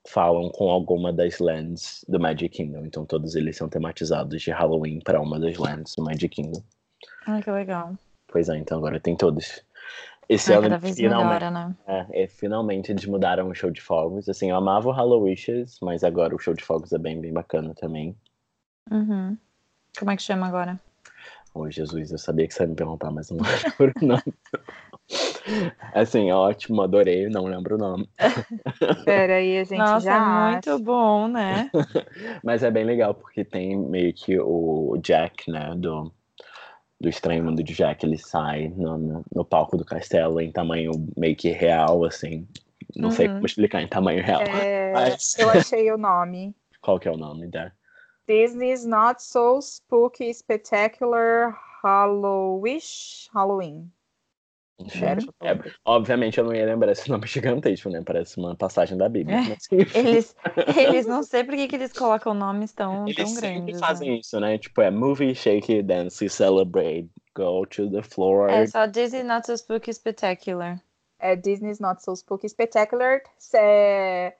falam 0.06 0.50
com 0.50 0.68
alguma 0.68 1.12
das 1.12 1.38
lands 1.38 2.04
do 2.08 2.18
Magic 2.18 2.48
Kingdom, 2.48 2.84
então 2.84 3.04
todos 3.04 3.34
eles 3.34 3.56
são 3.56 3.68
tematizados 3.68 4.42
de 4.42 4.50
Halloween 4.50 5.00
para 5.00 5.20
uma 5.20 5.38
das 5.38 5.56
lands 5.56 5.94
do 5.96 6.04
Magic 6.04 6.28
Kingdom. 6.28 6.62
Ai, 7.26 7.42
que 7.42 7.50
legal. 7.50 7.96
Pois 8.28 8.48
é, 8.48 8.56
então 8.56 8.78
agora 8.78 8.98
tem 8.98 9.16
todos. 9.16 9.64
Esse 10.28 10.52
Ai, 10.52 10.58
ano 10.58 10.68
cada 10.70 10.78
vez 10.78 10.96
finalmente, 10.96 11.26
melhora, 11.26 11.50
né? 11.50 11.76
é, 11.86 12.22
é, 12.22 12.26
finalmente 12.26 12.90
eles 12.90 13.04
mudaram 13.04 13.48
o 13.48 13.54
show 13.54 13.70
de 13.70 13.80
fogos. 13.80 14.28
Assim, 14.28 14.50
eu 14.50 14.56
amava 14.56 14.88
o 14.88 14.92
Hallowishes, 14.92 15.78
mas 15.82 16.02
agora 16.02 16.34
o 16.34 16.38
show 16.38 16.54
de 16.54 16.64
fogos 16.64 16.92
é 16.92 16.98
bem, 16.98 17.20
bem 17.20 17.32
bacana 17.32 17.74
também. 17.74 18.16
Uhum. 18.90 19.36
Como 19.98 20.10
é 20.10 20.16
que 20.16 20.22
chama 20.22 20.46
agora? 20.46 20.80
Oh, 21.54 21.70
Jesus, 21.70 22.10
eu 22.10 22.18
sabia 22.18 22.48
que 22.48 22.54
você 22.54 22.62
ia 22.62 22.68
me 22.68 22.74
perguntar, 22.74 23.10
mas 23.10 23.30
não 23.30 23.38
lembro 23.78 23.92
o 24.00 24.06
nome. 24.06 24.34
Assim, 25.94 26.30
ótimo, 26.30 26.82
adorei, 26.82 27.28
não 27.28 27.44
lembro 27.44 27.74
o 27.76 27.78
nome. 27.78 28.08
Pera 29.04 29.34
aí, 29.36 29.58
a 29.58 29.64
gente 29.64 29.78
Nossa, 29.78 30.00
já 30.00 30.16
é 30.16 30.20
muito 30.20 30.70
acha. 30.70 30.78
bom, 30.78 31.28
né? 31.28 31.70
Mas 32.42 32.62
é 32.62 32.70
bem 32.70 32.84
legal, 32.84 33.14
porque 33.14 33.44
tem 33.44 33.76
meio 33.76 34.12
que 34.14 34.38
o 34.38 34.96
Jack, 35.02 35.50
né, 35.50 35.74
do, 35.76 36.12
do 37.00 37.08
Estranho 37.08 37.44
Mundo 37.44 37.62
de 37.62 37.74
Jack, 37.74 38.04
ele 38.06 38.18
sai 38.18 38.68
no, 38.68 38.96
no, 38.98 39.24
no 39.34 39.44
palco 39.44 39.76
do 39.76 39.84
castelo 39.84 40.40
em 40.40 40.50
tamanho 40.52 40.92
meio 41.16 41.36
que 41.36 41.50
real, 41.50 42.04
assim. 42.04 42.46
Não 42.96 43.10
sei 43.10 43.26
Uhum. 43.26 43.34
como 43.34 43.46
explicar 43.46 43.82
em 43.82 43.88
tamanho 43.88 44.22
real. 44.22 44.42
É, 44.42 44.92
Mas- 44.92 45.34
eu 45.38 45.48
achei 45.50 45.90
o 45.90 45.98
nome. 45.98 46.54
Qual 46.80 46.98
que 46.98 47.08
é 47.08 47.12
o 47.12 47.16
nome 47.16 47.48
da? 47.48 47.72
Disney's 48.26 48.84
Not 48.84 49.22
So 49.22 49.60
Spooky 49.60 50.32
Spectacular 50.32 51.58
Hallowish 51.82 53.28
Halloween. 53.32 53.90
É, 55.40 55.58
obviamente 55.84 56.38
eu 56.38 56.44
não 56.44 56.54
ia 56.54 56.66
lembrar 56.66 56.92
esse 56.92 57.08
nome 57.08 57.26
gigantesco, 57.28 57.88
né? 57.90 58.02
Parece 58.04 58.38
uma 58.38 58.56
passagem 58.56 58.96
da 58.96 59.08
Bíblia. 59.08 59.36
É. 59.36 59.48
Mas. 59.48 59.94
Eles, 59.94 60.36
eles 60.76 61.06
não 61.06 61.22
sei 61.22 61.44
por 61.44 61.54
que, 61.54 61.68
que 61.68 61.76
eles 61.76 61.92
colocam 61.92 62.34
nomes 62.34 62.72
tão, 62.72 63.06
Eles 63.06 63.16
tão 63.16 63.34
grandes. 63.34 63.80
fazem 63.80 64.10
né? 64.10 64.16
isso, 64.18 64.40
né? 64.40 64.58
Tipo, 64.58 64.82
é 64.82 64.90
movie, 64.90 65.34
shake, 65.34 65.82
dance, 65.82 66.28
celebrate, 66.28 67.10
go 67.34 67.66
to 67.66 67.90
the 67.90 68.02
floor. 68.02 68.50
É 68.50 68.66
só 68.66 68.86
Disney 68.86 69.22
Not 69.22 69.46
So 69.46 69.56
Spooky 69.56 69.92
Spectacular. 69.92 70.80
É 71.18 71.36
Disney's 71.36 71.78
Not 71.78 72.02
So 72.02 72.16
Spooky 72.16 72.48
Spectacular 72.48 73.20
é, 73.54 74.34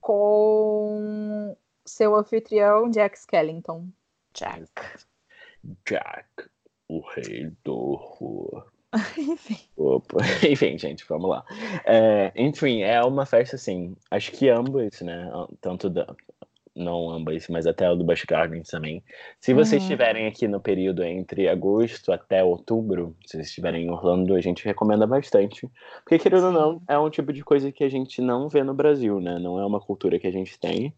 com 0.00 1.54
seu 1.84 2.14
anfitrião 2.16 2.88
Jack 2.90 3.18
Skellington. 3.18 3.88
Jack. 4.32 4.70
Jack, 5.84 6.48
o 6.88 7.00
rei 7.00 7.50
do 7.64 7.74
horror. 7.74 8.66
Enfim. 9.18 9.58
Opa. 9.76 10.18
Enfim, 10.48 10.78
gente, 10.78 11.04
vamos 11.08 11.28
lá. 11.28 11.44
É, 11.84 12.32
enfim, 12.36 12.82
é 12.82 13.02
uma 13.02 13.26
festa 13.26 13.56
assim. 13.56 13.94
Acho 14.10 14.32
que 14.32 14.48
ambas, 14.48 15.00
né? 15.02 15.30
Tanto 15.60 15.90
da. 15.90 16.06
Não 16.74 17.08
ambas, 17.10 17.48
mas 17.48 17.66
até 17.66 17.90
o 17.90 17.96
do 17.96 18.04
Busch 18.04 18.24
Gardens 18.26 18.68
também. 18.68 19.02
Se 19.40 19.54
vocês 19.54 19.80
Uhum. 19.82 19.84
estiverem 19.84 20.26
aqui 20.26 20.46
no 20.46 20.60
período 20.60 21.02
entre 21.02 21.48
agosto 21.48 22.12
até 22.12 22.44
outubro, 22.44 23.16
se 23.24 23.32
vocês 23.38 23.46
estiverem 23.48 23.86
em 23.86 23.90
Orlando, 23.90 24.34
a 24.34 24.42
gente 24.42 24.62
recomenda 24.62 25.06
bastante. 25.06 25.66
Porque, 26.04 26.18
querendo 26.18 26.48
ou 26.48 26.52
não, 26.52 26.82
é 26.86 26.98
um 26.98 27.08
tipo 27.08 27.32
de 27.32 27.42
coisa 27.42 27.72
que 27.72 27.82
a 27.82 27.88
gente 27.88 28.20
não 28.20 28.46
vê 28.50 28.62
no 28.62 28.74
Brasil, 28.74 29.20
né? 29.22 29.38
Não 29.38 29.58
é 29.58 29.64
uma 29.64 29.80
cultura 29.80 30.18
que 30.18 30.26
a 30.26 30.30
gente 30.30 30.58
tem. 30.60 30.94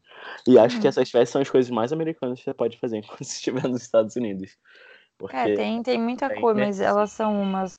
E 0.48 0.58
acho 0.58 0.76
Uhum. 0.76 0.82
que 0.82 0.88
essas 0.88 1.08
festas 1.10 1.30
são 1.30 1.42
as 1.42 1.48
coisas 1.50 1.70
mais 1.70 1.92
americanas 1.92 2.40
que 2.40 2.44
você 2.44 2.54
pode 2.54 2.76
fazer 2.78 3.02
quando 3.06 3.22
estiver 3.22 3.68
nos 3.68 3.82
Estados 3.82 4.16
Unidos. 4.16 4.56
Porque 5.16 5.36
É, 5.36 5.54
tem, 5.54 5.80
tem 5.82 6.00
muita 6.00 6.28
tem 6.28 6.40
coisa, 6.40 6.58
mas 6.58 6.80
mesmo. 6.80 6.84
elas 6.84 7.12
são 7.12 7.40
umas. 7.40 7.74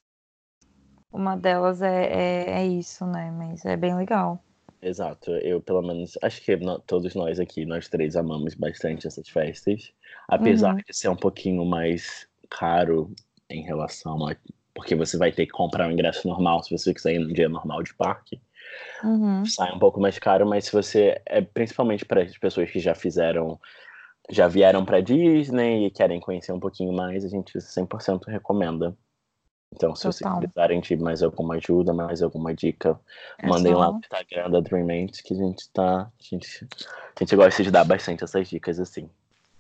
Uma 1.12 1.36
delas 1.36 1.82
é, 1.82 2.06
é, 2.06 2.52
é 2.62 2.68
isso, 2.68 3.06
né? 3.06 3.32
Mas 3.32 3.66
é 3.66 3.76
bem 3.76 3.96
legal. 3.96 4.44
Exato, 4.82 5.32
eu 5.32 5.62
pelo 5.62 5.82
menos 5.82 6.18
acho 6.22 6.42
que 6.42 6.58
todos 6.88 7.14
nós 7.14 7.38
aqui, 7.40 7.66
nós 7.66 7.90
três 7.90 8.16
amamos 8.16 8.56
bastante 8.56 9.06
essas 9.08 9.28
festas, 9.28 9.92
apesar 10.28 10.76
Uhum. 10.76 10.82
de 10.88 10.96
ser 10.96 11.10
um 11.10 11.18
pouquinho 11.18 11.66
mais 11.66 12.28
caro 12.50 13.14
em 13.50 13.62
relação 13.64 14.26
a. 14.28 14.36
Porque 14.74 14.96
você 14.96 15.18
vai 15.18 15.32
ter 15.34 15.46
que 15.46 15.52
comprar 15.52 15.88
um 15.88 15.92
ingresso 15.92 16.26
normal 16.28 16.64
se 16.64 16.72
você 16.78 16.94
quiser 16.94 17.16
ir 17.16 17.20
num 17.20 17.34
dia 17.34 17.50
normal 17.50 17.84
de 17.84 17.94
parque. 17.94 18.42
Uhum. 19.04 19.44
Sai 19.46 19.74
um 19.74 19.80
pouco 19.80 20.00
mais 20.00 20.18
caro, 20.18 20.48
mas 20.48 20.66
se 20.66 20.72
você. 20.72 21.22
É 21.26 21.42
principalmente 21.42 22.06
para 22.06 22.24
as 22.24 22.38
pessoas 22.38 22.72
que 22.72 22.80
já 22.80 22.96
fizeram. 22.96 23.60
Já 24.30 24.48
vieram 24.48 24.86
para 24.86 25.02
Disney 25.02 25.88
e 25.88 25.92
querem 25.92 26.20
conhecer 26.20 26.52
um 26.54 26.60
pouquinho 26.60 26.94
mais, 26.94 27.26
a 27.26 27.28
gente 27.28 27.60
100% 27.60 28.26
recomenda. 28.28 28.96
Então, 29.74 29.96
se 29.96 30.04
vocês 30.04 30.18
Total. 30.20 30.40
precisarem 30.40 30.82
de 30.82 30.96
mais 30.98 31.22
alguma 31.22 31.56
ajuda, 31.56 31.94
mais 31.94 32.22
alguma 32.22 32.54
dica, 32.54 33.00
É 33.38 33.48
mandem 33.48 33.74
lá 33.76 33.86
só- 33.86 33.92
no 33.94 34.00
Instagram 34.00 34.50
da 34.50 34.60
Dreammates 34.62 35.22
que 35.22 35.34
a 35.34 35.38
gente 35.38 35.70
tá. 35.72 36.02
A 36.02 36.12
gente, 36.20 36.68
a 37.16 37.24
gente 37.24 37.36
gosta 37.36 37.64
de 37.64 37.72
dar 37.72 37.86
bastante 37.86 38.24
essas 38.24 38.48
dicas 38.50 38.80
assim. 38.80 39.10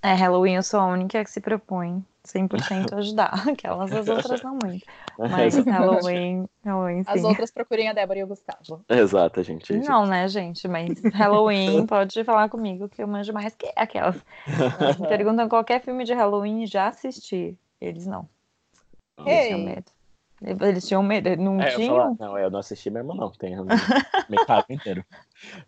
É, 0.01 0.13
Halloween 0.13 0.55
eu 0.55 0.63
sou 0.63 0.79
a 0.79 0.87
única 0.87 1.21
que 1.23 1.29
se 1.29 1.41
propõe 1.41 2.03
100% 2.25 2.93
a 2.93 2.97
ajudar. 2.97 3.31
Aquelas 3.49 3.91
as 3.91 4.07
outras 4.07 4.41
não 4.41 4.57
muito. 4.63 4.85
Mas 5.17 5.55
Halloween, 5.67 6.47
Halloween 6.65 7.03
sim. 7.03 7.11
As 7.11 7.23
outras 7.23 7.51
procurem 7.51 7.89
a 7.89 7.93
Débora 7.93 8.19
e 8.19 8.23
o 8.23 8.27
Gustavo. 8.27 8.81
Exato, 8.89 9.43
gente. 9.43 9.73
Não, 9.77 10.05
né, 10.07 10.27
gente? 10.27 10.67
Mas 10.67 11.01
Halloween 11.13 11.85
pode 11.87 12.23
falar 12.23 12.49
comigo 12.49 12.89
que 12.89 13.03
eu 13.03 13.07
manjo 13.07 13.31
mais 13.33 13.53
que 13.55 13.71
aquelas. 13.75 14.15
Me 14.99 15.07
perguntam 15.07 15.47
qualquer 15.49 15.81
filme 15.81 16.03
de 16.03 16.13
Halloween 16.13 16.65
já 16.65 16.87
assisti. 16.87 17.57
Eles 17.79 18.07
não. 18.07 18.27
Eles 19.25 19.51
Ei. 19.51 19.65
medo. 19.65 19.91
Eles 20.41 20.87
tinham 20.87 21.03
medo. 21.03 21.35
Não 21.37 21.61
É, 21.61 21.73
eu 21.73 21.75
tinham? 21.77 21.95
falar, 21.95 22.15
não, 22.19 22.37
eu 22.37 22.49
não 22.49 22.59
assisti 22.59 22.89
mesmo, 22.89 23.13
não. 23.13 23.31
Tem 23.31 23.55
me 24.29 24.45
pago 24.45 24.65
inteiro. 24.69 25.05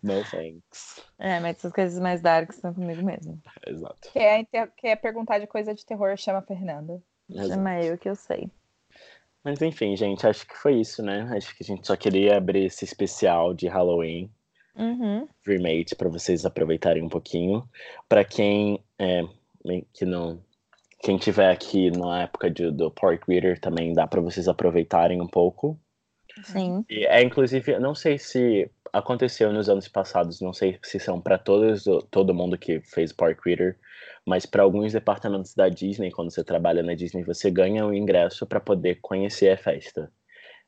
No 0.02 0.22
thanks. 0.24 1.00
É, 1.18 1.40
mas 1.40 1.56
essas 1.58 1.72
coisas 1.72 1.98
mais 2.00 2.20
darks 2.22 2.56
são 2.56 2.72
comigo 2.72 3.02
mesmo. 3.04 3.40
Exato. 3.66 4.08
Quer, 4.12 4.40
inter- 4.40 4.72
quer 4.76 4.96
perguntar 4.96 5.38
de 5.38 5.46
coisa 5.46 5.74
de 5.74 5.84
terror, 5.84 6.16
chama 6.16 6.38
a 6.38 6.42
Fernanda. 6.42 7.02
Exato. 7.28 7.48
Chama 7.50 7.80
eu 7.82 7.98
que 7.98 8.08
eu 8.08 8.14
sei. 8.16 8.50
Mas 9.44 9.60
enfim, 9.60 9.96
gente, 9.96 10.26
acho 10.26 10.46
que 10.46 10.56
foi 10.56 10.80
isso, 10.80 11.02
né? 11.02 11.28
Acho 11.36 11.54
que 11.56 11.62
a 11.64 11.66
gente 11.66 11.86
só 11.86 11.96
queria 11.96 12.36
abrir 12.36 12.64
esse 12.66 12.84
especial 12.84 13.52
de 13.52 13.66
Halloween. 13.68 14.30
Uhum. 14.74 15.28
Remake 15.44 15.94
para 15.96 16.08
vocês 16.08 16.46
aproveitarem 16.46 17.02
um 17.02 17.08
pouquinho. 17.08 17.68
Para 18.08 18.24
quem 18.24 18.82
é, 18.98 19.22
que 19.92 20.06
não, 20.06 20.42
quem 21.02 21.18
tiver 21.18 21.50
aqui 21.50 21.90
na 21.90 22.22
época 22.22 22.48
de, 22.48 22.70
do 22.70 22.90
Park 22.90 23.24
Reader 23.28 23.60
também 23.60 23.92
dá 23.92 24.06
para 24.06 24.20
vocês 24.20 24.46
aproveitarem 24.46 25.20
um 25.20 25.26
pouco. 25.26 25.78
Sim. 26.44 26.84
E 26.88 27.04
é 27.04 27.20
inclusive, 27.22 27.78
não 27.80 27.94
sei 27.94 28.18
se 28.18 28.70
aconteceu 28.92 29.52
nos 29.52 29.68
anos 29.68 29.88
passados, 29.88 30.40
não 30.40 30.52
sei 30.52 30.78
se 30.82 30.98
são 30.98 31.20
para 31.20 31.36
todos 31.36 31.84
todo 32.10 32.32
mundo 32.32 32.56
que 32.56 32.80
fez 32.80 33.12
Park 33.12 33.40
Reader, 33.44 33.76
mas 34.24 34.46
para 34.46 34.62
alguns 34.62 34.92
departamentos 34.92 35.54
da 35.54 35.68
Disney, 35.68 36.10
quando 36.10 36.30
você 36.30 36.44
trabalha 36.44 36.82
na 36.82 36.94
Disney, 36.94 37.24
você 37.24 37.50
ganha 37.50 37.84
o 37.84 37.92
ingresso 37.92 38.46
para 38.46 38.60
poder 38.60 39.00
conhecer 39.02 39.50
a 39.50 39.56
festa. 39.56 40.10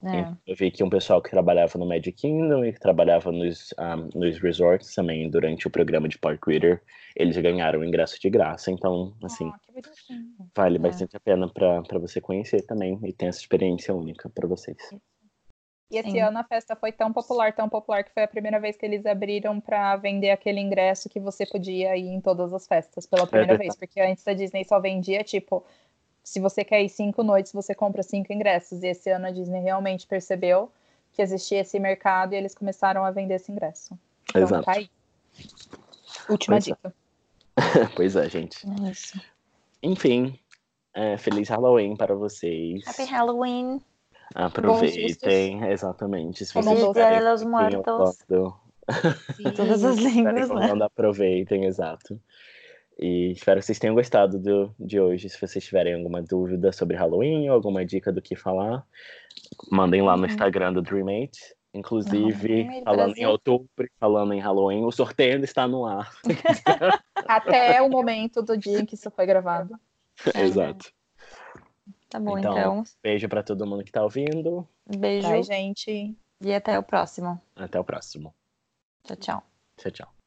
É. 0.07 0.37
Eu 0.47 0.55
vi 0.57 0.71
que 0.71 0.85
um 0.85 0.91
pessoal 0.91 1.23
que 1.23 1.31
trabalhava 1.31 1.79
no 1.79 1.87
Magic 1.87 2.13
Kingdom 2.13 2.65
e 2.65 2.73
que 2.73 2.81
trabalhava 2.81 3.33
nos, 3.33 3.73
um, 3.79 4.19
nos 4.19 4.39
resorts 4.39 4.95
também 4.95 5.31
durante 5.31 5.67
o 5.67 5.71
programa 5.71 6.09
de 6.09 6.19
Park 6.19 6.47
Reader, 6.47 6.83
eles 7.17 7.37
ganharam 7.37 7.81
o 7.81 7.85
ingresso 7.85 8.21
de 8.21 8.29
graça. 8.29 8.71
Então, 8.71 9.15
assim, 9.23 9.51
Ah, 9.51 9.59
vale 10.55 10.77
É. 10.77 10.81
bastante 10.81 11.17
a 11.17 11.21
pena 11.21 11.49
para 11.49 11.99
você 11.99 12.21
conhecer 12.21 12.63
também 12.63 12.99
e 13.05 13.13
ter 13.13 13.27
essa 13.27 13.41
experiência 13.41 13.95
única 13.95 14.29
para 14.29 14.47
vocês. 14.47 14.77
E 15.91 15.99
esse 15.99 16.11
Sim. 16.11 16.21
ano 16.21 16.39
a 16.39 16.45
festa 16.45 16.75
foi 16.75 16.91
tão 16.91 17.13
popular, 17.13 17.55
tão 17.55 17.69
popular, 17.69 18.03
que 18.03 18.13
foi 18.13 18.25
a 18.25 18.29
primeira 18.29 18.59
vez 18.59 18.77
que 18.77 18.85
eles 18.85 19.07
abriram 19.07 19.61
para 19.61 19.97
vender 19.97 20.31
aquele 20.31 20.59
ingresso 20.59 21.09
que 21.09 21.21
você 21.21 21.47
podia 21.47 21.97
ir 21.97 22.09
em 22.09 22.21
todas 22.21 22.53
as 22.53 22.67
festas 22.67 23.07
pela 23.07 23.27
primeira 23.27 23.53
verdade. 23.53 23.69
vez. 23.69 23.77
Porque 23.77 24.01
antes 24.01 24.27
a 24.27 24.35
Disney 24.35 24.65
só 24.65 24.81
vendia, 24.81 25.23
tipo, 25.23 25.65
se 26.25 26.41
você 26.41 26.65
quer 26.65 26.83
ir 26.83 26.89
cinco 26.89 27.23
noites, 27.23 27.53
você 27.53 27.75
compra 27.75 28.03
cinco 28.03 28.33
ingressos. 28.33 28.83
E 28.83 28.89
esse 28.89 29.11
ano 29.11 29.27
a 29.27 29.31
Disney 29.31 29.61
realmente 29.61 30.07
percebeu 30.07 30.73
que 31.13 31.21
existia 31.23 31.61
esse 31.61 31.79
mercado 31.79 32.33
e 32.33 32.37
eles 32.37 32.55
começaram 32.55 33.05
a 33.05 33.11
vender 33.11 33.35
esse 33.35 33.53
ingresso. 33.53 33.97
Então 34.31 34.43
Exato. 34.43 34.65
tá 34.65 34.73
aí. 34.73 34.91
Última 36.29 36.57
Pois 36.57 36.67
é. 36.67 36.71
dica. 36.71 36.95
pois 37.95 38.17
é, 38.17 38.29
gente. 38.29 38.67
É 38.67 38.91
isso. 38.91 39.21
Enfim, 39.83 40.39
é, 40.95 41.17
feliz 41.19 41.49
Halloween 41.51 41.95
para 41.95 42.15
vocês. 42.15 42.83
Happy 42.89 43.05
Halloween. 43.05 43.81
Aproveitem, 44.35 45.63
exatamente. 45.71 46.47
Se 46.47 46.53
Como 46.55 46.65
vocês 46.65 46.81
estiverem 46.81 47.19
ouvindo- 47.19 47.25
Todas 49.57 49.85
as 49.85 49.97
línguas, 49.97 50.51
né? 50.51 50.85
aproveitem, 50.85 51.65
exato. 51.67 52.21
E 52.99 53.33
espero 53.33 53.59
que 53.61 53.67
vocês 53.67 53.79
tenham 53.79 53.95
gostado 53.95 54.39
do, 54.39 54.75
de 54.79 55.01
hoje. 55.01 55.29
Se 55.29 55.41
vocês 55.41 55.65
tiverem 55.65 55.95
alguma 55.95 56.23
dúvida 56.23 56.71
sobre 56.73 56.97
Halloween 56.97 57.49
ou 57.49 57.55
alguma 57.55 57.85
dica 57.85 58.13
do 58.13 58.23
que 58.23 58.37
falar, 58.37 58.87
mandem 59.71 60.01
lá 60.03 60.17
no 60.17 60.23
Uhum. 60.23 60.29
Instagram 60.29 60.73
do 60.73 60.83
Dreammate. 60.83 61.55
Inclusive, 61.75 62.33
Dreammate 62.65 62.85
falando 62.85 63.17
em 63.17 63.27
outubro, 63.27 63.67
falando 63.99 64.33
em 64.33 64.39
Halloween, 64.41 64.85
o 64.85 64.93
sorteio 64.93 65.33
ainda 65.35 65.45
está 65.45 65.67
no 65.67 65.85
ar. 65.85 66.09
Até 67.27 67.83
o 67.83 67.89
momento 67.91 68.43
do 68.43 68.57
dia 68.57 68.79
em 68.79 68.87
que 68.87 68.95
isso 68.95 69.11
foi 69.11 69.27
gravado. 69.27 69.75
Exato. 70.37 70.93
Tá 72.09 72.21
bom, 72.21 72.39
Então, 72.39 72.57
então. 72.57 72.83
Beijo 73.03 73.29
para 73.29 73.43
todo 73.43 73.67
mundo 73.67 73.83
que 73.83 73.91
está 73.91 74.05
ouvindo. 74.05 74.67
Beijo 74.87 75.27
Tá, 75.29 75.43
gente? 75.43 76.17
e 76.41 76.55
até 76.55 76.79
o 76.79 76.83
próximo. 76.85 77.41
Até 77.57 77.81
o 77.81 77.83
próximo. 77.85 78.33
Tchau, 79.05 79.17
tchau. 79.17 79.43
Tchau, 79.77 79.91
tchau. 79.91 80.24